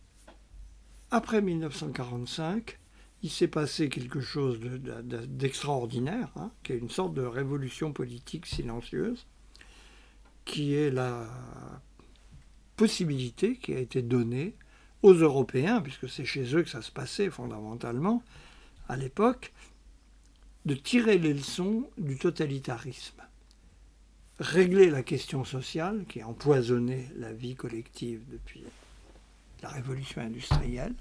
après 1.09 1.41
1945, 1.41 2.77
il 3.23 3.29
s'est 3.29 3.47
passé 3.47 3.87
quelque 3.87 4.19
chose 4.19 4.59
d'extraordinaire, 4.59 6.29
hein, 6.35 6.51
qui 6.61 6.73
est 6.73 6.77
une 6.77 6.89
sorte 6.89 7.13
de 7.13 7.21
révolution 7.21 7.93
politique 7.93 8.45
silencieuse, 8.45 9.25
qui 10.43 10.75
est 10.75 10.91
la 10.91 11.25
possibilité 12.75 13.55
qui 13.55 13.73
a 13.73 13.79
été 13.79 14.01
donnée 14.01 14.55
aux 15.03 15.13
Européens, 15.13 15.79
puisque 15.81 16.09
c'est 16.09 16.25
chez 16.25 16.53
eux 16.53 16.63
que 16.63 16.69
ça 16.69 16.81
se 16.81 16.91
passait 16.91 17.29
fondamentalement, 17.29 18.21
à 18.89 18.97
l'époque, 18.97 19.53
de 20.65 20.75
tirer 20.75 21.17
les 21.17 21.33
leçons 21.33 21.89
du 21.97 22.17
totalitarisme. 22.17 23.21
Régler 24.39 24.89
la 24.89 25.03
question 25.03 25.45
sociale 25.45 26.03
qui 26.09 26.19
a 26.19 26.27
empoisonné 26.27 27.07
la 27.15 27.31
vie 27.31 27.55
collective 27.55 28.23
depuis 28.29 28.63
la 29.61 29.69
révolution 29.69 30.21
industrielle, 30.21 30.93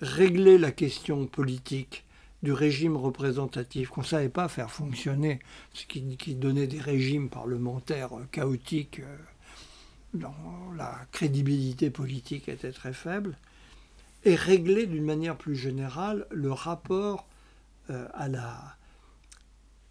régler 0.00 0.58
la 0.58 0.72
question 0.72 1.26
politique 1.26 2.04
du 2.42 2.52
régime 2.52 2.96
représentatif 2.96 3.88
qu'on 3.88 4.02
ne 4.02 4.06
savait 4.06 4.28
pas 4.28 4.48
faire 4.48 4.70
fonctionner, 4.70 5.40
ce 5.72 5.86
qui, 5.86 6.34
donnait 6.34 6.66
des 6.66 6.80
régimes 6.80 7.28
parlementaires 7.28 8.10
chaotiques 8.30 9.00
euh, 9.00 9.16
dont 10.14 10.32
la 10.76 11.00
crédibilité 11.12 11.90
politique 11.90 12.48
était 12.48 12.72
très 12.72 12.92
faible, 12.92 13.36
et 14.24 14.34
régler 14.34 14.86
d'une 14.86 15.04
manière 15.04 15.36
plus 15.36 15.56
générale 15.56 16.26
le 16.30 16.52
rapport 16.52 17.26
euh, 17.90 18.06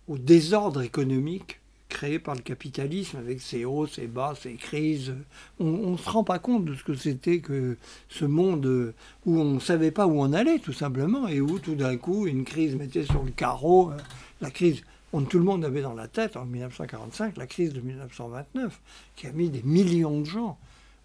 au 0.07 0.17
désordre 0.17 0.81
économique 0.81 1.59
créé 1.95 2.19
par 2.19 2.35
le 2.35 2.41
capitalisme 2.41 3.17
avec 3.17 3.39
ses 3.39 3.63
hauts, 3.63 3.87
ses 3.87 4.07
bas, 4.07 4.33
ses 4.35 4.55
crises. 4.55 5.15
On 5.61 5.91
ne 5.91 5.97
se 5.97 6.09
rend 6.09 6.25
pas 6.25 6.39
compte 6.39 6.65
de 6.65 6.75
ce 6.75 6.83
que 6.83 6.93
c'était 6.93 7.39
que 7.39 7.77
ce 8.09 8.25
monde 8.25 8.93
où 9.25 9.39
on 9.39 9.45
ne 9.45 9.59
savait 9.61 9.91
pas 9.91 10.05
où 10.05 10.19
on 10.19 10.33
allait 10.33 10.59
tout 10.59 10.73
simplement 10.73 11.29
et 11.29 11.39
où 11.39 11.57
tout 11.57 11.75
d'un 11.75 11.95
coup 11.95 12.27
une 12.27 12.43
crise 12.43 12.75
mettait 12.75 13.05
sur 13.05 13.23
le 13.23 13.31
carreau. 13.31 13.91
Euh, 13.91 13.97
la 14.41 14.51
crise, 14.51 14.81
on, 15.13 15.21
tout 15.21 15.39
le 15.39 15.45
monde 15.45 15.63
avait 15.63 15.81
dans 15.81 15.93
la 15.93 16.09
tête 16.09 16.35
en 16.35 16.43
1945 16.43 17.37
la 17.37 17.47
crise 17.47 17.71
de 17.71 17.79
1929 17.79 18.77
qui 19.15 19.27
a 19.27 19.31
mis 19.31 19.49
des 19.49 19.63
millions 19.63 20.19
de 20.19 20.25
gens 20.25 20.57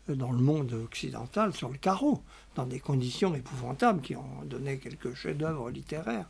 dans 0.08 0.32
le 0.32 0.40
monde 0.40 0.72
occidental 0.72 1.54
sur 1.54 1.68
le 1.68 1.78
carreau, 1.78 2.20
dans 2.56 2.66
des 2.66 2.80
conditions 2.80 3.32
épouvantables 3.32 4.00
qui 4.00 4.16
ont 4.16 4.42
donné 4.44 4.78
quelques 4.78 5.14
chefs-d'œuvre 5.14 5.70
littéraires, 5.70 6.26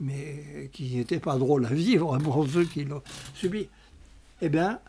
mais 0.00 0.68
qui 0.72 0.96
n'étaient 0.96 1.20
pas 1.20 1.38
drôles 1.38 1.66
à 1.66 1.72
vivre 1.72 2.18
pour 2.24 2.48
ceux 2.48 2.64
qui 2.64 2.84
l'ont 2.84 3.02
subi. 3.34 3.68
Eh 4.42 4.48
bien, 4.48 4.80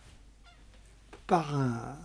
par 1.28 1.56
un. 1.56 1.96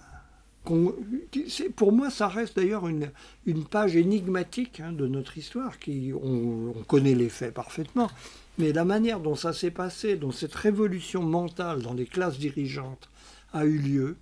Pour 1.76 1.92
moi, 1.92 2.10
ça 2.10 2.26
reste 2.26 2.56
d'ailleurs 2.56 2.88
une, 2.88 3.12
une, 3.46 3.64
page 3.64 3.94
énigmatique 3.94 4.80
hein, 4.80 4.90
de 4.90 5.06
notre 5.06 5.38
histoire. 5.38 5.78
Qui, 5.78 6.12
on, 6.12 6.74
on 6.76 6.82
connaît 6.82 7.14
les 7.14 7.28
faits 7.28 7.54
parfaitement, 7.54 8.10
mais 8.58 8.72
la 8.72 8.84
manière 8.84 9.20
dont 9.20 9.36
ça 9.36 9.52
s'est 9.52 9.70
passé, 9.70 10.16
dont 10.16 10.32
cette 10.32 10.54
révolution 10.54 11.22
mentale 11.22 11.82
dans 11.82 11.94
les 11.94 12.06
classes 12.06 12.38
dirigeantes 12.38 13.08
a 13.52 13.64
eu 13.64 13.78
lieu, 13.78 14.16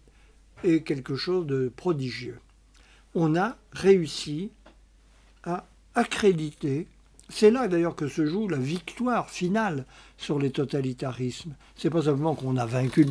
est 0.65 0.83
quelque 0.83 1.17
chose 1.17 1.47
de 1.47 1.73
prodigieux. 1.75 2.39
On 3.15 3.37
a 3.37 3.57
réussi 3.73 4.51
à 5.45 5.67
accréditer, 5.95 6.87
c'est 7.35 7.51
là 7.51 7.67
d'ailleurs 7.67 7.97
que 7.97 8.07
se 8.07 8.25
joue 8.25 8.47
la 8.47 8.59
victoire 8.59 9.29
finale 9.29 9.87
sur 10.17 10.39
les 10.39 10.53
totalitarismes. 10.53 11.55
C'est 11.75 11.91
pas 11.91 12.03
simplement 12.03 12.37
qu'on 12.37 12.57
a 12.57 12.65
vaincu 12.65 13.05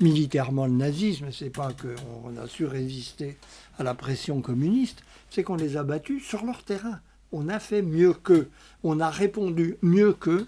militairement 0.00 0.64
le 0.64 0.72
nazisme, 0.72 1.26
c'est 1.30 1.50
pas 1.50 1.72
qu'on 1.74 2.34
a 2.38 2.46
su 2.46 2.64
résister 2.64 3.36
à 3.78 3.82
la 3.82 3.92
pression 3.92 4.40
communiste, 4.40 5.02
c'est 5.28 5.42
qu'on 5.42 5.56
les 5.56 5.76
a 5.76 5.82
battus 5.82 6.24
sur 6.24 6.46
leur 6.46 6.62
terrain. 6.62 7.00
On 7.30 7.50
a 7.50 7.58
fait 7.58 7.82
mieux 7.82 8.14
qu'eux, 8.14 8.48
on 8.82 9.00
a 9.00 9.10
répondu 9.10 9.76
mieux 9.82 10.14
qu'eux 10.14 10.46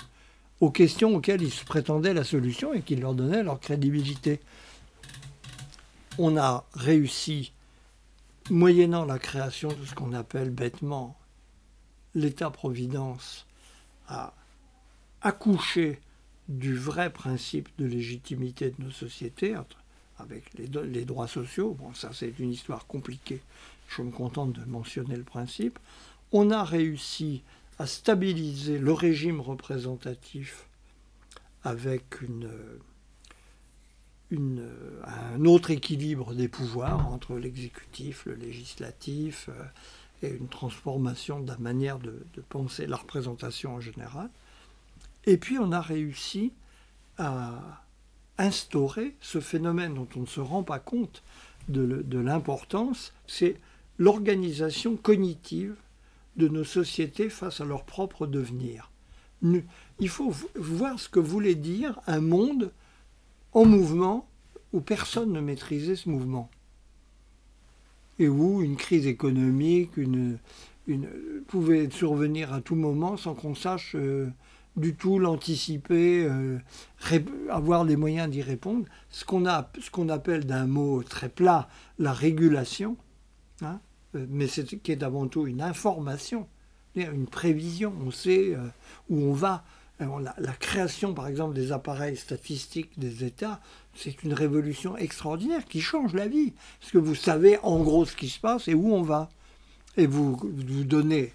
aux 0.60 0.70
questions 0.70 1.14
auxquelles 1.14 1.42
ils 1.42 1.52
se 1.52 1.66
prétendaient 1.66 2.14
la 2.14 2.24
solution 2.24 2.72
et 2.72 2.80
qui 2.80 2.96
leur 2.96 3.12
donnaient 3.12 3.42
leur 3.42 3.60
crédibilité 3.60 4.40
on 6.18 6.38
a 6.38 6.64
réussi, 6.74 7.52
moyennant 8.48 9.04
la 9.04 9.18
création 9.18 9.68
de 9.68 9.84
ce 9.84 9.94
qu'on 9.94 10.14
appelle 10.14 10.50
bêtement 10.50 11.17
l'État-providence, 12.14 13.46
à 14.08 14.34
accoucher 15.22 16.00
du 16.48 16.74
vrai 16.74 17.10
principe 17.10 17.68
de 17.78 17.86
légitimité 17.86 18.70
de 18.70 18.82
nos 18.82 18.90
sociétés, 18.90 19.54
avec 20.18 20.44
les, 20.54 21.04
droits 21.04 21.28
sociaux. 21.28 21.76
Bon, 21.78 21.94
ça 21.94 22.10
c'est 22.12 22.38
une 22.38 22.50
histoire 22.50 22.86
compliquée, 22.86 23.40
je 23.88 24.02
me 24.02 24.10
contente 24.10 24.52
de 24.52 24.64
mentionner 24.64 25.16
le 25.16 25.24
principe. 25.24 25.78
On 26.32 26.50
a 26.50 26.64
réussi 26.64 27.42
à 27.78 27.86
stabiliser 27.86 28.78
le 28.78 28.92
régime 28.92 29.40
représentatif 29.40 30.66
avec 31.62 32.16
un 34.32 35.44
autre 35.44 35.70
équilibre 35.70 36.34
des 36.34 36.48
pouvoirs 36.48 37.10
entre 37.12 37.36
l'exécutif, 37.36 38.26
le 38.26 38.34
législatif, 38.34 39.48
euh, 39.48 39.64
et 40.22 40.28
une 40.28 40.48
transformation 40.48 41.40
de 41.40 41.48
la 41.48 41.58
manière 41.58 41.98
de, 41.98 42.14
penser 42.48 42.86
la 42.86 42.96
représentation 42.96 43.74
en 43.74 43.80
général. 43.80 44.30
Et 45.26 45.36
puis 45.36 45.58
on 45.58 45.72
a 45.72 45.80
réussi 45.80 46.52
à, 47.18 47.82
instauré 48.38 49.16
ce 49.20 49.40
phénomène 49.40 49.94
dont 49.94 50.08
on 50.16 50.20
ne 50.20 50.26
se 50.26 50.40
rend 50.40 50.62
pas 50.62 50.78
compte 50.78 51.22
de, 51.68 52.02
de 52.02 52.18
l'importance, 52.18 53.12
c'est 53.26 53.56
l'organisation 53.98 54.96
cognitive 54.96 55.74
de 56.36 56.48
nos 56.48 56.64
sociétés 56.64 57.28
face 57.28 57.60
à 57.60 57.64
leur 57.64 57.84
propre 57.84 58.26
devenir. 58.26 58.90
Il 59.42 60.08
faut 60.08 60.32
voir 60.54 60.98
ce 60.98 61.08
que 61.08 61.20
voulait 61.20 61.54
dire 61.54 62.00
un 62.06 62.20
monde 62.20 62.72
en 63.52 63.64
mouvement 63.64 64.28
où 64.72 64.80
personne 64.80 65.32
ne 65.32 65.40
maîtrisait 65.40 65.96
ce 65.96 66.08
mouvement. 66.08 66.50
Et 68.18 68.28
où 68.28 68.62
une 68.62 68.76
crise 68.76 69.06
économique 69.06 69.92
pouvait 71.46 71.90
survenir 71.90 72.52
à 72.52 72.60
tout 72.60 72.74
moment 72.74 73.16
sans 73.16 73.34
qu'on 73.34 73.54
sache 73.54 73.92
euh, 73.94 74.28
du 74.76 74.94
tout 74.94 75.18
l'anticiper, 75.18 76.24
euh, 76.24 76.58
avoir 77.50 77.84
les 77.84 77.96
moyens 77.96 78.30
d'y 78.30 78.42
répondre. 78.42 78.86
Ce 79.10 79.24
qu'on 79.24 79.44
qu'on 79.92 80.08
appelle 80.08 80.46
d'un 80.46 80.66
mot 80.66 81.02
très 81.02 81.28
plat 81.28 81.68
la 81.98 82.12
régulation, 82.12 82.96
hein, 83.62 83.80
euh, 84.14 84.26
mais 84.28 84.46
qui 84.46 84.92
est 84.92 85.02
avant 85.02 85.26
tout 85.26 85.46
une 85.46 85.62
information, 85.62 86.46
une 86.94 87.26
prévision. 87.26 87.92
On 88.04 88.10
sait 88.10 88.56
où 89.08 89.20
on 89.20 89.32
va. 89.32 89.64
La, 90.00 90.52
création, 90.52 91.12
par 91.12 91.26
exemple, 91.26 91.54
des 91.54 91.72
appareils 91.72 92.16
statistiques 92.16 92.98
des 92.98 93.24
États, 93.24 93.60
c'est 93.98 94.22
une 94.22 94.32
révolution 94.32 94.96
extraordinaire 94.96 95.64
qui 95.64 95.80
change 95.80 96.14
la 96.14 96.28
vie. 96.28 96.52
Parce 96.80 96.92
que 96.92 96.98
vous 96.98 97.14
savez 97.14 97.58
en 97.62 97.80
gros 97.80 98.04
ce 98.04 98.14
qui 98.14 98.28
se 98.28 98.38
passe 98.38 98.68
et 98.68 98.74
où 98.74 98.94
on 98.94 99.02
va. 99.02 99.28
Et 99.96 100.06
vous 100.06 100.36
vous 100.36 100.84
donnez 100.84 101.32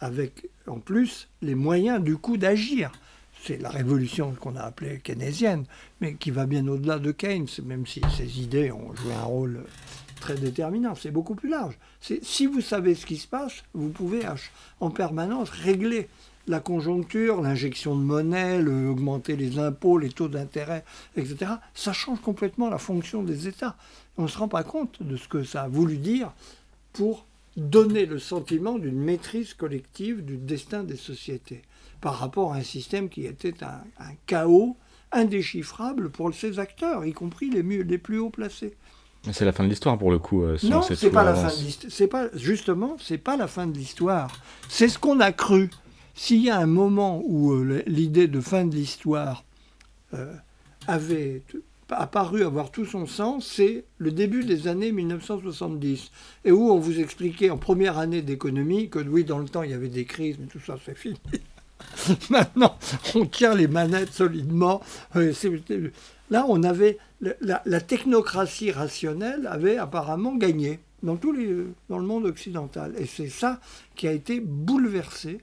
avec 0.00 0.48
en 0.66 0.78
plus 0.78 1.28
les 1.42 1.54
moyens 1.54 2.02
du 2.02 2.16
coup 2.16 2.36
d'agir. 2.36 2.92
C'est 3.44 3.60
la 3.60 3.68
révolution 3.68 4.34
qu'on 4.40 4.56
a 4.56 4.62
appelée 4.62 5.00
keynésienne, 5.00 5.64
mais 6.00 6.14
qui 6.14 6.30
va 6.30 6.46
bien 6.46 6.66
au-delà 6.66 6.98
de 6.98 7.12
Keynes, 7.12 7.46
même 7.64 7.86
si 7.86 8.00
ses 8.16 8.40
idées 8.40 8.72
ont 8.72 8.94
joué 8.96 9.12
un 9.12 9.22
rôle 9.22 9.64
très 10.20 10.34
déterminant. 10.34 10.96
C'est 10.96 11.12
beaucoup 11.12 11.36
plus 11.36 11.48
large. 11.48 11.78
Si 12.00 12.46
vous 12.46 12.60
savez 12.60 12.94
ce 12.94 13.06
qui 13.06 13.16
se 13.16 13.28
passe, 13.28 13.62
vous 13.74 13.90
pouvez 13.90 14.22
en 14.80 14.90
permanence 14.90 15.50
régler 15.50 16.08
la 16.48 16.60
conjoncture, 16.60 17.40
l'injection 17.40 17.96
de 17.96 18.02
monnaie, 18.02 18.58
augmenter 18.60 19.36
les 19.36 19.58
impôts, 19.58 19.98
les 19.98 20.10
taux 20.10 20.28
d'intérêt, 20.28 20.84
etc. 21.16 21.52
Ça 21.74 21.92
change 21.92 22.20
complètement 22.20 22.68
la 22.68 22.78
fonction 22.78 23.22
des 23.22 23.48
États. 23.48 23.76
On 24.16 24.22
ne 24.22 24.28
se 24.28 24.38
rend 24.38 24.48
pas 24.48 24.64
compte 24.64 25.02
de 25.02 25.16
ce 25.16 25.28
que 25.28 25.44
ça 25.44 25.62
a 25.62 25.68
voulu 25.68 25.96
dire 25.98 26.32
pour 26.92 27.26
donner 27.56 28.06
le 28.06 28.18
sentiment 28.18 28.78
d'une 28.78 28.98
maîtrise 28.98 29.54
collective 29.54 30.24
du 30.24 30.36
destin 30.36 30.84
des 30.84 30.96
sociétés 30.96 31.62
par 32.00 32.18
rapport 32.18 32.52
à 32.52 32.56
un 32.56 32.62
système 32.62 33.08
qui 33.08 33.26
était 33.26 33.64
un, 33.64 33.82
chaos 34.26 34.76
indéchiffrable 35.10 36.10
pour 36.10 36.32
ses 36.34 36.58
acteurs, 36.58 37.04
y 37.04 37.12
compris 37.12 37.50
les, 37.50 37.62
les 37.62 37.98
plus 37.98 38.18
haut 38.18 38.30
placés. 38.30 38.76
C'est 39.32 39.44
la 39.44 39.52
fin 39.52 39.64
de 39.64 39.68
l'histoire 39.68 39.98
pour 39.98 40.10
le 40.10 40.18
coup. 40.18 40.44
Euh, 40.44 40.56
non, 40.62 40.82
c'est 40.82 41.10
pas 41.10 41.24
la 41.24 41.34
fin 41.34 41.48
de 41.48 41.62
l'histoire. 41.62 41.92
C'est 41.92 42.06
pas 42.06 42.28
justement, 42.34 42.96
c'est 43.00 43.18
pas 43.18 43.36
la 43.36 43.48
fin 43.48 43.66
de 43.66 43.76
l'histoire. 43.76 44.30
C'est 44.68 44.88
ce 44.88 44.98
qu'on 44.98 45.20
a 45.20 45.32
cru. 45.32 45.70
S'il 46.18 46.42
y 46.42 46.50
a 46.50 46.58
un 46.58 46.66
moment 46.66 47.22
où 47.24 47.52
euh, 47.52 47.80
l'idée 47.86 48.26
de 48.26 48.40
fin 48.40 48.64
de 48.64 48.74
l'histoire 48.74 49.44
euh, 50.14 50.34
avait 50.88 51.42
apparu 51.90 52.42
avoir 52.42 52.72
tout 52.72 52.84
son 52.84 53.06
sens, 53.06 53.46
c'est 53.46 53.84
le 53.98 54.10
début 54.10 54.42
des 54.42 54.66
années 54.66 54.90
1970, 54.90 56.10
et 56.44 56.50
où 56.50 56.72
on 56.72 56.78
vous 56.80 56.98
expliquait 56.98 57.50
en 57.50 57.56
première 57.56 57.98
année 57.98 58.20
d'économie 58.20 58.90
que 58.90 58.98
oui, 58.98 59.22
dans 59.22 59.38
le 59.38 59.48
temps, 59.48 59.62
il 59.62 59.70
y 59.70 59.74
avait 59.74 59.88
des 59.88 60.06
crises, 60.06 60.38
mais 60.40 60.48
tout 60.48 60.58
ça, 60.58 60.74
c'est 60.84 60.98
fini. 60.98 61.20
Maintenant, 62.30 62.76
on 63.14 63.24
tient 63.24 63.54
les 63.54 63.68
manettes 63.68 64.12
solidement. 64.12 64.82
Euh, 65.14 65.32
là, 66.30 66.46
on 66.48 66.64
avait 66.64 66.98
la, 67.20 67.80
technocratie 67.80 68.72
rationnelle 68.72 69.46
avait 69.46 69.78
apparemment 69.78 70.34
gagné 70.34 70.80
dans, 71.04 71.14
tous 71.14 71.30
les, 71.30 71.64
dans 71.88 72.00
le 72.00 72.06
monde 72.06 72.24
occidental. 72.24 72.94
Et 72.98 73.06
c'est 73.06 73.28
ça 73.28 73.60
qui 73.94 74.08
a 74.08 74.12
été 74.12 74.40
bouleversé, 74.40 75.38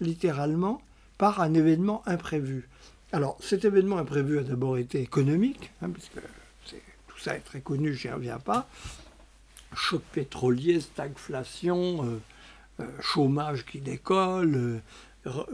littéralement, 0.00 0.80
par 1.16 1.40
un 1.40 1.54
événement 1.54 2.02
imprévu. 2.06 2.68
Alors, 3.12 3.36
cet 3.40 3.64
événement 3.64 3.98
imprévu 3.98 4.38
a 4.38 4.42
d'abord 4.42 4.78
été 4.78 5.00
économique, 5.00 5.72
hein, 5.82 5.90
puisque 5.90 6.20
tout 7.08 7.18
ça 7.18 7.36
est 7.36 7.40
très 7.40 7.60
connu, 7.60 7.94
je 7.94 8.08
n'y 8.08 8.14
reviens 8.14 8.38
pas. 8.38 8.68
Choc 9.74 10.02
pétrolier, 10.12 10.80
stagflation, 10.80 12.04
euh, 12.04 12.20
euh, 12.80 12.86
chômage 13.00 13.66
qui 13.66 13.80
décolle, 13.80 14.80
euh, 15.26 15.44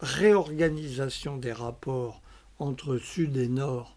réorganisation 0.00 1.36
des 1.36 1.52
rapports 1.52 2.20
entre 2.58 2.98
Sud 2.98 3.36
et 3.36 3.48
Nord 3.48 3.96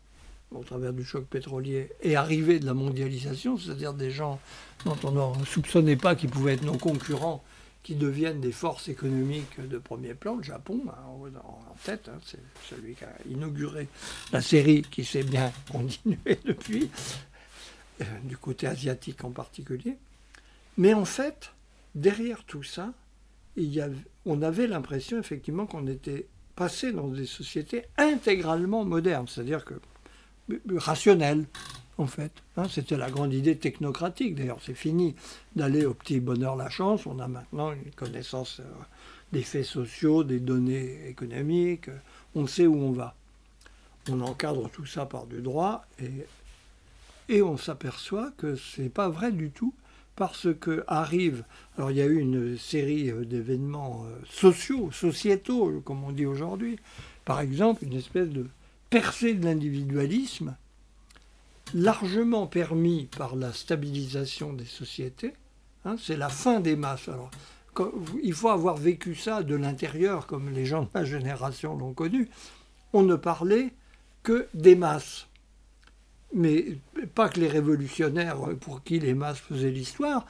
au 0.52 0.64
travers 0.64 0.94
du 0.94 1.04
choc 1.04 1.26
pétrolier 1.26 1.92
et 2.02 2.16
arrivée 2.16 2.60
de 2.60 2.66
la 2.66 2.74
mondialisation, 2.74 3.58
c'est-à-dire 3.58 3.94
des 3.94 4.10
gens 4.10 4.40
dont 4.86 4.98
on 5.04 5.36
ne 5.38 5.46
soupçonnait 5.46 5.96
pas 5.96 6.16
qu'ils 6.16 6.30
pouvaient 6.30 6.54
être 6.54 6.64
nos 6.64 6.78
concurrents 6.78 7.44
qui 7.84 7.96
deviennent 7.96 8.42
des 8.42 8.52
forces 8.52 8.90
économiques 8.90 9.60
de 9.60 9.78
premier 9.78 10.14
plan. 10.14 10.36
Le 10.36 10.44
Japon, 10.44 10.82
hein, 10.90 11.40
en, 11.44 11.76
tête, 11.84 12.10
hein, 12.10 12.20
c'est 12.26 12.40
celui 12.70 12.96
qui 12.96 13.04
a 13.06 13.16
inauguré 13.30 13.88
la 14.32 14.42
série 14.42 14.82
qui 14.82 15.06
s'est 15.06 15.24
bien 15.24 15.52
continuée 15.72 16.40
depuis, 16.46 16.90
euh, 18.02 18.06
du 18.24 18.38
côté 18.38 18.68
asiatique 18.68 19.24
en 19.24 19.32
particulier. 19.32 19.98
Mais 20.78 20.94
en 20.94 21.06
fait, 21.06 21.54
derrière 21.96 22.44
tout 22.44 22.64
ça, 22.64 22.94
il 23.56 23.74
y 23.74 23.84
on 24.26 24.42
avait 24.42 24.68
l'impression 24.68 25.18
effectivement 25.18 25.66
qu'on 25.66 25.88
était 25.88 26.28
passé 26.56 26.92
dans 26.92 27.08
des 27.08 27.26
sociétés 27.26 27.86
intégralement 27.98 28.86
modernes, 28.86 29.28
c'est-à-dire 29.28 29.66
que 29.66 29.76
euh, 30.52 30.60
rationnelles, 30.76 31.46
en 32.00 32.08
fait. 32.08 32.32
Hein, 32.56 32.68
c'était 32.70 32.98
la 32.98 33.12
grande 33.12 33.34
idée 33.34 33.58
technocratique. 33.58 34.36
D'ailleurs, 34.36 34.62
c'est 34.66 34.74
fini 34.74 35.16
d'aller 35.56 35.86
au 35.86 35.94
petit 35.94 36.20
bonheur 36.20 36.56
la 36.56 36.70
chance. 36.70 37.06
On 37.06 37.20
a 37.20 37.28
maintenant 37.28 37.74
une 37.74 37.92
connaissance 37.92 38.62
euh, 38.62 38.64
des 39.34 39.44
faits 39.44 39.66
sociaux, 39.66 40.24
des 40.24 40.40
données 40.40 41.08
économiques. 41.10 41.90
On 42.36 42.48
sait 42.48 42.68
où 42.68 42.76
on 42.76 42.92
va. 42.92 43.16
On 44.10 44.22
encadre 44.22 44.70
tout 44.70 44.86
ça 44.86 45.06
par 45.06 45.28
du 45.28 45.42
droit 45.42 45.86
et, 46.00 47.42
on 47.42 47.58
s'aperçoit 47.58 48.32
que 48.38 48.56
ce 48.56 48.82
n'est 48.82 48.90
pas 48.90 49.10
vrai 49.10 49.32
du 49.32 49.52
tout 49.52 49.74
parce 50.16 50.48
que 50.60 50.84
arrive. 50.88 51.44
Alors, 51.78 51.92
il 51.92 51.98
y 51.98 52.02
a 52.02 52.06
eu 52.06 52.18
une 52.18 52.58
série 52.58 53.12
euh, 53.12 53.26
d'événements 53.26 54.06
euh, 54.06 54.18
sociaux, 54.26 54.90
sociétaux, 54.92 55.82
comme 55.86 56.04
on 56.04 56.12
dit 56.12 56.26
aujourd'hui. 56.26 56.80
Par 57.26 57.42
exemple, 57.42 57.84
une 57.84 57.94
espèce 57.94 58.30
de 58.30 58.48
percée 58.90 59.34
de 59.36 59.46
l'individualisme 59.46 60.56
largement 61.74 62.48
permis 62.48 63.08
par 63.18 63.36
la 63.36 63.54
stabilisation 63.54 64.54
des 64.54 64.66
sociétés. 64.66 65.34
Hein, 65.86 65.96
c'est 66.02 66.18
la 66.18 66.30
fin 66.30 66.60
des 66.60 66.76
masses. 66.76 67.08
Alors, 67.08 67.32
il 68.24 68.34
faut 68.34 68.50
avoir 68.50 68.78
vécu 68.78 69.16
ça 69.16 69.44
de 69.44 69.56
l'intérieur, 69.56 70.28
comme 70.28 70.50
les 70.50 70.66
gens 70.66 70.84
de 70.84 70.90
ma 70.94 71.06
génération 71.06 71.78
l'ont 71.78 71.94
connu. 71.94 72.30
On 72.94 73.04
ne 73.04 73.16
parlait 73.16 73.70
que 74.24 74.48
des 74.54 74.76
masses. 74.76 75.28
Mais 76.34 76.78
pas 77.16 77.30
que 77.30 77.40
les 77.40 77.48
révolutionnaires 77.48 78.38
pour 78.60 78.84
qui 78.84 79.00
les 79.00 79.14
masses 79.14 79.40
faisaient 79.40 79.72
l'histoire. 79.72 80.26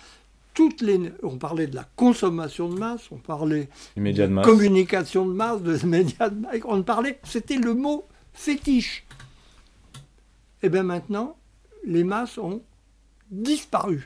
Toutes 0.54 0.82
les, 0.82 1.12
on 1.24 1.38
parlait 1.38 1.68
de 1.68 1.76
la 1.76 1.88
consommation 1.96 2.70
de 2.70 2.78
masse, 2.78 3.12
on 3.12 3.18
parlait 3.18 3.70
de, 3.96 4.42
communication 4.44 5.28
de 5.28 5.34
masse, 5.34 5.62
de 5.62 5.78
médias 5.86 6.30
de 6.30 6.40
masse. 6.40 6.62
On 6.66 6.82
parlait, 6.84 7.20
c'était 7.24 7.58
le 7.58 7.74
mot 7.74 8.06
fétiche. 8.34 9.06
Et 10.62 10.66
eh 10.66 10.70
bien 10.70 10.84
maintenant, 10.84 11.38
les 11.86 12.04
masses 12.04 12.38
ont 12.38 12.62
disparu. 13.32 14.06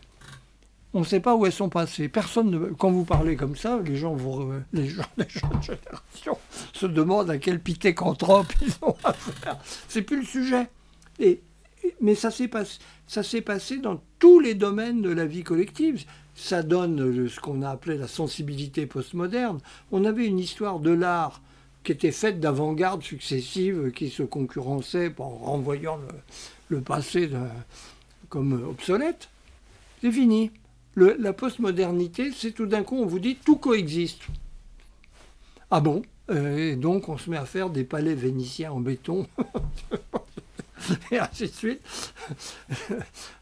On 0.93 0.99
ne 0.99 1.05
sait 1.05 1.19
pas 1.19 1.35
où 1.35 1.45
elles 1.47 1.51
sont 1.51 1.69
passées. 1.69 2.07
Personne 2.07 2.51
ne... 2.51 2.59
Quand 2.73 2.91
vous 2.91 3.05
parlez 3.05 3.35
comme 3.35 3.55
ça, 3.55 3.79
les 3.83 3.95
gens, 3.95 4.13
vous... 4.13 4.51
les 4.73 4.87
jeunes 4.87 5.07
générations 5.61 6.37
se 6.73 6.85
demandent 6.85 7.31
à 7.31 7.39
quel 7.39 7.59
pithécanthrope 7.59 8.53
ils 8.61 8.73
ont 8.83 8.95
affaire. 9.03 9.57
C'est 9.87 10.03
plus 10.03 10.19
le 10.19 10.25
sujet. 10.25 10.69
Et... 11.19 11.41
Mais 11.99 12.15
ça 12.15 12.29
s'est 12.31 13.41
passé 13.41 13.77
dans 13.79 14.01
tous 14.19 14.39
les 14.39 14.53
domaines 14.53 15.01
de 15.01 15.09
la 15.09 15.25
vie 15.25 15.43
collective. 15.43 16.05
Ça 16.35 16.63
donne 16.63 17.27
ce 17.27 17.39
qu'on 17.39 17.61
a 17.61 17.71
appelé 17.71 17.97
la 17.97 18.07
sensibilité 18.07 18.85
postmoderne. 18.85 19.59
On 19.91 20.05
avait 20.05 20.25
une 20.25 20.39
histoire 20.39 20.79
de 20.79 20.91
l'art 20.91 21.41
qui 21.83 21.91
était 21.91 22.11
faite 22.11 22.39
d'avant-garde 22.39 23.03
successives 23.03 23.91
qui 23.91 24.09
se 24.09 24.23
concurrençaient 24.23 25.13
en 25.19 25.29
renvoyant 25.29 25.99
le, 26.69 26.81
passé 26.81 27.29
comme 28.29 28.67
obsolète. 28.67 29.29
C'est 30.01 30.11
fini. 30.11 30.51
la 30.95 31.33
postmodernité, 31.33 32.31
c'est 32.35 32.51
tout 32.51 32.65
d'un 32.65 32.83
coup, 32.83 32.97
on 32.97 33.05
vous 33.05 33.19
dit 33.19 33.35
tout 33.35 33.57
coexiste. 33.57 34.21
Ah 35.69 35.81
bon? 35.81 36.03
Euh, 36.29 36.71
Et 36.71 36.75
donc, 36.75 37.09
on 37.09 37.17
se 37.17 37.29
met 37.29 37.37
à 37.37 37.45
faire 37.45 37.69
des 37.69 37.83
palais 37.83 38.15
vénitiens 38.15 38.71
en 38.71 38.79
béton. 38.79 39.27
et 41.11 41.19
ainsi 41.19 41.43
de 41.43 41.53
suite. 41.53 41.81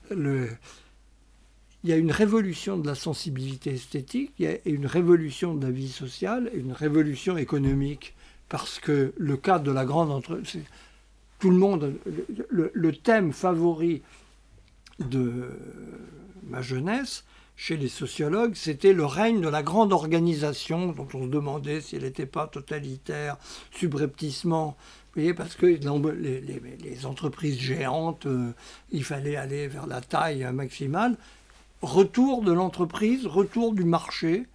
Il 0.10 1.90
y 1.90 1.94
a 1.94 1.98
une 1.98 2.12
révolution 2.12 2.78
de 2.78 2.88
la 2.88 2.96
sensibilité 2.96 3.72
esthétique, 3.72 4.34
il 4.40 4.46
y 4.46 4.48
a 4.48 4.58
une 4.66 4.86
révolution 4.86 5.56
de 5.56 5.66
la 5.66 5.72
vie 5.72 5.90
sociale, 5.90 6.52
une 6.54 6.74
révolution 6.74 7.38
économique 7.38 8.14
parce 8.52 8.80
que 8.80 9.14
le 9.18 9.38
cadre 9.38 9.64
de 9.64 9.72
la 9.72 9.86
grande 9.86 10.12
entreprise, 10.12 10.62
tout 11.40 11.50
le 11.50 11.56
monde, 11.56 11.94
le, 12.50 12.92
thème 12.92 13.32
favori 13.32 14.02
de 15.00 15.48
ma 16.44 16.62
jeunesse, 16.62 17.24
chez 17.56 17.78
les 17.78 17.88
sociologues, 17.88 18.56
c'était 18.56 18.92
le 18.92 19.06
règne 19.06 19.40
de 19.40 19.48
la 19.48 19.64
grande 19.64 19.94
organisation 19.94 20.92
dont 20.92 21.08
on 21.14 21.24
se 21.24 21.30
demandait 21.30 21.80
si 21.80 21.96
elle 21.96 22.02
n'était 22.02 22.26
pas 22.26 22.46
totalitaire, 22.46 23.38
subrepticement. 23.72 24.76
Vous 25.14 25.22
voyez, 25.22 25.34
parce 25.34 25.56
que 25.56 25.66
les, 25.66 27.06
entreprises 27.06 27.58
géantes, 27.58 28.26
euh, 28.26 28.52
il 28.92 29.06
fallait 29.06 29.38
aller 29.38 29.70
vers 29.70 29.88
la 29.88 30.02
taille 30.02 30.46
maximale. 30.52 31.16
Retour 31.82 32.42
de 32.42 32.52
l'entreprise, 32.52 33.26
retour 33.26 33.74
du 33.74 33.86
marché, 33.86 34.46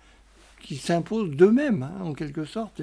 qui 0.61 0.77
s'impose 0.77 1.31
d'eux-mêmes, 1.31 1.83
hein, 1.83 2.05
en 2.05 2.13
quelque 2.13 2.45
sorte. 2.45 2.83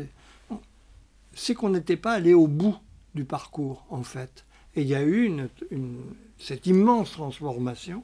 C'est 1.34 1.56
qu'on 1.56 1.70
n'était 1.70 1.98
pas 1.98 2.14
allé 2.14 2.34
au 2.34 2.48
bout 2.48 2.78
du 3.16 3.26
parcours, 3.26 3.86
en 3.90 4.04
fait. 4.04 4.46
Et 4.76 4.82
il 4.82 4.88
y 4.88 4.96
a 4.96 5.04
eu 5.04 5.32
cette 6.38 6.68
immense 6.68 7.12
transformation, 7.12 8.04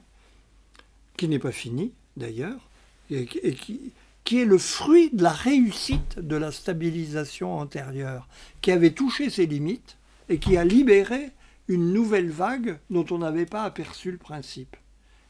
qui 1.16 1.28
n'est 1.28 1.38
pas 1.38 1.52
finie, 1.52 1.92
d'ailleurs, 2.16 2.68
et, 3.10 3.26
qui, 3.26 3.92
qui 4.24 4.40
est 4.40 4.44
le 4.44 4.58
fruit 4.58 5.10
de 5.10 5.22
la 5.22 5.32
réussite 5.32 6.18
de 6.18 6.36
la 6.36 6.52
stabilisation 6.52 7.58
antérieure, 7.58 8.28
qui 8.62 8.70
avait 8.70 8.92
touché 8.92 9.30
ses 9.30 9.46
limites 9.46 9.96
et 10.28 10.38
qui 10.38 10.56
a 10.56 10.64
libéré 10.64 11.30
une 11.68 11.92
nouvelle 11.92 12.30
vague 12.30 12.78
dont 12.90 13.06
on 13.10 13.18
n'avait 13.18 13.46
pas 13.46 13.64
aperçu 13.64 14.10
le 14.12 14.18
principe, 14.18 14.76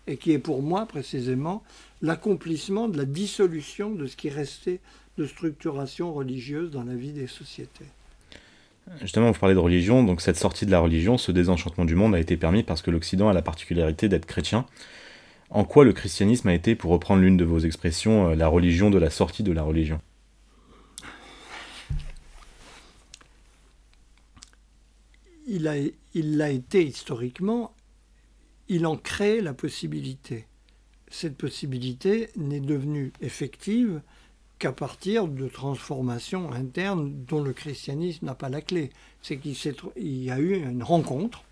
et 0.07 0.17
qui 0.17 0.33
est 0.33 0.39
pour 0.39 0.63
moi 0.63 0.87
précisément 0.87 1.63
l'accomplissement 2.03 2.89
de 2.89 2.99
la 2.99 3.05
dissolution 3.05 3.91
de 3.91 4.07
ce 4.07 4.17
qui 4.17 4.29
restait 4.29 4.81
de 5.19 5.27
structuration 5.27 6.13
religieuse 6.13 6.71
dans 6.71 6.85
la 6.85 6.95
vie 6.95 7.13
des 7.13 7.27
sociétés. 7.27 7.87
Justement, 9.01 9.31
vous 9.31 9.39
parlez 9.39 9.55
de 9.55 9.61
religion, 9.61 10.03
donc 10.03 10.21
cette 10.21 10.37
sortie 10.37 10.67
de 10.67 10.71
la 10.71 10.81
religion, 10.81 11.17
ce 11.19 11.31
désenchantement 11.31 11.85
du 11.85 11.95
monde 11.95 12.15
a 12.15 12.19
été 12.19 12.37
permis 12.37 12.63
parce 12.63 12.83
que 12.83 12.91
l'Occident 12.91 13.29
a 13.29 13.33
la 13.33 13.43
particularité 13.43 14.09
d'être 14.09 14.27
chrétien. 14.27 14.67
En 15.51 15.65
quoi 15.65 15.85
le 15.85 15.93
christianisme 15.93 16.49
a 16.49 16.55
été, 16.55 16.75
pour 16.75 16.91
reprendre 16.91 17.23
l'une 17.23 17.37
de 17.37 17.45
vos 17.45 17.61
expressions, 17.61 18.31
euh, 18.31 18.35
la 18.35 18.49
religion 18.49 18.91
de 18.91 18.99
la 18.99 19.11
sortie 19.11 19.43
de 19.43 19.53
la 19.53 19.63
religion? 19.63 20.01
Il 25.47 25.65
l'a 25.65 25.77
il 26.15 26.41
été 26.43 26.85
historiquement, 26.85 27.75
il 28.69 28.87
en 28.87 28.97
crée 28.97 29.41
la 29.41 29.53
possibilité. 29.53 30.47
Cette 31.09 31.37
possibilité 31.37 32.31
n'est 32.37 32.61
devenue 32.61 33.13
effective 33.21 34.01
qu'à 34.61 34.73
partir 34.73 35.27
de 35.27 35.49
transformations 35.49 36.53
internes 36.53 37.25
dont 37.27 37.43
le 37.43 37.55
christianisme 37.55 38.27
n'a 38.27 38.35
pas 38.35 38.51
la 38.51 38.61
clé. 38.61 38.91
C'est 39.23 39.39
qu'il 39.39 40.23
y 40.23 40.31
a 40.31 40.39
eu 40.39 40.55
une 40.55 40.83
rencontre 40.83 41.43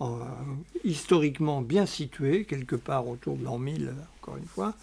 euh, 0.00 0.24
historiquement 0.82 1.62
bien 1.62 1.86
située, 1.86 2.44
quelque 2.44 2.74
part 2.74 3.06
autour 3.06 3.36
de 3.36 3.44
l'an 3.44 3.58
1000, 3.58 3.94
encore 4.20 4.36
une 4.36 4.46
fois, 4.46 4.74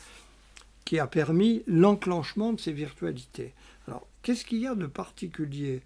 qui 0.86 1.00
a 1.00 1.06
permis 1.06 1.64
l'enclenchement 1.68 2.54
de 2.54 2.62
ces 2.62 2.72
virtualités. 2.72 3.54
Alors, 3.88 4.08
qu'est-ce 4.22 4.46
qu'il 4.46 4.60
y 4.60 4.68
a 4.68 4.74
de 4.74 4.88
particulier 4.88 5.82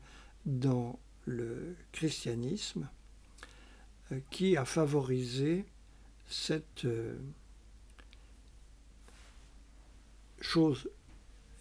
dans 0.45 0.99
le 1.25 1.75
christianisme 1.91 2.87
euh, 4.11 4.19
qui 4.29 4.57
a 4.57 4.65
favorisé 4.65 5.65
cette 6.27 6.85
euh, 6.85 7.17
chose 10.39 10.87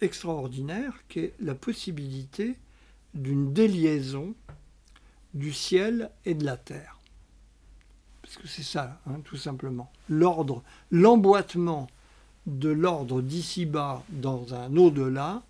extraordinaire 0.03 0.93
qui 1.09 1.19
est 1.19 1.33
la 1.39 1.55
possibilité 1.55 2.55
d'une 3.13 3.53
déliaison 3.53 4.35
du 5.33 5.51
ciel 5.51 6.11
et 6.25 6.33
de 6.33 6.45
la 6.45 6.57
terre. 6.57 6.99
Parce 8.21 8.37
que 8.37 8.47
c'est 8.47 8.63
ça, 8.63 8.99
hein, 9.07 9.19
tout 9.23 9.37
simplement. 9.37 9.91
L'ordre, 10.09 10.63
l'emboîtement 10.91 11.87
de 12.45 12.69
l'ordre 12.69 13.21
d'ici-bas 13.21 14.03
dans 14.09 14.53
un 14.53 14.75
au-delà, 14.75 15.43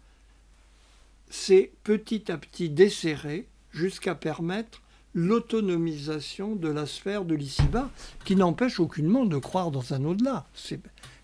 c'est 1.29 1.71
petit 1.83 2.31
à 2.31 2.37
petit 2.37 2.69
desserré 2.69 3.47
jusqu'à 3.71 4.15
permettre 4.15 4.81
l'autonomisation 5.15 6.55
de 6.55 6.67
la 6.67 6.85
sphère 6.85 7.25
de 7.25 7.35
l'ici-bas, 7.35 7.89
qui 8.25 8.35
n'empêche 8.35 8.79
aucunement 8.79 9.25
de 9.25 9.37
croire 9.37 9.71
dans 9.71 9.93
un 9.93 10.03
au-delà. 10.05 10.45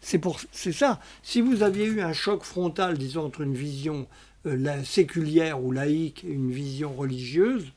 C'est 0.01 0.19
pour 0.19 0.39
c'est 0.51 0.71
ça. 0.71 0.99
Si 1.23 1.41
vous 1.41 1.63
aviez 1.63 1.85
eu 1.85 2.01
un 2.01 2.13
choc 2.13 2.43
frontal, 2.43 2.97
disons, 2.97 3.25
entre 3.25 3.41
une 3.41 3.55
vision 3.55 4.07
euh, 4.45 4.83
séculière 4.83 5.61
ou 5.61 5.71
laïque 5.71 6.23
et 6.23 6.31
une 6.31 6.51
vision 6.51 6.93
religieuse, 6.93 7.73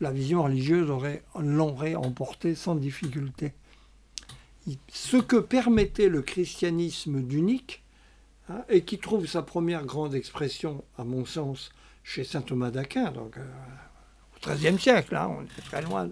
la 0.00 0.10
vision 0.10 0.42
religieuse 0.42 0.90
aurait 0.90 1.22
l'aurait 1.38 1.94
emporté 1.94 2.54
sans 2.54 2.74
difficulté. 2.74 3.52
Ce 4.92 5.16
que 5.16 5.36
permettait 5.36 6.08
le 6.08 6.20
christianisme 6.20 7.22
d'unique, 7.22 7.82
hein, 8.50 8.62
et 8.68 8.82
qui 8.82 8.98
trouve 8.98 9.26
sa 9.26 9.42
première 9.42 9.86
grande 9.86 10.14
expression, 10.14 10.84
à 10.98 11.04
mon 11.04 11.24
sens, 11.24 11.70
chez 12.04 12.24
saint 12.24 12.42
Thomas 12.42 12.70
d'Aquin, 12.70 13.10
donc 13.10 13.38
euh, 13.38 13.44
au 14.36 14.54
XIIIe 14.54 14.78
siècle, 14.78 15.16
hein, 15.16 15.34
on 15.38 15.42
est 15.42 15.64
très 15.64 15.82
loin 15.82 16.08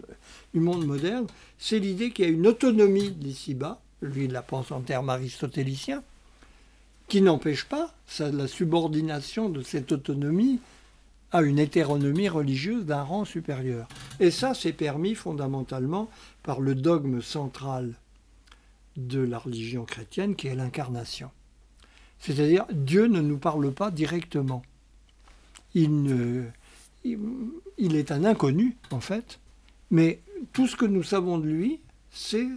du 0.54 0.60
monde 0.60 0.86
moderne, 0.86 1.26
c'est 1.58 1.78
l'idée 1.78 2.10
qu'il 2.10 2.24
y 2.24 2.28
a 2.28 2.30
une 2.30 2.46
autonomie 2.46 3.10
d'ici-bas, 3.10 3.82
lui 4.02 4.28
la 4.28 4.42
pense 4.42 4.70
en 4.72 4.80
termes 4.80 5.10
aristotéliciens, 5.10 6.02
qui 7.08 7.22
n'empêche 7.22 7.64
pas 7.64 7.94
la 8.18 8.48
subordination 8.48 9.48
de 9.48 9.62
cette 9.62 9.92
autonomie 9.92 10.60
à 11.32 11.42
une 11.42 11.58
hétéronomie 11.58 12.28
religieuse 12.28 12.84
d'un 12.84 13.02
rang 13.02 13.24
supérieur. 13.24 13.88
Et 14.20 14.30
ça, 14.30 14.54
c'est 14.54 14.72
permis 14.72 15.14
fondamentalement 15.14 16.08
par 16.42 16.60
le 16.60 16.74
dogme 16.74 17.20
central 17.20 17.94
de 18.96 19.20
la 19.20 19.38
religion 19.38 19.84
chrétienne 19.84 20.36
qui 20.36 20.46
est 20.46 20.54
l'incarnation. 20.54 21.30
C'est-à-dire, 22.18 22.64
Dieu 22.72 23.06
ne 23.06 23.20
nous 23.20 23.38
parle 23.38 23.72
pas 23.72 23.90
directement. 23.90 24.62
Il 25.74 26.50
est 27.78 28.10
un 28.10 28.24
inconnu, 28.24 28.76
en 28.90 29.00
fait, 29.00 29.38
mais 29.90 30.20
tout 30.52 30.66
ce 30.66 30.76
que 30.76 30.86
nous 30.86 31.02
savons 31.02 31.38
de 31.38 31.46
lui, 31.46 31.80
c'est 32.10 32.48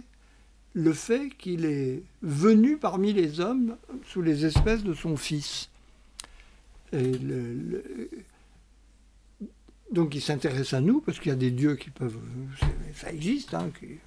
le 0.72 0.92
fait 0.92 1.30
qu'il 1.30 1.64
est 1.64 2.02
venu 2.22 2.76
parmi 2.76 3.12
les 3.12 3.40
hommes 3.40 3.76
sous 4.06 4.22
les 4.22 4.46
espèces 4.46 4.84
de 4.84 4.94
son 4.94 5.16
Fils. 5.16 5.68
Et 6.92 7.12
donc 9.90 10.14
il 10.14 10.20
s'intéresse 10.20 10.72
à 10.72 10.80
nous, 10.80 11.00
parce 11.00 11.18
qu'il 11.18 11.30
y 11.30 11.32
a 11.32 11.36
des 11.36 11.50
dieux 11.50 11.76
qui 11.76 11.90
peuvent... 11.90 12.18
Ça 12.94 13.12
existe, 13.12 13.54
hein, 13.54 13.70
qui, 13.78 13.98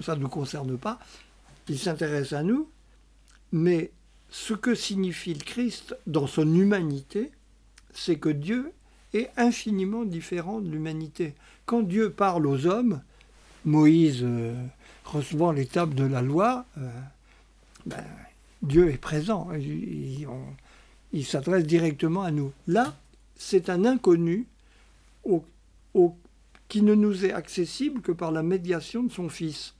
ça 0.00 0.14
ne 0.14 0.20
nous 0.20 0.28
concerne 0.28 0.78
pas. 0.78 0.98
Il 1.68 1.78
s'intéresse 1.78 2.32
à 2.32 2.42
nous, 2.42 2.68
mais 3.50 3.90
ce 4.30 4.54
que 4.54 4.74
signifie 4.74 5.34
le 5.34 5.44
Christ 5.44 5.96
dans 6.06 6.26
son 6.26 6.54
humanité, 6.54 7.30
c'est 7.92 8.16
que 8.16 8.28
Dieu 8.28 8.72
est 9.12 9.30
infiniment 9.36 10.04
différent 10.04 10.60
de 10.60 10.70
l'humanité. 10.70 11.34
Quand 11.66 11.82
Dieu 11.82 12.10
parle 12.10 12.46
aux 12.46 12.66
hommes, 12.66 13.02
Moïse 13.64 14.20
euh, 14.22 14.54
recevant 15.04 15.52
l'étape 15.52 15.94
de 15.94 16.04
la 16.04 16.22
loi, 16.22 16.66
euh, 16.78 16.88
ben, 17.86 18.04
Dieu 18.62 18.90
est 18.90 18.98
présent. 18.98 19.48
Il, 21.12 21.24
s'adresse 21.24 21.64
directement 21.64 22.22
à 22.22 22.30
nous. 22.30 22.52
Là, 22.66 22.96
c'est 23.36 23.68
un 23.68 23.84
inconnu 23.84 24.46
qui 26.68 26.82
ne 26.82 26.94
nous 26.94 27.24
est 27.24 27.32
accessible 27.32 28.00
que 28.00 28.12
par 28.12 28.32
la 28.32 28.42
médiation 28.42 29.02
de 29.02 29.12
son 29.12 29.28
Fils 29.28 29.74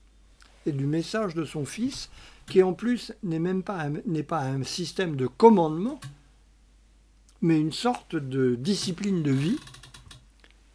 et 0.66 0.72
du 0.72 0.86
message 0.86 1.34
de 1.34 1.44
son 1.44 1.64
Fils, 1.64 2.10
qui 2.46 2.62
en 2.62 2.72
plus 2.72 3.12
n'est 3.22 3.38
même 3.38 3.62
pas 3.62 3.80
un 3.80 4.62
système 4.62 5.16
de 5.16 5.26
commandement, 5.26 6.00
mais 7.40 7.58
une 7.58 7.72
sorte 7.72 8.14
de 8.14 8.54
discipline 8.54 9.22
de 9.22 9.32
vie 9.32 9.58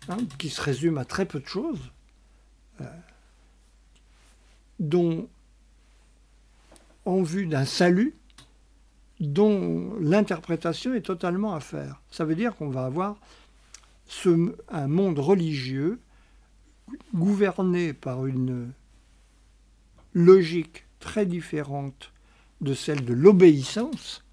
hein, 0.10 0.18
qui 0.38 0.50
se 0.50 0.62
résume 0.62 0.98
à 0.98 1.06
très 1.06 1.26
peu 1.26 1.40
de 1.40 1.48
choses 1.48 1.92
euh, 2.82 2.86
dont, 4.80 5.28
en 7.06 7.22
vue 7.22 7.48
d'un 7.48 7.66
salut, 7.66 8.16
dont 9.20 9.96
l'interprétation 10.00 10.94
est 10.94 11.02
totalement 11.02 11.54
à 11.56 11.60
faire. 11.60 12.02
Ça 12.12 12.26
veut 12.26 12.36
dire 12.36 12.56
qu'on 12.56 12.70
va 12.70 12.86
avoir 12.86 13.18
ce, 14.06 14.56
un 14.70 14.88
monde 14.88 15.20
religieux 15.20 16.00
gouverné 17.14 17.94
par 17.94 18.26
une 18.26 18.72
logique 20.14 20.86
très 21.00 21.26
différente 21.26 22.12
de 22.62 22.74
celle 22.74 23.06
de 23.06 23.14
l'obéissance. 23.14 24.24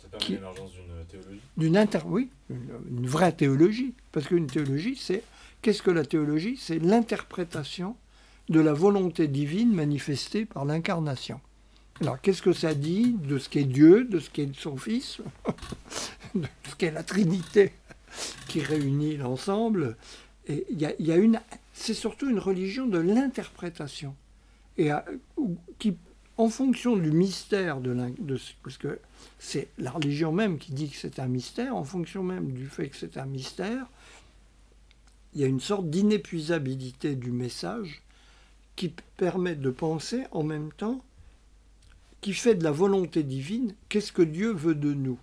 Ça 0.00 0.08
permet 0.08 0.36
l'émergence 0.36 0.72
d'une 0.72 1.06
théologie? 1.06 1.40
D'une 1.56 1.76
inter... 1.76 2.00
Oui, 2.06 2.30
une 2.50 3.06
vraie 3.06 3.32
théologie. 3.32 3.94
Parce 4.12 4.26
qu'une 4.26 4.46
théologie, 4.46 4.96
c'est 4.96 5.22
Qu'est-ce 5.66 5.82
que 5.82 5.90
la 5.90 6.04
théologie? 6.04 6.56
C'est 6.56 6.78
l'interprétation 6.78 7.96
de 8.48 8.60
la 8.60 8.72
volonté 8.72 9.26
divine 9.26 9.74
manifestée 9.74 10.44
par 10.44 10.64
l'incarnation. 10.64 11.40
Alors, 12.00 12.20
qu'est-ce 12.20 12.40
que 12.40 12.52
ça 12.52 12.72
dit 12.72 13.16
de 13.24 13.36
ce 13.36 13.48
qu'est 13.48 13.64
Dieu, 13.64 14.04
de 14.04 14.20
ce 14.20 14.30
qu'est 14.30 14.54
son 14.54 14.76
Fils, 14.76 15.20
de 16.36 16.46
ce 16.70 16.76
qu'est 16.76 16.92
la 16.92 17.02
Trinité 17.02 17.72
qui 18.46 18.60
réunit 18.60 19.16
l'ensemble? 19.16 19.96
Et 20.46 20.66
il 20.70 20.80
y 20.80 21.10
a, 21.10 21.16
une, 21.16 21.40
c'est 21.72 21.94
surtout 21.94 22.30
une 22.30 22.38
religion 22.38 22.86
de 22.86 22.98
l'interprétation. 22.98 24.14
Et 24.78 24.90
qui, 25.80 25.96
en 26.36 26.48
fonction 26.48 26.94
du 26.94 27.10
mystère 27.10 27.80
de, 27.80 27.92
de 28.20 28.38
parce 28.62 28.78
que 28.78 29.00
c'est 29.40 29.66
la 29.78 29.90
religion 29.90 30.30
même 30.30 30.58
qui 30.58 30.70
dit 30.70 30.90
que 30.90 30.96
c'est 30.96 31.18
un 31.18 31.26
mystère, 31.26 31.74
en 31.74 31.82
fonction 31.82 32.22
même 32.22 32.52
du 32.52 32.68
fait 32.68 32.88
que 32.88 32.96
c'est 32.96 33.16
un 33.16 33.26
mystère, 33.26 33.88
il 35.36 35.42
y 35.42 35.44
a 35.44 35.48
une 35.48 35.60
sorte 35.60 35.90
d'inépuisabilité 35.90 37.14
du 37.14 37.30
message 37.30 38.00
qui 38.74 38.94
permet 39.18 39.54
de 39.54 39.68
penser 39.68 40.22
en 40.30 40.42
même 40.42 40.72
temps, 40.72 41.04
qui 42.22 42.32
fait 42.32 42.54
de 42.54 42.64
la 42.64 42.70
volonté 42.70 43.22
divine, 43.22 43.74
qu'est-ce 43.90 44.12
que 44.12 44.22
Dieu 44.22 44.50
veut 44.54 44.74
de 44.74 44.94
nous? 44.94 45.18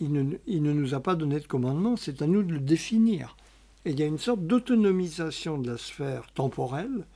Il 0.00 0.12
ne, 0.12 0.72
nous 0.72 0.94
a 0.94 0.98
pas 0.98 1.14
donné 1.14 1.38
de 1.38 1.46
commandement, 1.46 1.96
c'est 1.96 2.20
à 2.20 2.26
nous 2.26 2.42
de 2.42 2.54
le 2.54 2.58
définir. 2.58 3.36
Et 3.84 3.92
il 3.92 4.00
y 4.00 4.02
a 4.02 4.06
une 4.06 4.18
sorte 4.18 4.44
d'autonomisation 4.44 5.58
de 5.58 5.70
la 5.70 5.78
sphère 5.78 6.26
temporelle 6.32 7.06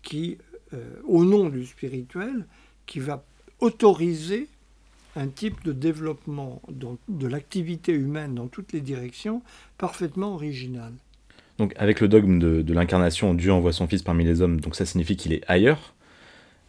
qui, 0.00 0.38
euh, 0.72 0.98
au 1.04 1.26
nom 1.26 1.50
du 1.50 1.66
spirituel, 1.66 2.46
qui 2.86 3.00
va 3.00 3.22
autoriser 3.60 4.48
un 5.18 5.26
type 5.26 5.64
de 5.64 5.72
développement 5.72 6.62
de 7.08 7.26
l'activité 7.26 7.92
humaine 7.92 8.36
dans 8.36 8.46
toutes 8.46 8.72
les 8.72 8.80
directions 8.80 9.42
parfaitement 9.76 10.34
original. 10.34 10.92
Donc 11.58 11.74
avec 11.76 12.00
le 12.00 12.06
dogme 12.06 12.38
de, 12.38 12.72
l'incarnation, 12.72 13.34
Dieu 13.34 13.52
envoie 13.52 13.72
son 13.72 13.88
Fils 13.88 14.02
parmi 14.02 14.24
les 14.24 14.42
hommes, 14.42 14.60
donc 14.60 14.76
ça 14.76 14.86
signifie 14.86 15.16
qu'il 15.16 15.32
est 15.32 15.42
ailleurs. 15.48 15.94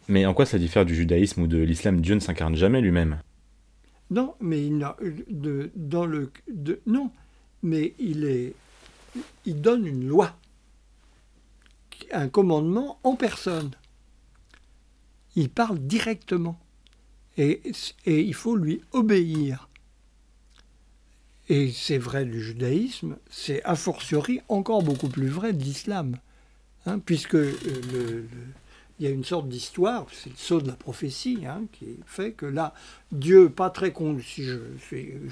Mais 0.08 0.26
en 0.26 0.34
quoi 0.34 0.48
ça 0.48 0.58
diffère 0.58 0.86
du 0.86 0.96
judaïsme 0.96 1.44
ou 1.44 1.48
de 1.48 1.60
l'islam? 1.60 2.02
Dieu 2.02 2.16
ne 2.16 2.20
s'incarne 2.20 2.56
jamais 2.56 2.82
lui-même. 2.82 3.20
Non, 4.10 4.34
mais 4.42 4.66
il 4.66 4.84
a 4.84 4.98
de, 5.30 5.70
dans 5.76 6.08
le 6.08 6.32
de, 6.52 6.82
non, 6.88 7.12
mais 7.62 7.94
il 8.00 8.26
est 8.26 8.56
il 9.46 9.62
donne 9.62 9.86
une 9.86 10.08
loi, 10.08 10.36
un 12.12 12.28
commandement 12.28 13.00
en 13.04 13.16
personne. 13.16 13.72
Il 15.36 15.50
parle 15.50 15.78
directement 15.78 16.60
et, 17.40 17.62
il 18.06 18.34
faut 18.34 18.56
lui 18.56 18.82
obéir. 18.92 19.70
Et 21.48 21.72
c'est 21.72 21.98
vrai 21.98 22.26
du 22.26 22.44
judaïsme, 22.44 23.18
c'est 23.30 23.64
a 23.64 23.76
fortiori 23.76 24.42
encore 24.50 24.84
beaucoup 24.84 25.10
plus 25.10 25.28
vrai 25.28 25.54
de 25.54 25.64
l'islam. 25.64 26.18
Hein, 26.86 27.00
puisque 27.00 27.36
euh, 27.36 28.28
y 29.00 29.08
a 29.08 29.10
une 29.10 29.24
sorte 29.24 29.50
d'histoire, 29.50 30.06
c'est 30.12 30.30
le 30.30 30.36
saut 30.36 30.62
de 30.62 30.68
la 30.68 30.76
prophétie, 30.76 31.46
hein, 31.46 31.64
qui 31.72 31.98
fait 32.06 32.34
que 32.34 32.46
là, 32.46 32.74
Dieu, 33.12 33.50
pas 33.50 33.70
très 33.70 33.92
con, 33.92 34.18
si 34.20 34.44
je, 34.44 34.60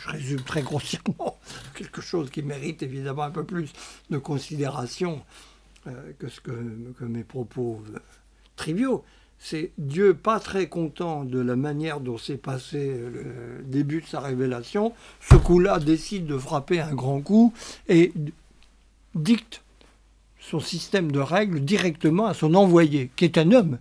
résume 0.05 0.41
très 0.41 0.61
grossièrement, 0.61 1.39
quelque 1.75 2.01
chose 2.01 2.29
qui 2.29 2.41
mérite 2.41 2.83
évidemment 2.83 3.23
un 3.23 3.31
peu 3.31 3.43
plus 3.43 3.71
de 4.09 4.17
considération 4.17 5.23
euh, 5.87 6.13
que, 6.17 6.29
ce 6.29 6.39
que, 6.41 6.51
mes 7.01 7.23
propos 7.23 7.83
euh, 7.93 7.99
triviaux, 8.55 9.03
c'est 9.39 9.71
Dieu 9.77 10.13
pas 10.13 10.39
très 10.39 10.67
content 10.67 11.23
de 11.23 11.39
la 11.39 11.55
manière 11.55 11.99
dont 11.99 12.17
s'est 12.17 12.37
passé 12.37 12.97
le 12.97 13.63
début 13.63 14.01
de 14.01 14.07
sa 14.07 14.19
révélation, 14.19 14.93
ce 15.21 15.35
coup-là 15.35 15.79
décide 15.79 16.25
de 16.25 16.37
frapper 16.37 16.79
un 16.79 16.93
grand 16.93 17.21
coup 17.21 17.53
et 17.87 18.13
dicte 19.15 19.61
son 20.39 20.59
système 20.59 21.11
de 21.11 21.19
règles 21.19 21.59
directement 21.59 22.25
à 22.25 22.33
son 22.33 22.55
envoyé, 22.55 23.11
qui 23.15 23.25
est 23.25 23.37
un 23.37 23.51
homme, 23.51 23.79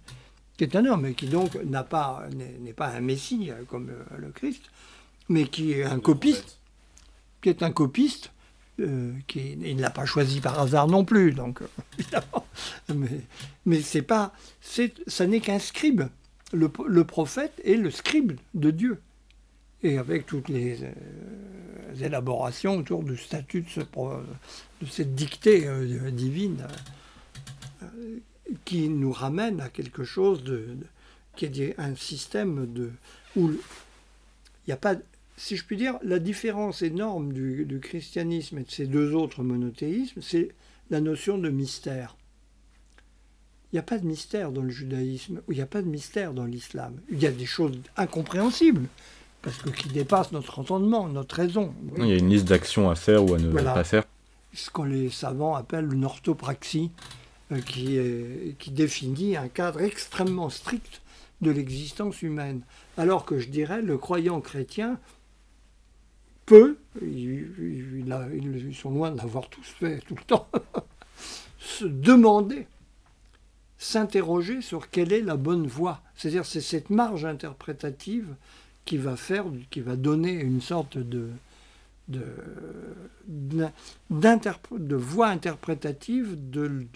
qui 0.56 0.64
est 0.64 0.74
un 0.76 0.84
homme 0.84 1.06
et 1.06 1.14
qui 1.14 1.26
donc 1.26 1.54
n'a 1.64 1.84
pas 1.84 2.24
n'est 2.62 2.72
pas 2.72 2.88
un 2.88 3.00
messie 3.00 3.50
euh, 3.50 3.62
comme 3.68 3.90
euh, 3.90 4.16
le 4.18 4.30
Christ, 4.30 4.62
mais 5.28 5.46
qui 5.46 5.72
est 5.72 5.84
un 5.84 6.00
copiste, 6.00 6.58
qui 7.42 7.48
est 7.48 7.62
un 7.62 7.70
copiste 7.70 8.32
euh, 8.80 9.12
il 9.34 9.76
ne 9.76 9.80
l'a 9.80 9.90
pas 9.90 10.04
choisi 10.04 10.40
par 10.40 10.58
hasard 10.60 10.86
non 10.86 11.04
plus, 11.04 11.32
donc 11.32 11.60
mais, 12.94 13.20
mais 13.64 13.80
c'est 13.80 14.02
pas, 14.02 14.32
ça 15.06 15.26
n'est 15.26 15.40
qu'un 15.40 15.58
scribe. 15.58 16.02
Le, 16.52 16.70
le, 16.86 17.04
prophète 17.04 17.60
est 17.64 17.74
le 17.74 17.90
scribe 17.90 18.38
de 18.54 18.70
Dieu, 18.70 19.00
et 19.82 19.98
avec 19.98 20.26
toutes 20.26 20.48
les 20.48 20.84
euh, 20.84 20.92
élaborations 22.00 22.76
autour 22.76 23.02
du 23.02 23.16
statut 23.16 23.62
de, 23.62 23.68
ce, 23.68 23.80
de 23.80 24.86
cette 24.88 25.14
dictée 25.14 25.66
euh, 25.66 26.10
divine 26.10 26.66
qui 28.64 28.88
nous 28.88 29.12
ramène 29.12 29.60
à 29.60 29.68
quelque 29.68 30.04
chose 30.04 30.44
de, 30.44 30.76
qui 31.34 31.46
est 31.46 31.74
un 31.78 31.94
système 31.96 32.72
de 32.72 32.90
où 33.36 33.50
il 33.50 33.58
n'y 34.68 34.72
a 34.72 34.76
pas 34.76 34.94
si 35.36 35.56
je 35.56 35.64
puis 35.64 35.76
dire, 35.76 35.98
la 36.02 36.18
différence 36.18 36.82
énorme 36.82 37.32
du, 37.32 37.78
christianisme 37.82 38.58
et 38.58 38.62
de 38.62 38.70
ces 38.70 38.86
deux 38.86 39.14
autres 39.14 39.42
monothéismes, 39.42 40.22
c'est 40.22 40.48
la 40.90 41.00
notion 41.00 41.38
de 41.38 41.50
mystère. 41.50 42.16
Il 43.72 43.76
n'y 43.76 43.80
a 43.80 43.82
pas 43.82 43.98
de 43.98 44.06
mystère 44.06 44.52
dans 44.52 44.62
le 44.62 44.70
judaïsme, 44.70 45.42
ou 45.46 45.52
il 45.52 45.56
n'y 45.56 45.62
a 45.62 45.66
pas 45.66 45.82
de 45.82 45.88
mystère 45.88 46.32
dans 46.32 46.46
l'islam. 46.46 46.94
Il 47.10 47.22
y 47.22 47.26
a 47.26 47.32
des 47.32 47.44
choses 47.44 47.78
incompréhensibles, 47.96 48.86
parce 49.42 49.58
que 49.58 49.68
qui 49.68 49.88
dépassent 49.88 50.32
notre 50.32 50.58
entendement, 50.58 51.08
notre 51.08 51.34
raison. 51.34 51.74
Il 51.98 52.06
y 52.06 52.12
a 52.12 52.16
une 52.16 52.30
liste 52.30 52.46
d'actions 52.46 52.88
à 52.88 52.94
faire 52.94 53.24
ou 53.24 53.34
à 53.34 53.38
ne 53.38 53.50
pas 53.50 53.84
faire. 53.84 54.04
Ce 54.54 54.70
que 54.70 54.82
les 54.82 55.10
savants 55.10 55.54
appellent 55.54 55.92
une 55.92 56.06
orthopraxie, 56.06 56.90
euh, 57.52 57.60
qui, 57.60 58.00
qui 58.58 58.70
définit 58.70 59.36
un 59.36 59.48
cadre 59.48 59.82
extrêmement 59.82 60.48
strict 60.48 61.02
de 61.42 61.50
l'existence 61.50 62.22
humaine. 62.22 62.62
Alors 62.96 63.24
que 63.24 63.38
je 63.38 63.48
dirais, 63.48 63.82
le 63.82 63.98
croyant 63.98 64.40
chrétien 64.40 64.98
peut, 66.46 66.78
ils, 67.02 68.74
sont 68.74 68.90
loin 68.90 69.10
de 69.10 69.18
l'avoir 69.18 69.48
tous 69.48 69.66
fait 69.66 69.98
tout 70.06 70.14
le 70.14 70.22
temps, 70.22 70.48
se 71.58 71.84
demander, 71.84 72.66
s'interroger 73.78 74.62
sur 74.62 74.88
quelle 74.88 75.12
est 75.12 75.20
la 75.20 75.36
bonne 75.36 75.66
voie. 75.66 76.00
C'est-à-dire 76.14 76.46
c'est 76.46 76.60
cette 76.60 76.90
marge 76.90 77.24
interprétative 77.24 78.34
qui 78.84 78.96
va 78.96 79.16
faire, 79.16 79.44
qui 79.70 79.80
va 79.80 79.96
donner 79.96 80.32
une 80.32 80.60
sorte 80.60 80.96
de, 80.96 81.28
voie 84.88 85.26
interprétative 85.26 86.36
de 86.50 86.86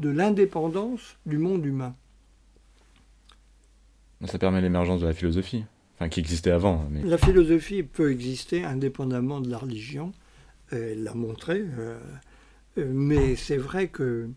l'indépendance 0.00 1.16
du 1.24 1.38
monde 1.38 1.64
humain. 1.64 1.94
Ça 4.26 4.38
permet 4.38 4.60
l'émergence 4.60 5.00
de 5.00 5.06
la 5.06 5.14
philosophie 5.14 5.64
qui 6.06 6.20
existait 6.20 6.52
avant. 6.52 6.88
La 7.02 7.18
philosophie 7.18 7.82
peut 7.82 8.12
exister 8.12 8.62
indépendamment 8.62 9.40
de 9.40 9.50
la 9.50 9.58
religion, 9.58 10.12
elle 10.70 11.02
l'a 11.02 11.14
montré, 11.14 11.64
euh, 11.78 11.98
euh, 12.78 12.90
mais 12.94 13.34
c'est 13.34 13.56
vrai 13.56 13.88
que 13.88 14.28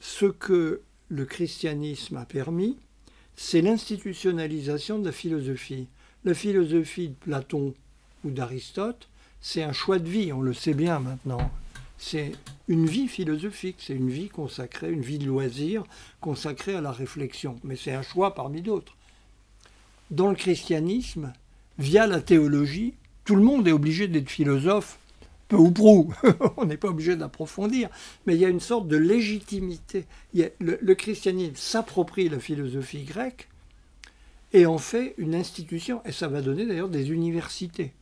ce 0.00 0.24
que 0.24 0.80
le 1.08 1.24
christianisme 1.26 2.16
a 2.16 2.24
permis, 2.24 2.78
c'est 3.34 3.60
l'institutionnalisation 3.60 4.98
de 4.98 5.04
la 5.04 5.12
philosophie. 5.12 5.88
La 6.24 6.32
philosophie 6.32 7.08
de 7.08 7.14
Platon 7.14 7.74
ou 8.24 8.30
d'Aristote, 8.30 9.08
c'est 9.40 9.62
un 9.62 9.72
choix 9.72 9.98
de 9.98 10.08
vie, 10.08 10.32
on 10.32 10.40
le 10.40 10.54
sait 10.54 10.74
bien 10.74 10.98
maintenant. 10.98 11.50
C'est 11.98 12.32
une 12.68 12.86
vie 12.86 13.08
philosophique, 13.08 13.76
c'est 13.78 13.94
une 13.94 14.10
vie 14.10 14.28
consacrée, 14.28 14.90
une 14.90 15.02
vie 15.02 15.18
de 15.18 15.26
loisir 15.26 15.84
consacrée 16.20 16.74
à 16.74 16.80
la 16.80 16.92
réflexion. 16.92 17.56
Mais 17.62 17.76
c'est 17.76 17.92
un 17.92 18.02
choix 18.02 18.34
parmi 18.34 18.62
d'autres 18.62 18.95
dans 20.10 20.28
le 20.28 20.36
christianisme, 20.36 21.32
via 21.78 22.06
la 22.06 22.20
théologie, 22.20 22.94
tout 23.24 23.36
le 23.36 23.42
monde 23.42 23.66
est 23.66 23.72
obligé 23.72 24.08
d'être 24.08 24.30
philosophe, 24.30 24.98
peu 25.48 25.56
ou 25.56 25.70
prou. 25.70 26.12
On 26.56 26.64
n'est 26.64 26.76
pas 26.76 26.88
obligé 26.88 27.16
d'approfondir, 27.16 27.88
mais 28.26 28.34
il 28.34 28.40
y 28.40 28.44
a 28.44 28.48
une 28.48 28.60
sorte 28.60 28.88
de 28.88 28.96
légitimité. 28.96 30.06
le, 30.34 30.94
christianisme 30.94 31.56
s'approprie 31.56 32.28
la 32.28 32.38
philosophie 32.38 33.04
grecque 33.04 33.48
et 34.52 34.66
en 34.66 34.78
fait 34.78 35.14
une 35.18 35.34
institution, 35.34 36.02
et 36.04 36.12
ça 36.12 36.28
va 36.28 36.40
donner 36.40 36.66
d'ailleurs 36.66 36.88
des 36.88 37.10
universités. 37.10 37.92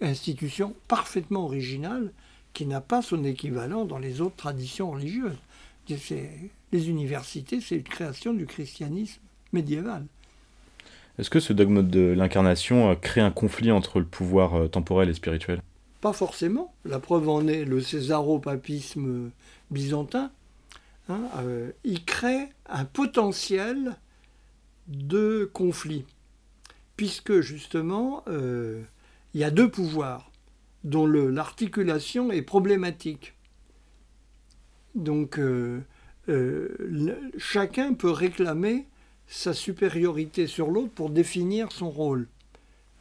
Institution 0.00 0.74
parfaitement 0.86 1.44
originale 1.44 2.12
qui 2.52 2.66
n'a 2.66 2.80
pas 2.80 3.02
son 3.02 3.24
équivalent 3.24 3.84
dans 3.84 3.98
les 3.98 4.20
autres 4.20 4.36
traditions 4.36 4.92
religieuses. 4.92 5.38
Les 5.88 6.88
universités, 6.88 7.60
c'est 7.60 7.76
une 7.76 7.82
création 7.82 8.32
du 8.32 8.46
christianisme 8.46 9.20
médiéval. 9.52 10.06
Est-ce 11.18 11.30
que 11.30 11.40
ce 11.40 11.52
dogme 11.52 11.82
de 11.82 12.14
l'incarnation 12.16 12.94
crée 12.94 13.20
un 13.20 13.32
conflit 13.32 13.72
entre 13.72 13.98
le 13.98 14.04
pouvoir 14.04 14.54
euh, 14.54 14.68
temporel 14.68 15.08
et 15.08 15.14
spirituel? 15.14 15.60
Pas 16.00 16.12
forcément. 16.12 16.72
La 16.84 17.00
preuve 17.00 17.28
en 17.28 17.48
est 17.48 17.64
le 17.64 17.80
césaropapisme 17.80 19.30
byzantin. 19.72 20.30
Hein, 21.08 21.22
euh, 21.38 21.72
il 21.82 22.04
crée 22.04 22.50
un 22.68 22.84
potentiel 22.84 23.96
de 24.86 25.50
conflit, 25.52 26.04
puisque 26.96 27.40
justement, 27.40 28.22
euh, 28.28 28.80
il 29.34 29.40
y 29.40 29.44
a 29.44 29.50
deux 29.50 29.68
pouvoirs 29.68 30.30
dont 30.84 31.06
l'articulation 31.06 32.30
est 32.30 32.42
problématique. 32.42 33.34
Donc, 34.94 35.40
chacun 37.38 37.94
peut 37.94 38.10
réclamer 38.10 38.86
sa 39.28 39.52
supériorité 39.52 40.46
sur 40.46 40.70
l'autre 40.70 40.90
pour 40.94 41.10
définir 41.10 41.70
son 41.70 41.90
rôle. 41.90 42.26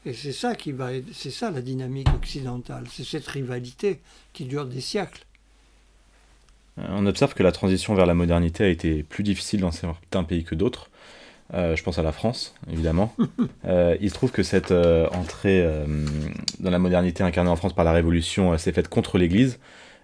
Et 0.05 0.13
c'est 0.13 0.33
ça 0.33 0.55
qui 0.55 0.71
va, 0.71 0.89
c'est 1.13 1.31
ça 1.31 1.51
la 1.51 1.61
dynamique 1.61 2.09
occidentale, 2.15 2.85
c'est 2.91 3.03
cette 3.03 3.27
rivalité 3.27 3.99
qui 4.33 4.45
dure 4.45 4.65
des 4.65 4.81
siècles. 4.81 5.25
On 6.77 7.05
observe 7.07 7.33
que 7.33 7.43
la 7.43 7.51
transition 7.51 7.95
vers 7.95 8.05
la 8.05 8.13
modernité 8.13 8.63
a 8.63 8.67
été 8.67 9.01
plus 9.03 9.23
difficile 9.23 9.61
dans 9.61 9.71
certains 9.71 10.23
pays 10.23 10.43
que 10.43 10.53
d'autres. 10.53 10.91
je 11.51 11.81
pense 11.81 11.97
à 11.97 12.03
la 12.03 12.11
France, 12.11 12.53
évidemment. 12.71 13.15
il 13.65 14.09
se 14.09 14.13
trouve 14.13 14.31
que 14.31 14.43
cette 14.43 14.71
entrée 14.71 15.67
dans 16.59 16.69
la 16.69 16.77
modernité 16.77 17.23
incarnée 17.23 17.49
en 17.49 17.55
France 17.55 17.73
par 17.73 17.83
la 17.83 17.93
Révolution 17.93 18.55
s'est 18.59 18.73
faite 18.73 18.89
contre 18.89 19.17
l'Église, 19.17 19.57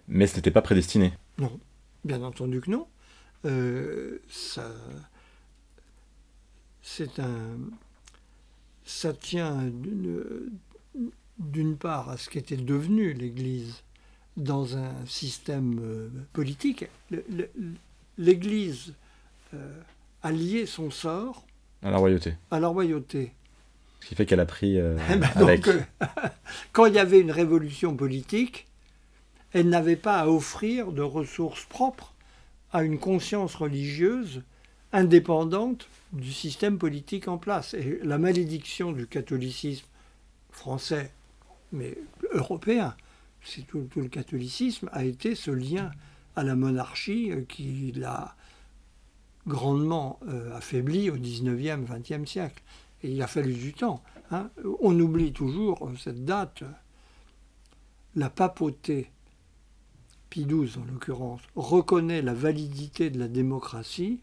mais 0.07 0.25
ce 0.25 0.35
n'était 0.35 0.49
pas 0.49 0.63
prédestiné. 0.63 1.13
Non, 1.37 1.59
bien 2.03 2.23
entendu 2.23 2.59
que 2.59 2.71
non. 2.71 2.87
ça, 4.27 4.63
c'est 6.83 7.19
un, 7.19 7.57
ça 8.85 9.13
tient 9.13 9.71
d'une 11.39 11.77
part 11.77 12.09
à 12.09 12.17
ce 12.17 12.29
qu'était 12.29 12.57
devenu 12.57 13.13
l'Église 13.13 13.81
dans 14.37 14.77
un 14.77 14.93
système 15.05 15.79
euh, 15.81 16.09
politique. 16.33 16.85
L'Église 18.17 18.93
euh, 19.53 19.79
a 20.21 20.31
lié 20.31 20.65
son 20.65 20.91
sort 20.91 21.45
à 21.83 21.91
la 21.91 21.97
royauté. 21.97 22.35
À 22.51 22.59
la 22.59 22.67
royauté. 22.67 23.33
Ce 23.99 24.07
qui 24.07 24.15
fait 24.15 24.25
qu'elle 24.25 24.39
a 24.39 24.45
pris 24.45 24.79
euh, 24.79 24.97
eh 25.11 25.15
ben 25.15 25.29
avec... 25.35 25.67
quand 26.71 26.85
il 26.85 26.93
y 26.93 26.99
avait 26.99 27.19
une 27.19 27.31
révolution 27.31 27.95
politique, 27.95 28.67
elle 29.51 29.69
n'avait 29.69 29.97
pas 29.97 30.19
à 30.19 30.27
offrir 30.27 30.91
de 30.91 31.01
ressources 31.01 31.65
propres 31.65 32.13
à 32.71 32.83
une 32.83 32.99
conscience 32.99 33.55
religieuse 33.55 34.43
indépendante 34.93 35.87
du 36.13 36.31
système 36.31 36.77
politique 36.77 37.27
en 37.27 37.37
place. 37.37 37.73
Et 37.73 37.99
la 38.03 38.17
malédiction 38.17 38.91
du 38.91 39.07
catholicisme 39.07 39.87
français, 40.51 41.11
mais 41.71 41.97
européen, 42.31 42.95
c'est 43.43 43.63
tout, 43.67 43.89
le 43.95 44.07
catholicisme, 44.07 44.89
a 44.93 45.03
été 45.03 45.35
ce 45.35 45.51
lien 45.51 45.91
à 46.35 46.43
la 46.43 46.55
monarchie 46.55 47.31
euh, 47.31 47.41
qui 47.41 47.91
l'a 47.95 48.35
grandement 49.45 50.19
euh, 50.27 50.55
affaibli 50.55 51.09
au 51.09 51.17
19e, 51.17 51.85
20e 51.85 52.25
siècle. 52.25 52.63
Et 53.03 53.11
il 53.11 53.21
a 53.21 53.27
fallu 53.27 53.53
du 53.53 53.73
temps. 53.73 54.01
Hein. 54.31 54.49
On 54.79 54.97
oublie 54.97 55.33
toujours 55.33 55.87
euh, 55.87 55.95
cette 55.97 56.23
date. 56.23 56.63
La 58.15 58.29
papauté, 58.29 59.11
Pie 60.29 60.45
XII 60.45 60.77
en 60.77 60.85
l'occurrence, 60.85 61.41
reconnaît 61.55 62.21
la 62.21 62.33
validité 62.33 63.09
de 63.09 63.19
la 63.19 63.27
démocratie 63.27 64.19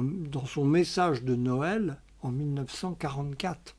dans 0.00 0.46
son 0.46 0.64
message 0.64 1.22
de 1.22 1.34
Noël 1.34 1.98
en 2.22 2.30
1944. 2.30 3.76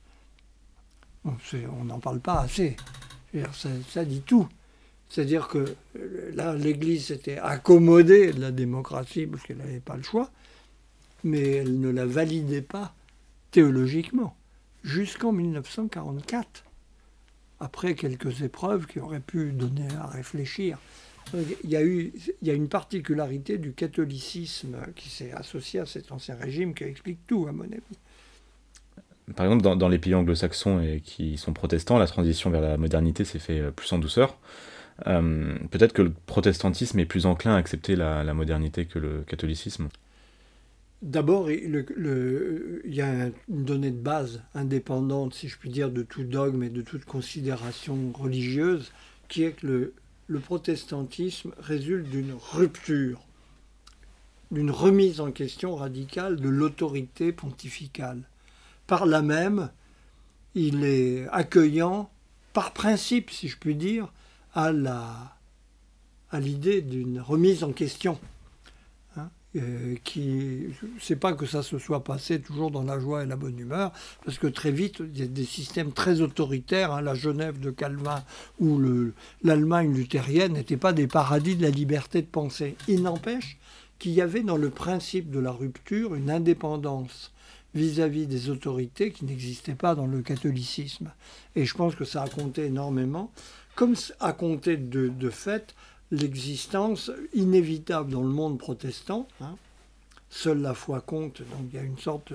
on 1.25 1.83
n'en 1.85 1.99
parle 1.99 2.19
pas 2.19 2.41
assez. 2.41 2.75
Ça, 3.89 4.05
dit 4.05 4.21
tout. 4.21 4.47
C'est-à-dire 5.09 5.47
que 5.47 5.75
euh, 5.95 6.31
là, 6.33 6.55
l'Église 6.55 7.07
s'était 7.07 7.37
accommodée 7.37 8.33
de 8.33 8.41
la 8.41 8.51
démocratie 8.51 9.27
parce 9.27 9.43
qu'elle 9.43 9.57
n'avait 9.57 9.79
pas 9.79 9.95
le 9.95 10.03
choix, 10.03 10.31
mais 11.23 11.41
elle 11.41 11.79
ne 11.79 11.89
la 11.89 12.05
validait 12.05 12.63
pas 12.63 12.95
théologiquement 13.51 14.35
jusqu'en 14.83 15.31
1944, 15.31 16.65
après 17.59 17.95
quelques 17.95 18.41
épreuves 18.41 18.87
qui 18.87 18.99
auraient 18.99 19.19
pu 19.19 19.51
donner 19.51 19.87
à 19.99 20.07
réfléchir. 20.07 20.79
Il 21.63 21.69
y, 21.69 21.75
a 21.75 21.83
eu, 21.83 22.13
il 22.41 22.47
y 22.47 22.51
a 22.51 22.53
une 22.53 22.67
particularité 22.67 23.57
du 23.57 23.73
catholicisme 23.73 24.77
qui 24.95 25.09
s'est 25.09 25.31
associée 25.31 25.79
à 25.79 25.85
cet 25.85 26.11
ancien 26.11 26.35
régime 26.35 26.73
qui 26.73 26.83
explique 26.83 27.19
tout, 27.27 27.47
à 27.47 27.51
mon 27.51 27.63
avis. 27.63 27.81
Par 29.35 29.45
exemple, 29.45 29.77
dans, 29.77 29.89
les 29.89 29.99
pays 29.99 30.13
anglo-saxons 30.15 30.81
et 30.81 31.01
qui 31.03 31.37
sont 31.37 31.53
protestants, 31.53 31.97
la 31.97 32.07
transition 32.07 32.49
vers 32.49 32.61
la 32.61 32.77
modernité 32.77 33.23
s'est 33.23 33.39
fait 33.39 33.59
euh, 33.59 33.71
plus 33.71 33.91
en 33.93 33.97
douceur. 33.97 34.37
Euh, 35.07 35.55
peut-être 35.71 35.93
que 35.93 36.01
le 36.01 36.11
protestantisme 36.25 36.99
est 36.99 37.05
plus 37.05 37.25
enclin 37.25 37.55
à 37.55 37.57
accepter 37.57 37.95
la, 37.95 38.31
modernité 38.33 38.85
que 38.85 38.99
le 38.99 39.23
catholicisme. 39.25 39.87
D'abord, 41.01 41.49
il 41.51 41.85
y 42.85 43.01
a 43.01 43.29
une 43.49 43.65
donnée 43.65 43.91
de 43.91 43.97
base 43.97 44.41
indépendante, 44.55 45.33
si 45.33 45.47
je 45.47 45.57
puis 45.57 45.69
dire, 45.69 45.89
de 45.89 46.03
tout 46.03 46.23
dogme 46.23 46.63
et 46.63 46.69
de 46.69 46.81
toute 46.81 47.05
considération 47.05 48.11
religieuse, 48.13 48.91
qui 49.27 49.43
est 49.43 49.51
que 49.51 49.67
le, 49.67 49.93
le 50.27 50.39
protestantisme 50.39 51.53
résulte 51.59 52.09
d'une 52.09 52.33
rupture, 52.33 53.21
d'une 54.51 54.71
remise 54.71 55.19
en 55.19 55.31
question 55.31 55.75
radicale 55.75 56.37
de 56.39 56.49
l'autorité 56.49 57.31
pontificale. 57.31 58.21
Par 58.87 59.05
là 59.05 59.21
même, 59.21 59.69
il 60.55 60.83
est 60.83 61.27
accueillant, 61.29 62.09
par 62.53 62.73
principe, 62.73 63.31
si 63.31 63.47
je 63.47 63.57
puis 63.57 63.75
dire, 63.75 64.13
à 64.53 64.71
l'idée 66.33 66.81
d'une 66.81 67.19
remise 67.19 67.63
en 67.63 67.71
question 67.71 68.19
euh, 69.55 69.95
qui, 70.03 70.63
c'est 70.99 71.15
pas 71.15 71.33
que 71.33 71.45
ça 71.45 71.61
se 71.61 71.77
soit 71.77 72.03
passé 72.03 72.41
toujours 72.41 72.71
dans 72.71 72.81
la 72.81 72.99
joie 72.99 73.23
et 73.23 73.27
la 73.27 73.35
bonne 73.35 73.59
humeur, 73.59 73.91
parce 74.25 74.39
que 74.39 74.47
très 74.47 74.71
vite, 74.71 75.03
il 75.13 75.19
y 75.19 75.21
a 75.21 75.27
des 75.27 75.45
systèmes 75.45 75.91
très 75.91 76.21
autoritaires. 76.21 76.91
Hein, 76.91 77.01
la 77.01 77.13
Genève 77.13 77.59
de 77.59 77.69
Calvin 77.69 78.23
ou 78.59 78.81
l'Allemagne 79.43 79.93
luthérienne 79.93 80.53
n'étaient 80.53 80.77
pas 80.77 80.91
des 80.91 81.05
paradis 81.05 81.55
de 81.55 81.61
la 81.61 81.69
liberté 81.69 82.23
de 82.23 82.27
penser. 82.27 82.75
Il 82.87 83.03
n'empêche 83.03 83.59
qu'il 83.99 84.13
y 84.13 84.21
avait 84.21 84.41
dans 84.41 84.57
le 84.57 84.71
principe 84.71 85.29
de 85.29 85.39
la 85.39 85.51
rupture 85.51 86.15
une 86.15 86.31
indépendance 86.31 87.31
vis-à-vis 87.75 88.25
des 88.25 88.49
autorités 88.49 89.11
qui 89.11 89.25
n'existait 89.25 89.75
pas 89.75 89.93
dans 89.93 90.07
le 90.07 90.23
catholicisme. 90.23 91.11
Et 91.55 91.65
je 91.65 91.75
pense 91.75 91.93
que 91.93 92.05
ça 92.05 92.23
a 92.23 92.27
compté 92.27 92.65
énormément, 92.65 93.31
comme 93.75 93.95
a 94.19 94.33
compté 94.33 94.77
de 94.77 95.29
fait 95.29 95.75
l'existence 96.13 97.11
inévitable 97.33 98.11
dans 98.11 98.21
le 98.21 98.29
monde 98.29 98.59
protestant. 98.59 99.27
Hein. 99.41 99.55
Seule 100.29 100.61
la 100.61 100.73
foi 100.73 101.01
compte, 101.01 101.41
donc 101.41 101.67
il 101.71 101.75
y 101.75 101.79
a 101.79 101.83
une 101.83 101.97
sorte, 101.97 102.31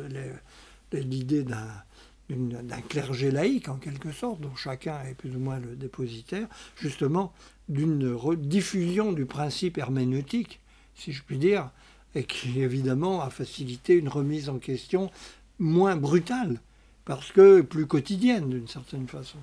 l'idée 0.93 1.45
d'un 1.45 2.81
clergé 2.89 3.31
laïque 3.31 3.69
en 3.69 3.77
quelque 3.77 4.13
sorte, 4.13 4.41
dont 4.41 4.55
chacun 4.55 5.01
est 5.05 5.15
plus 5.15 5.35
ou 5.35 5.39
moins 5.39 5.59
le 5.59 5.77
dépositaire, 5.77 6.49
justement 6.77 7.33
d'une 7.69 8.17
diffusion 8.37 9.13
du 9.13 9.27
principe 9.27 9.79
herméneutique, 9.79 10.61
si 10.95 11.13
je 11.13 11.23
puis 11.23 11.39
dire, 11.39 11.71
et 12.15 12.25
qui 12.25 12.61
évidemment 12.61 13.23
a 13.23 13.31
facilité 13.31 13.95
une 13.95 14.09
remise 14.09 14.49
en 14.49 14.59
question 14.59 15.11
moins 15.59 15.97
brutale, 15.97 16.61
parce 17.05 17.31
que 17.33 17.61
plus 17.61 17.87
quotidienne 17.87 18.51
d'une 18.51 18.69
certaine 18.69 19.07
façon. 19.07 19.39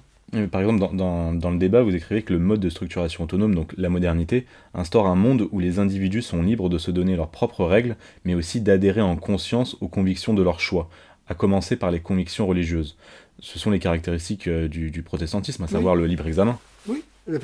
Par 0.52 0.62
exemple, 0.62 0.96
dans, 0.96 1.34
dans, 1.34 1.52
le 1.52 1.58
débat, 1.58 1.82
vous 1.82 1.96
écrivez 1.96 2.22
que 2.22 2.34
le 2.34 2.40
mode 2.40 2.60
de 2.60 2.70
structuration 2.70 3.24
autonome, 3.24 3.56
donc 3.56 3.74
la 3.78 3.90
modernité, 3.90 4.46
instaure 4.74 5.08
un 5.08 5.16
monde 5.16 5.48
où 5.52 5.60
les 5.60 5.80
individus 5.80 6.22
sont 6.22 6.42
libres 6.42 6.70
de 6.70 6.78
se 6.78 6.92
donner 6.92 7.16
leurs 7.16 7.30
propres 7.30 7.66
règles, 7.66 7.96
mais 8.24 8.36
aussi 8.36 8.62
d'adhérer 8.62 9.02
en 9.02 9.16
conscience 9.16 9.78
aux 9.82 9.88
convictions 9.88 10.34
de 10.34 10.44
leur 10.44 10.60
choix, 10.60 10.90
à 11.28 11.36
commencer 11.36 11.76
par 11.76 11.92
les 11.92 12.00
convictions 12.00 12.48
religieuses. 12.48 12.98
Ce 13.40 13.60
sont 13.60 13.72
les 13.72 13.80
caractéristiques 13.80 14.48
euh, 14.48 14.68
du, 14.68 14.92
du 14.92 15.04
protestantisme, 15.04 15.64
à 15.64 15.68
savoir 15.68 15.96
le 15.96 16.06
libre 16.06 16.28
examen. 16.28 16.58
Oui, 16.88 17.04
le, 17.28 17.40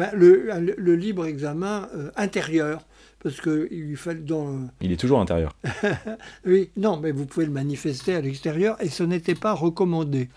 le, 0.78 0.96
libre 0.96 1.26
examen 1.26 1.90
euh, 1.96 2.12
intérieur, 2.16 2.86
parce 3.24 3.40
que 3.40 3.68
il 3.72 3.96
fallait 3.96 4.22
dans. 4.22 4.68
Il 4.82 4.92
est 4.92 4.98
toujours 4.98 5.20
intérieur. 5.20 5.56
oui, 6.46 6.70
non, 6.76 7.00
mais 7.00 7.12
vous 7.12 7.26
pouvez 7.26 7.46
le 7.46 7.52
manifester 7.52 8.16
à 8.16 8.22
l'extérieur 8.22 8.82
et 8.82 8.90
ce 8.90 9.04
n'était 9.04 9.36
pas 9.36 9.54
recommandé. 9.54 10.30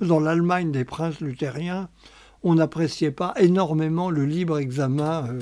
dans 0.00 0.20
l'Allemagne 0.20 0.70
des 0.70 0.84
princes 0.84 1.20
luthériens, 1.20 1.88
on 2.42 2.54
n'appréciait 2.54 3.10
pas 3.10 3.34
énormément 3.38 4.10
le 4.10 4.24
libre 4.24 4.58
examen 4.58 5.26
euh, 5.28 5.40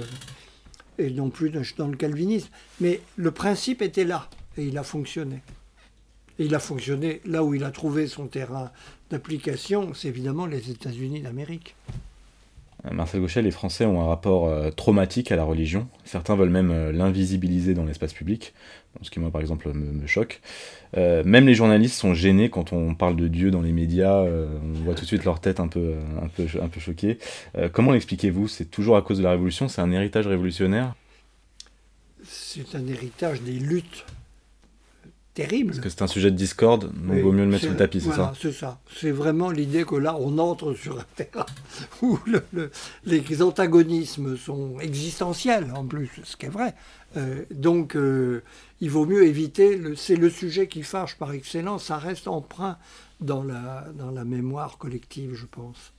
et 0.98 1.10
non 1.10 1.30
plus 1.30 1.50
dans 1.50 1.88
le 1.88 1.96
calvinisme, 1.96 2.48
mais 2.80 3.00
le 3.16 3.30
principe 3.30 3.82
était 3.82 4.04
là 4.04 4.28
et 4.56 4.64
il 4.64 4.78
a 4.78 4.82
fonctionné. 4.82 5.42
Et 6.38 6.46
il 6.46 6.54
a 6.54 6.60
fonctionné 6.60 7.20
là 7.26 7.44
où 7.44 7.54
il 7.54 7.64
a 7.64 7.70
trouvé 7.70 8.06
son 8.06 8.26
terrain 8.26 8.70
d'application, 9.10 9.92
c'est 9.92 10.08
évidemment 10.08 10.46
les 10.46 10.70
États-Unis 10.70 11.20
d'Amérique. 11.20 11.76
Marcel 12.90 13.20
Gauchet, 13.20 13.42
les 13.42 13.52
Français 13.52 13.84
ont 13.86 14.00
un 14.00 14.06
rapport 14.06 14.48
euh, 14.48 14.70
traumatique 14.70 15.30
à 15.30 15.36
la 15.36 15.44
religion. 15.44 15.86
Certains 16.04 16.34
veulent 16.34 16.50
même 16.50 16.70
euh, 16.72 16.90
l'invisibiliser 16.90 17.74
dans 17.74 17.84
l'espace 17.84 18.12
public, 18.12 18.54
ce 19.02 19.10
qui 19.10 19.20
moi 19.20 19.30
par 19.30 19.40
exemple 19.40 19.72
me, 19.72 20.06
choque. 20.06 20.40
Euh, 20.96 21.22
même 21.24 21.46
les 21.46 21.54
journalistes 21.54 21.94
sont 21.94 22.12
gênés 22.12 22.50
quand 22.50 22.72
on 22.72 22.94
parle 22.94 23.14
de 23.14 23.28
Dieu 23.28 23.52
dans 23.52 23.62
les 23.62 23.72
médias, 23.72 24.20
on 24.20 24.84
voit 24.84 24.94
tout 24.94 25.02
de 25.02 25.06
suite 25.06 25.24
leur 25.24 25.40
tête 25.40 25.60
un 25.60 25.68
peu, 25.68 25.94
un 26.20 26.26
peu, 26.26 26.46
un 26.60 26.68
peu 26.68 26.80
choquée. 26.80 27.18
comment 27.72 27.92
l'expliquez-vous? 27.92 28.48
C'est 28.48 28.66
toujours 28.66 28.96
à 28.96 29.02
cause 29.02 29.18
de 29.18 29.22
la 29.22 29.30
Révolution? 29.30 29.68
C'est 29.68 29.80
un 29.80 29.92
héritage 29.92 30.26
révolutionnaire? 30.26 30.94
C'est 32.24 32.74
un 32.74 32.86
héritage 32.86 33.42
des 33.42 33.52
luttes 33.52 34.04
terrible. 35.34 35.70
Parce 35.70 35.80
que 35.80 35.88
c'est 35.88 36.02
un 36.02 36.06
sujet 36.06 36.30
de 36.30 36.36
discorde, 36.36 36.92
donc 36.92 37.16
il 37.16 37.22
vaut 37.22 37.32
mieux 37.32 37.44
le 37.44 37.50
mettre 37.50 37.64
sous 37.64 37.70
le 37.70 37.76
tapis, 37.76 38.00
c'est 38.00 38.12
ça 38.12 38.32
C'est 38.40 38.52
ça. 38.52 38.80
C'est 38.94 39.10
vraiment 39.10 39.50
l'idée 39.50 39.84
que 39.84 39.94
là, 39.94 40.16
on 40.18 40.38
entre 40.38 40.74
sur 40.74 40.98
un 40.98 41.04
terrain 41.16 41.46
où 42.02 42.18
les 43.04 43.42
antagonismes 43.42 44.36
sont 44.36 44.78
existentiels, 44.80 45.72
en 45.74 45.84
plus, 45.84 46.10
ce 46.24 46.36
qui 46.36 46.46
est 46.46 46.50
vrai. 46.50 46.74
Euh, 47.16 47.44
donc, 47.50 47.96
euh, 47.96 48.42
il 48.80 48.90
vaut 48.90 49.06
mieux 49.06 49.24
éviter, 49.24 49.80
c'est 49.96 50.16
le 50.16 50.30
sujet 50.30 50.66
qui 50.66 50.82
fâche 50.82 51.16
par 51.16 51.32
excellence, 51.32 51.84
ça 51.84 51.98
reste 51.98 52.28
emprunt 52.28 52.78
dans 53.20 53.42
la, 53.42 53.86
dans 53.96 54.10
la 54.10 54.24
mémoire 54.24 54.78
collective, 54.78 55.34
je 55.34 55.46
pense. 55.46 55.92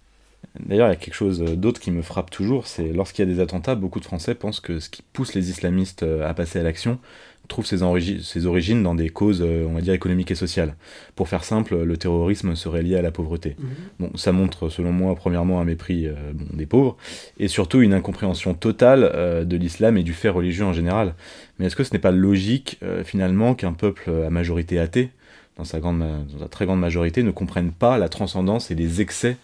D'ailleurs, 0.60 0.88
il 0.88 0.91
y 0.91 0.93
a 0.93 0.97
quelque 0.97 1.15
chose 1.15 1.39
d'autre 1.39 1.80
qui 1.80 1.89
me 1.89 2.01
frappe 2.01 2.30
toujours, 2.30 2.68
c'est 2.68 2.91
lorsqu'il 2.91 3.27
y 3.27 3.31
a 3.31 3.34
des 3.34 3.39
attentats, 3.39 3.76
beaucoup 3.76 3.99
de 3.99 4.05
Français 4.05 4.35
pensent 4.35 4.60
que 4.60 4.80
ce 4.80 4.89
qui 4.89 5.01
pousse 5.01 5.34
les 5.34 5.49
islamistes 5.49 6.03
euh, 6.03 6.27
à 6.27 6.34
passer 6.34 6.60
à 6.60 6.64
l'action 6.64 6.99
trouve 7.48 7.65
ses, 7.65 7.84
origines 7.84 8.84
dans 8.84 8.95
des 8.95 9.10
causes, 9.10 9.41
euh, 9.41 9.65
on 9.68 9.74
va 9.74 9.82
dire, 9.82 9.94
économiques 9.94 10.32
et 10.32 10.36
sociales. 10.36 10.76
Pour 11.15 11.28
faire 11.28 11.44
simple, 11.44 11.84
le 11.84 11.98
terrorisme 11.98 12.56
serait 12.56 12.82
lié 12.82 12.95
à 12.95 13.02
la 13.02 13.11
pauvreté. 13.11 13.56
Mhm. 13.60 13.68
Bon, 13.99 14.11
ça 14.15 14.32
montre, 14.32 14.70
selon 14.70 14.91
moi, 14.91 15.15
premièrement 15.15 15.60
un 15.60 15.65
mépris 15.65 16.07
euh, 16.07 16.15
des 16.53 16.65
pauvres, 16.65 16.98
et 17.38 17.48
surtout 17.48 17.82
une 17.82 17.94
incompréhension 17.94 18.53
totale 18.53 19.45
de 19.45 19.57
l'islam 19.57 19.98
et 19.98 20.03
du 20.03 20.14
fait 20.14 20.30
religieux 20.30 20.65
en 20.65 20.74
général. 20.74 21.15
Mais 21.57 21.65
est-ce 21.65 21.76
que 21.76 21.84
ce 21.84 21.94
n'est 21.94 21.99
pas 21.99 22.11
logique, 22.11 22.80
finalement, 23.03 23.56
qu'un 23.56 23.74
peuple 23.74 24.10
à 24.26 24.30
majorité 24.30 24.80
athée, 24.80 25.11
dans 25.57 25.64
sa, 25.64 25.80
grande, 25.80 25.99
dans 25.99 26.40
sa 26.40 26.48
très 26.48 26.65
grande 26.65 26.80
majorité, 26.80 27.24
ne 27.24 27.32
comprenne 27.32 27.72
pas 27.72 27.98
la 27.98 28.10
transcendance 28.10 28.72
et 28.72 28.76
les 28.76 29.02
excès 29.02 29.38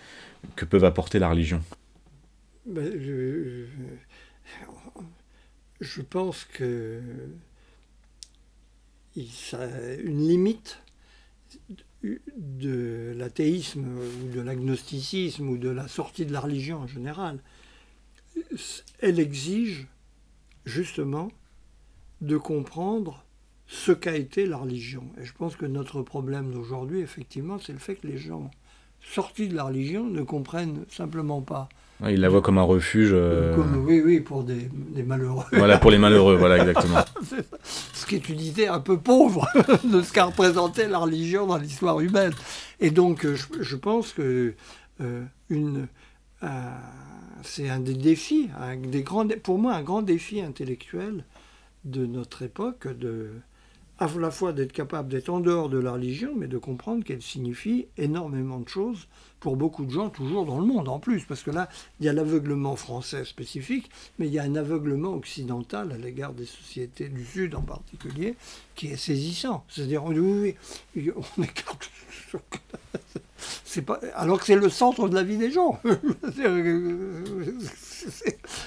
que 0.55 0.65
peuvent 0.65 0.85
apporter 0.85 1.19
la 1.19 1.30
religion? 1.30 1.61
Ben, 2.65 2.91
je, 5.80 6.01
pense 6.01 6.45
que 6.45 7.01
une 10.03 10.27
limite 10.27 10.81
de 12.03 13.13
l'athéisme 13.17 13.85
ou 13.85 14.33
de 14.33 14.41
l'agnosticisme 14.41 15.49
ou 15.49 15.57
de 15.57 15.69
la 15.69 15.87
sortie 15.87 16.25
de 16.25 16.33
la 16.33 16.39
religion 16.39 16.79
en 16.79 16.87
général, 16.87 17.39
elle 18.99 19.19
exige 19.19 19.87
justement 20.65 21.31
de 22.21 22.37
comprendre 22.37 23.25
ce 23.67 23.91
qu'a 23.91 24.15
été 24.15 24.45
la 24.45 24.57
religion. 24.57 25.03
Et 25.19 25.25
je 25.25 25.33
pense 25.33 25.55
que 25.55 25.65
notre 25.65 26.01
problème 26.01 26.51
d'aujourd'hui, 26.51 27.01
effectivement, 27.01 27.59
c'est 27.59 27.73
le 27.73 27.79
fait 27.79 27.95
que 27.95 28.07
les 28.07 28.17
gens 28.17 28.49
sortis 29.01 29.47
de 29.47 29.55
la 29.55 29.65
religion 29.65 30.09
ne 30.09 30.23
comprennent 30.23 30.85
simplement 30.89 31.41
pas. 31.41 31.69
Ils 32.07 32.21
la 32.21 32.30
voient 32.30 32.41
comme 32.41 32.57
un 32.57 32.63
refuge. 32.63 33.09
Euh, 33.11 33.55
oui, 33.85 34.01
oui, 34.03 34.19
pour 34.21 34.43
des, 34.43 34.69
malheureux. 35.05 35.43
Voilà, 35.51 35.77
pour 35.77 35.91
les 35.91 35.97
malheureux, 35.97 36.35
voilà, 36.35 36.57
exactement. 36.57 37.03
ce 37.93 38.05
qui 38.05 38.15
est 38.15 38.30
une 38.30 38.39
idée 38.39 38.67
un 38.67 38.80
peu 38.80 38.97
pauvre 38.97 39.47
de 39.84 40.01
ce 40.01 40.13
qu'a 40.13 40.26
représenté 40.26 40.88
la 40.88 40.99
religion 40.99 41.45
dans 41.45 41.57
l'histoire 41.57 41.99
humaine. 41.99 42.34
Et 42.80 42.91
donc, 42.91 43.26
euh, 43.26 43.35
je, 43.59 43.76
pense 43.76 44.13
que 44.13 44.53
euh, 45.01 45.23
une, 45.49 45.88
c'est 47.43 47.69
un 47.69 47.80
des 47.80 47.95
défis, 47.95 48.49
un 48.59 48.77
des 48.77 49.03
grands, 49.03 49.27
pour 49.43 49.59
moi, 49.59 49.73
un 49.73 49.84
grand 49.84 50.01
défi 50.01 50.41
intellectuel 50.41 51.26
de 51.84 52.05
notre 52.05 52.43
époque, 52.43 52.88
de, 52.88 53.31
à 53.99 54.07
la 54.17 54.31
fois 54.31 54.53
d'être 54.53 54.71
capable 54.71 55.09
d'être 55.09 55.30
en 55.30 55.41
dehors 55.41 55.69
de 55.69 55.77
la 55.77 55.91
religion, 55.91 56.34
mais 56.35 56.47
de 56.47 56.57
comprendre 56.57 57.03
qu'elle 57.03 57.21
signifie 57.21 57.88
énormément 57.97 58.59
de 58.59 58.69
choses 58.69 59.07
pour 59.41 59.57
beaucoup 59.57 59.85
de 59.85 59.91
gens, 59.91 60.09
toujours 60.09 60.45
dans 60.45 60.59
le 60.59 60.65
monde 60.65 60.88
en 60.88 60.99
plus. 60.99 61.26
Parce 61.26 61.43
que 61.43 61.51
là, 61.51 61.69
il 61.99 62.05
y 62.05 62.09
a 62.09 62.13
l'aveuglement 62.13 62.76
français 62.76 63.26
spécifique, 63.26 63.89
mais 64.17 64.27
il 64.27 64.34
y 64.34 64.39
a 64.39 64.43
un 64.43 64.55
aveuglement 64.55 65.13
occidental 65.13 65.91
à 65.91 65.97
l'égard 65.97 66.34
des 66.34 66.45
sociétés 66.45 67.09
du 67.09 67.26
Sud 67.26 67.55
en 67.55 67.61
particulier, 67.61 68.35
qui 68.76 68.88
est 68.88 68.97
saisissant. 68.97 69.65
C'est-à-dire, 69.67 70.03
oui, 70.05 70.55
oui, 70.95 71.11
on 71.15 71.43
écarte. 71.43 71.91
C'est 73.63 73.84
pas, 73.84 73.99
alors 74.15 74.39
que 74.39 74.45
c'est 74.45 74.55
le 74.55 74.67
centre 74.67 75.07
de 75.07 75.15
la 75.15 75.23
vie 75.23 75.38
des 75.38 75.51
gens. 75.51 75.80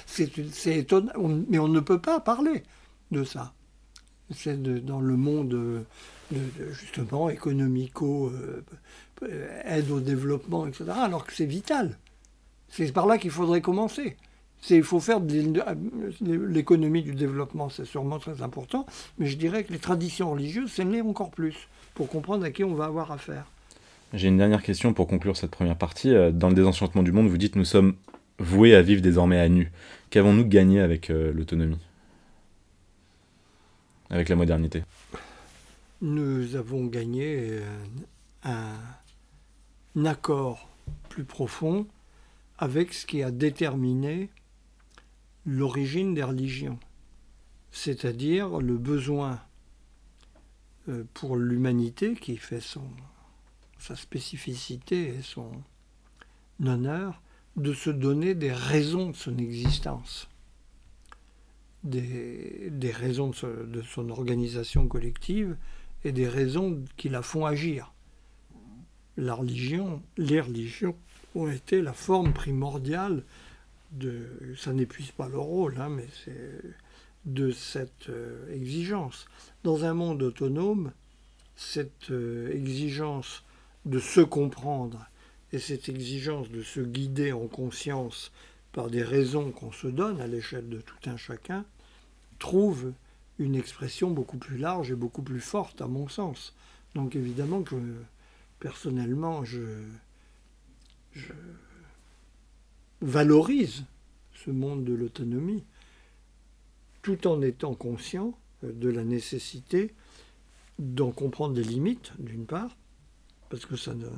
c'est 0.06 0.78
étonnant, 0.78 1.12
mais 1.48 1.58
on 1.58 1.68
ne 1.68 1.80
peut 1.80 1.98
pas 1.98 2.20
parler 2.20 2.62
de 3.10 3.24
ça 3.24 3.52
dans 4.84 5.00
le 5.00 5.16
monde 5.16 5.84
justement 6.72 7.30
économico, 7.30 8.32
euh, 9.22 9.62
aide 9.64 9.90
au 9.90 10.00
développement, 10.00 10.66
etc., 10.66 10.84
alors 10.96 11.24
que 11.24 11.32
c'est 11.32 11.46
vital. 11.46 11.96
C'est 12.68 12.90
par 12.92 13.06
là 13.06 13.18
qu'il 13.18 13.30
faudrait 13.30 13.60
commencer. 13.60 14.16
Il 14.70 14.84
faut 14.84 15.00
faire 15.00 15.20
l'économie 16.20 17.02
du 17.02 17.14
développement, 17.14 17.68
c'est 17.68 17.84
sûrement 17.84 18.18
très 18.18 18.42
important, 18.42 18.86
mais 19.18 19.26
je 19.26 19.36
dirais 19.36 19.64
que 19.64 19.72
les 19.72 19.78
traditions 19.78 20.30
religieuses, 20.30 20.70
c'est 20.72 20.84
l'est 20.84 21.00
encore 21.00 21.30
plus, 21.30 21.68
pour 21.94 22.08
comprendre 22.08 22.44
à 22.44 22.50
qui 22.50 22.62
on 22.62 22.74
va 22.74 22.84
avoir 22.84 23.10
affaire. 23.10 23.44
J'ai 24.14 24.28
une 24.28 24.38
dernière 24.38 24.62
question 24.62 24.92
pour 24.92 25.08
conclure 25.08 25.36
cette 25.36 25.50
première 25.50 25.76
partie. 25.76 26.14
Euh, 26.14 26.30
dans 26.30 26.48
le 26.48 26.54
désenchantement 26.54 27.02
du 27.02 27.12
monde, 27.12 27.28
vous 27.28 27.38
dites 27.38 27.56
nous 27.56 27.64
sommes 27.64 27.94
voués 28.38 28.74
à 28.74 28.82
vivre 28.82 29.02
désormais 29.02 29.40
à 29.40 29.48
nu. 29.48 29.72
Qu'avons-nous 30.10 30.44
gagné 30.44 30.80
avec 30.80 31.10
euh, 31.10 31.32
l'autonomie? 31.32 31.78
Avec 34.12 34.28
la 34.28 34.36
modernité. 34.36 34.84
Nous 36.02 36.54
avons 36.54 36.86
gagné 36.86 37.60
un, 38.44 38.76
accord 40.04 40.68
plus 41.08 41.24
profond 41.24 41.86
avec 42.58 42.92
ce 42.92 43.06
qui 43.06 43.22
a 43.22 43.30
déterminé 43.30 44.28
l'origine 45.46 46.14
des 46.14 46.22
religions, 46.22 46.78
c'est-à-dire 47.72 48.60
le 48.60 48.76
besoin 48.76 49.40
euh, 50.88 51.04
pour 51.14 51.36
l'humanité 51.36 52.14
qui 52.14 52.36
fait 52.36 52.60
son, 52.60 52.84
sa 53.78 53.96
spécificité 53.96 55.14
et 55.14 55.22
son 55.22 55.50
honneur 56.64 57.20
de 57.56 57.72
se 57.72 57.90
donner 57.90 58.34
des 58.34 58.52
raisons 58.52 59.10
de 59.10 59.16
son 59.16 59.36
existence 59.38 60.28
des, 61.84 62.92
raisons 62.94 63.30
de, 63.30 63.82
son 63.82 64.10
organisation 64.10 64.86
collective 64.86 65.56
et 66.04 66.12
des 66.12 66.28
raisons 66.28 66.82
qui 66.96 67.08
la 67.08 67.22
font 67.22 67.46
agir. 67.46 67.92
La 69.16 69.34
religion, 69.34 70.02
les 70.16 70.40
religions 70.40 70.96
ont 71.34 71.48
été 71.48 71.82
la 71.82 71.92
forme 71.92 72.32
primordiale 72.32 73.24
de, 73.92 74.26
ça 74.56 74.72
n'épuise 74.72 75.10
pas 75.10 75.28
le 75.28 75.38
rôle, 75.38 75.76
hein, 75.78 75.90
mais 75.90 76.06
c'est 76.24 76.60
de 77.24 77.50
cette 77.50 78.08
euh, 78.08 78.52
exigence. 78.52 79.26
Dans 79.64 79.84
un 79.84 79.94
monde 79.94 80.22
autonome, 80.22 80.92
cette 81.56 82.10
euh, 82.10 82.52
exigence 82.52 83.44
de 83.84 83.98
se 83.98 84.20
comprendre 84.20 85.06
et 85.52 85.58
cette 85.58 85.88
exigence 85.88 86.50
de 86.50 86.62
se 86.62 86.80
guider 86.80 87.32
en 87.32 87.46
conscience 87.46 88.32
par 88.72 88.88
des 88.88 89.02
raisons 89.02 89.50
qu'on 89.50 89.72
se 89.72 89.86
donne 89.86 90.20
à 90.20 90.26
l'échelle 90.26 90.68
de 90.68 90.80
tout 90.80 91.10
un 91.10 91.16
chacun, 91.16 91.64
trouve 92.42 92.92
une 93.38 93.54
expression 93.54 94.10
beaucoup 94.10 94.36
plus 94.36 94.58
large 94.58 94.90
et 94.90 94.96
beaucoup 94.96 95.22
plus 95.22 95.40
forte, 95.40 95.80
à 95.80 95.86
mon 95.86 96.08
sens. 96.08 96.54
Donc 96.96 97.14
évidemment 97.14 97.62
que 97.62 97.76
personnellement, 98.58 99.44
je, 99.44 99.60
valorise 103.00 103.84
ce 104.34 104.50
monde 104.50 104.82
de 104.82 104.92
l'autonomie, 104.92 105.62
tout 107.02 107.28
en 107.28 107.42
étant 107.42 107.74
conscient 107.74 108.36
de 108.64 108.88
la 108.88 109.04
nécessité 109.04 109.94
d'en 110.80 111.12
comprendre 111.12 111.54
les 111.54 111.62
limites, 111.62 112.12
d'une 112.18 112.46
part, 112.46 112.76
parce 113.50 113.66
que 113.66 113.76
ça 113.76 113.94
ne... 113.94 114.08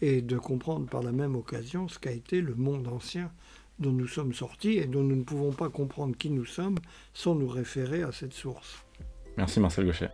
et 0.00 0.20
de 0.20 0.36
comprendre 0.36 0.86
par 0.86 1.02
la 1.04 1.12
même 1.12 1.36
occasion 1.36 1.86
ce 1.86 2.00
qu'a 2.00 2.10
été 2.10 2.40
le 2.40 2.56
monde 2.56 2.88
ancien 2.88 3.30
dont 3.82 3.92
nous 3.92 4.06
sommes 4.06 4.32
sortis 4.32 4.78
et 4.78 4.86
dont 4.86 5.02
nous 5.02 5.16
ne 5.16 5.24
pouvons 5.24 5.52
pas 5.52 5.68
comprendre 5.68 6.16
qui 6.16 6.30
nous 6.30 6.46
sommes 6.46 6.78
sans 7.12 7.34
nous 7.34 7.48
référer 7.48 8.02
à 8.02 8.12
cette 8.12 8.32
source. 8.32 8.84
Merci 9.36 9.60
Marcel 9.60 9.84
Gauchet. 9.84 10.10